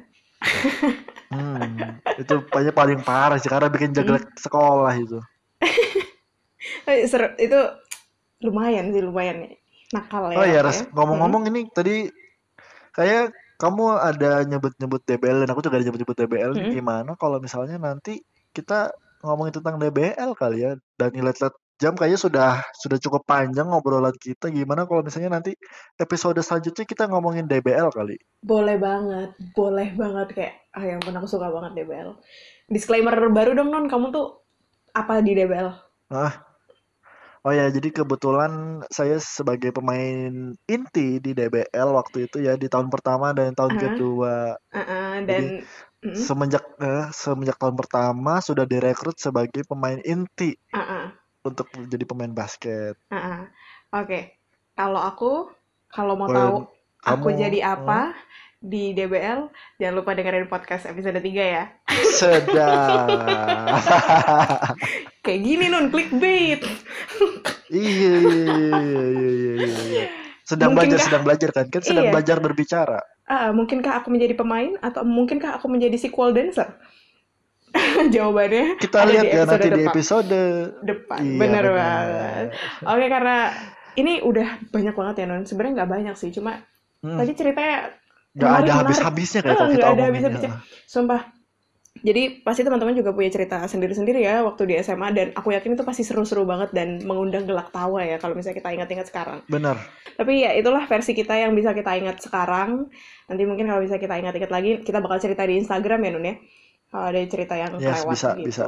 Hmm, 1.35 1.99
itu 2.15 2.35
paling 2.47 2.71
paling 2.71 3.01
parah 3.03 3.43
sih 3.43 3.51
karena 3.51 3.67
bikin 3.67 3.91
Hmm. 3.91 3.99
jeglek 3.99 4.25
sekolah 4.39 4.95
itu. 4.95 5.19
Seru- 7.11 7.35
itu 7.43 7.59
lumayan 8.47 8.95
sih 8.95 9.03
lumayan 9.03 9.51
ya. 9.51 9.51
Nakal 9.99 10.31
Oh 10.31 10.43
ya 10.43 10.47
ya, 10.47 10.61
apa 10.63 10.71
Ras, 10.71 10.79
ya? 10.83 10.91
Ngomong-ngomong 10.95 11.43
ini 11.51 11.67
tadi 11.75 12.07
kayak 12.95 13.35
kamu 13.59 13.85
ada 13.99 14.43
nyebut-nyebut 14.47 15.03
DBL 15.03 15.43
dan 15.43 15.49
aku 15.51 15.61
juga 15.67 15.83
ada 15.83 15.85
nyebut-nyebut 15.87 16.17
DBL. 16.19 16.53
Mm-mm. 16.55 16.73
Gimana 16.75 17.11
kalau 17.19 17.39
misalnya 17.43 17.79
nanti 17.79 18.23
kita 18.55 18.95
ngomongin 19.25 19.55
tentang 19.59 19.77
DBL 19.81 20.31
kali 20.37 20.59
ya 20.65 20.73
dan 21.01 21.11
lihat-lihat 21.17 21.55
jam 21.83 21.93
kayaknya 21.99 22.21
sudah 22.21 22.51
sudah 22.83 22.99
cukup 23.03 23.23
panjang 23.27 23.67
ngobrolan 23.67 24.15
kita. 24.21 24.47
Gimana 24.53 24.87
kalau 24.87 25.03
misalnya 25.03 25.41
nanti 25.41 25.53
episode 25.99 26.39
selanjutnya 26.45 26.85
kita 26.87 27.05
ngomongin 27.11 27.49
DBL 27.51 27.89
kali? 27.91 28.17
Boleh 28.45 28.77
banget, 28.77 29.31
boleh 29.57 29.89
banget 29.97 30.29
kayak, 30.37 30.55
ah 30.77 30.85
yang 30.85 31.01
pun 31.01 31.17
aku 31.17 31.27
suka 31.27 31.49
banget 31.49 31.73
DBL. 31.83 32.11
Disclaimer 32.69 33.17
baru 33.33 33.57
dong 33.57 33.73
Non, 33.73 33.87
kamu 33.89 34.13
tuh 34.13 34.27
apa 34.93 35.25
di 35.25 35.33
DBL? 35.35 35.69
Ah, 36.13 36.33
oh 37.45 37.53
ya, 37.53 37.69
jadi 37.69 37.89
kebetulan 37.93 38.85
saya 38.89 39.17
sebagai 39.21 39.73
pemain 39.73 40.53
inti 40.69 41.21
di 41.25 41.31
DBL 41.33 41.89
waktu 41.93 42.29
itu 42.29 42.37
ya 42.45 42.57
di 42.57 42.69
tahun 42.69 42.89
pertama 42.93 43.33
dan 43.37 43.53
tahun 43.57 43.75
Ah, 43.75 43.81
kedua. 43.81 44.35
ah, 44.73 44.79
ah, 44.79 45.11
Jadi 45.25 45.65
Mm-mm. 46.05 46.21
semenjak 46.21 46.65
eh, 46.85 47.09
semenjak 47.17 47.57
tahun 47.57 47.81
pertama 47.81 48.45
sudah 48.45 48.69
direkrut 48.69 49.17
sebagai 49.17 49.65
pemain 49.65 49.97
inti 50.05 50.53
ah, 50.77 51.09
untuk 51.41 51.73
menjadi 51.73 52.05
pemain 52.05 52.29
basket. 52.29 53.01
ah. 53.09 53.49
Oke, 53.95 54.37
kalau 54.77 55.01
aku, 55.01 55.49
kalau 55.89 56.19
mau 56.19 56.29
tahu 56.29 56.67
aku 57.07 57.29
jadi 57.33 57.63
apa 57.63 58.13
di 58.65 58.97
DBL, 58.97 59.53
jangan 59.77 59.95
lupa 59.95 60.17
dengerin 60.17 60.49
podcast 60.49 60.89
episode 60.89 61.21
3 61.21 61.31
ya. 61.31 61.65
sedap. 62.17 63.07
Kayak 65.25 65.41
gini 65.45 65.65
nun, 65.69 65.93
clickbait. 65.93 66.65
Iya, 67.69 68.15
iya, 68.25 68.51
iya, 68.51 69.05
iya, 69.15 69.39
iya, 69.39 69.67
iya. 69.89 70.07
Sedang 70.45 70.73
belajar, 70.73 70.97
Mungkinkah, 70.97 71.05
sedang 71.05 71.23
belajar 71.25 71.51
kan? 71.53 71.67
Kan 71.69 71.83
sedang 71.85 72.05
iya, 72.09 72.13
belajar 72.13 72.37
berbicara. 72.41 73.01
Ah, 73.27 73.51
mungkinkah 73.53 74.03
aku 74.03 74.09
menjadi 74.13 74.35
pemain 74.37 74.77
atau 74.81 75.03
mungkinkah 75.05 75.57
aku 75.59 75.67
menjadi 75.69 75.97
sequel 75.97 76.33
dancer? 76.33 76.69
Jawabannya 78.15 78.79
Kita 78.79 79.03
ada 79.03 79.11
lihat 79.11 79.25
di 79.25 79.29
ya 79.29 79.43
episode 79.43 79.51
nanti 79.51 79.69
di 79.71 79.83
depan. 79.83 79.91
episode. 79.91 80.41
Depan, 80.81 81.23
Iya, 81.23 81.39
bener 81.39 81.65
benar. 81.65 81.75
banget. 81.75 82.47
Oke, 82.85 83.07
karena 83.11 83.37
ini 83.95 84.13
udah 84.23 84.49
banyak 84.71 84.95
banget 84.95 85.15
ya 85.23 85.27
non. 85.27 85.43
Sebenarnya 85.43 85.73
nggak 85.83 85.91
banyak 85.91 86.15
sih, 86.15 86.31
cuma 86.31 86.63
Hmm, 87.05 87.21
tadi 87.21 87.37
ceritanya 87.37 87.93
nggak 88.33 88.53
ada 88.65 88.73
habis-habisnya 88.81 89.41
kayak 89.45 89.55
Ah, 89.55 89.59
kalau 89.61 89.73
kita 89.77 89.87
ada 89.93 90.03
habis-habisnya. 90.09 90.51
ya. 90.51 90.59
Sumpah. 90.87 91.21
Jadi 92.05 92.45
pasti 92.45 92.61
teman-teman 92.61 92.93
juga 92.93 93.17
punya 93.17 93.33
cerita 93.33 93.65
sendiri-sendiri 93.65 94.21
ya 94.21 94.45
waktu 94.45 94.69
di 94.69 94.75
SMA 94.85 95.09
dan 95.17 95.27
aku 95.33 95.57
yakin 95.57 95.73
itu 95.73 95.89
pasti 95.89 96.05
seru-seru 96.05 96.45
banget 96.45 96.69
dan 96.77 97.01
mengundang 97.01 97.49
gelak 97.49 97.73
tawa 97.73 98.05
ya 98.05 98.21
kalau 98.21 98.37
misalnya 98.37 98.61
kita 98.61 98.77
ingat-ingat 98.77 99.09
sekarang. 99.09 99.41
Benar. 99.49 99.81
Tapi 100.13 100.45
ya 100.45 100.53
itulah 100.53 100.85
versi 100.85 101.17
kita 101.17 101.33
yang 101.33 101.57
bisa 101.57 101.73
kita 101.73 101.97
ingat 101.97 102.21
sekarang. 102.21 102.93
Nanti 103.25 103.43
mungkin 103.49 103.73
kalau 103.73 103.81
bisa 103.81 103.97
kita 103.97 104.21
ingat-ingat 104.21 104.53
lagi, 104.53 104.85
kita 104.85 105.01
bakal 105.01 105.17
cerita 105.17 105.49
di 105.49 105.57
Instagram 105.57 106.05
ya 106.05 106.11
Nun 106.13 106.29
ya. 106.29 106.37
Kalau 106.93 107.07
ada 107.09 107.21
cerita 107.25 107.55
yang 107.57 107.73
Yes, 107.81 108.05
kelewat 108.05 108.13
bisa, 108.13 108.29
gitu. 108.37 108.47
bisa. 108.53 108.65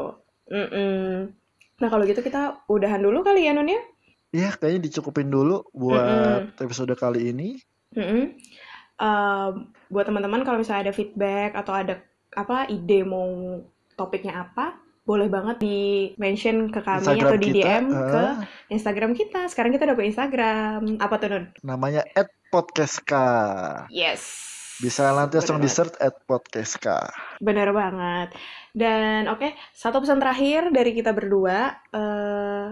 Mm-mm. 0.48 1.28
Nah 1.76 1.88
kalau 1.92 2.04
gitu 2.08 2.24
kita 2.24 2.64
udahan 2.72 3.04
dulu 3.04 3.20
kali 3.20 3.44
ya 3.44 3.52
Nun 3.52 3.68
ya. 3.68 3.84
Iya, 4.32 4.56
kayaknya 4.56 4.88
dicukupin 4.88 5.28
dulu 5.28 5.60
buat 5.76 6.56
episode 6.56 6.96
kali 6.96 7.36
ini. 7.36 7.60
Mm-mm. 7.92 8.32
Um, 8.96 9.76
buat 9.92 10.08
teman-teman 10.08 10.40
kalau 10.40 10.56
misalnya 10.56 10.88
ada 10.88 10.96
feedback 10.96 11.52
atau 11.52 11.76
ada 11.76 12.00
apa 12.34 12.66
ide 12.72 13.06
mau 13.06 13.60
topiknya 13.94 14.48
apa, 14.48 14.76
boleh 15.06 15.30
banget 15.30 15.62
di 15.62 15.78
mention 16.18 16.68
ke 16.74 16.82
kami 16.82 17.06
Instagram 17.06 17.30
atau 17.30 17.38
di 17.38 17.48
kita, 17.54 17.58
DM 17.62 17.84
ke 17.94 18.22
eh, 18.22 18.34
Instagram 18.74 19.10
kita. 19.14 19.40
Sekarang 19.46 19.70
kita 19.70 19.86
udah 19.86 19.96
punya 19.96 20.10
Instagram. 20.10 20.78
Apa 20.98 21.14
tuh 21.22 21.28
Nun? 21.30 21.44
namanya 21.62 22.02
@podcastka. 22.50 23.26
Yes. 23.88 24.42
Bisa 24.76 25.08
nanti 25.08 25.40
langsung 25.40 25.62
di 25.62 25.70
search 25.70 25.96
@podcastka. 26.26 27.08
Bener 27.40 27.70
banget. 27.72 28.34
Dan 28.76 29.30
oke, 29.30 29.56
satu 29.72 30.04
pesan 30.04 30.20
terakhir 30.20 30.68
dari 30.74 30.92
kita 30.92 31.14
berdua. 31.14 31.80
eh 31.94 32.68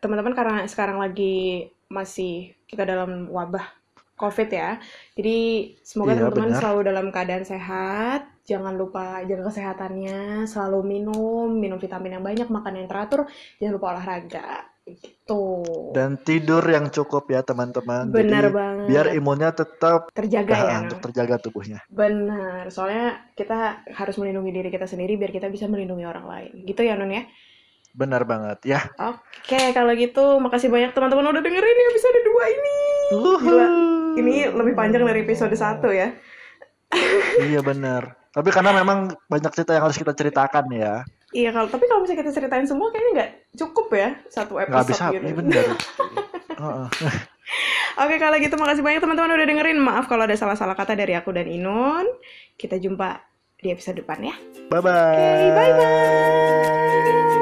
teman-teman 0.00 0.32
karena 0.32 0.64
sekarang 0.64 1.02
lagi 1.02 1.68
masih 1.90 2.54
kita 2.70 2.86
dalam 2.86 3.26
wabah 3.28 3.66
COVID 4.16 4.48
ya. 4.52 4.76
Jadi 5.16 5.38
semoga 5.80 6.12
Iya, 6.12 6.28
teman-teman 6.28 6.52
selalu 6.56 6.80
dalam 6.86 7.06
keadaan 7.08 7.44
sehat. 7.44 8.28
Jangan 8.50 8.74
lupa 8.74 9.22
jaga 9.22 9.46
kesehatannya, 9.46 10.42
selalu 10.50 10.82
minum, 10.82 11.46
minum 11.54 11.78
vitamin 11.78 12.18
yang 12.18 12.24
banyak, 12.26 12.50
makan 12.50 12.82
yang 12.82 12.90
teratur, 12.90 13.30
jangan 13.62 13.74
lupa 13.78 13.86
olahraga. 13.94 14.66
Gitu. 14.82 15.62
Dan 15.94 16.18
tidur 16.18 16.66
yang 16.66 16.90
cukup 16.90 17.30
ya 17.30 17.46
teman-teman. 17.46 18.10
Benar 18.10 18.50
Jadi 18.50 18.90
biar 18.90 19.06
banget. 19.06 19.18
imunnya 19.22 19.50
tetap 19.54 20.10
Terjaga 20.10 20.50
ya, 20.50 20.58
ah, 20.58 20.66
Nah. 20.66 20.80
untuk 20.90 20.98
terjaga 20.98 21.38
tubuhnya. 21.38 21.78
Benar. 21.86 22.66
Soalnya 22.74 23.22
kita 23.38 23.86
harus 23.86 24.18
melindungi 24.18 24.50
diri 24.50 24.66
kita 24.66 24.90
sendiri 24.90 25.14
biar 25.14 25.30
kita 25.30 25.46
bisa 25.46 25.70
melindungi 25.70 26.02
orang 26.02 26.26
lain. 26.26 26.66
Gitu 26.66 26.82
ya, 26.82 26.98
Nun 26.98 27.14
ya? 27.14 27.22
Benar 27.94 28.26
banget 28.26 28.66
ya. 28.66 28.82
Oke, 28.98 29.70
kalau 29.70 29.94
gitu 29.94 30.42
makasih 30.42 30.74
banyak 30.74 30.90
teman-teman 30.90 31.30
udah 31.30 31.42
dengerin 31.42 31.78
ya 31.78 31.86
episode 31.94 32.18
2 32.26 32.54
ini. 32.58 32.78
Gila, 33.14 33.66
ini 34.18 34.34
lebih 34.50 34.74
panjang 34.74 35.06
dari 35.06 35.22
episode 35.22 35.54
1 35.54 35.86
ya. 35.94 36.14
Iya 37.38 37.62
benar. 37.62 38.19
Tapi 38.30 38.48
karena 38.54 38.70
memang 38.70 39.10
banyak 39.26 39.50
cerita 39.54 39.74
yang 39.74 39.84
harus 39.90 39.98
kita 39.98 40.14
ceritakan 40.14 40.70
ya. 40.70 41.02
Iya, 41.30 41.50
kalau 41.54 41.66
tapi 41.70 41.86
kalau 41.86 42.02
misalnya 42.02 42.26
kita 42.26 42.32
ceritain 42.34 42.66
semua 42.66 42.90
kayaknya 42.90 43.10
nggak 43.14 43.30
cukup 43.58 43.86
ya 43.94 44.14
satu 44.30 44.58
Nggak 44.58 44.70
episode 44.70 44.86
bisa, 44.90 45.04
gitu. 45.14 45.50
iya. 45.50 45.62
Heeh. 46.60 46.88
Oke, 47.98 48.16
kalau 48.22 48.36
gitu 48.38 48.54
makasih 48.54 48.82
banyak 48.86 49.02
teman-teman 49.02 49.34
udah 49.34 49.46
dengerin. 49.46 49.78
Maaf 49.82 50.06
kalau 50.06 50.22
ada 50.26 50.38
salah-salah 50.38 50.78
kata 50.78 50.94
dari 50.94 51.14
aku 51.18 51.34
dan 51.34 51.50
Inun. 51.50 52.06
Kita 52.54 52.78
jumpa 52.78 53.18
di 53.58 53.74
episode 53.74 53.98
depan 54.02 54.22
ya. 54.22 54.34
Bye 54.70 54.78
Oke, 54.78 54.94
bye-bye. 55.58 57.38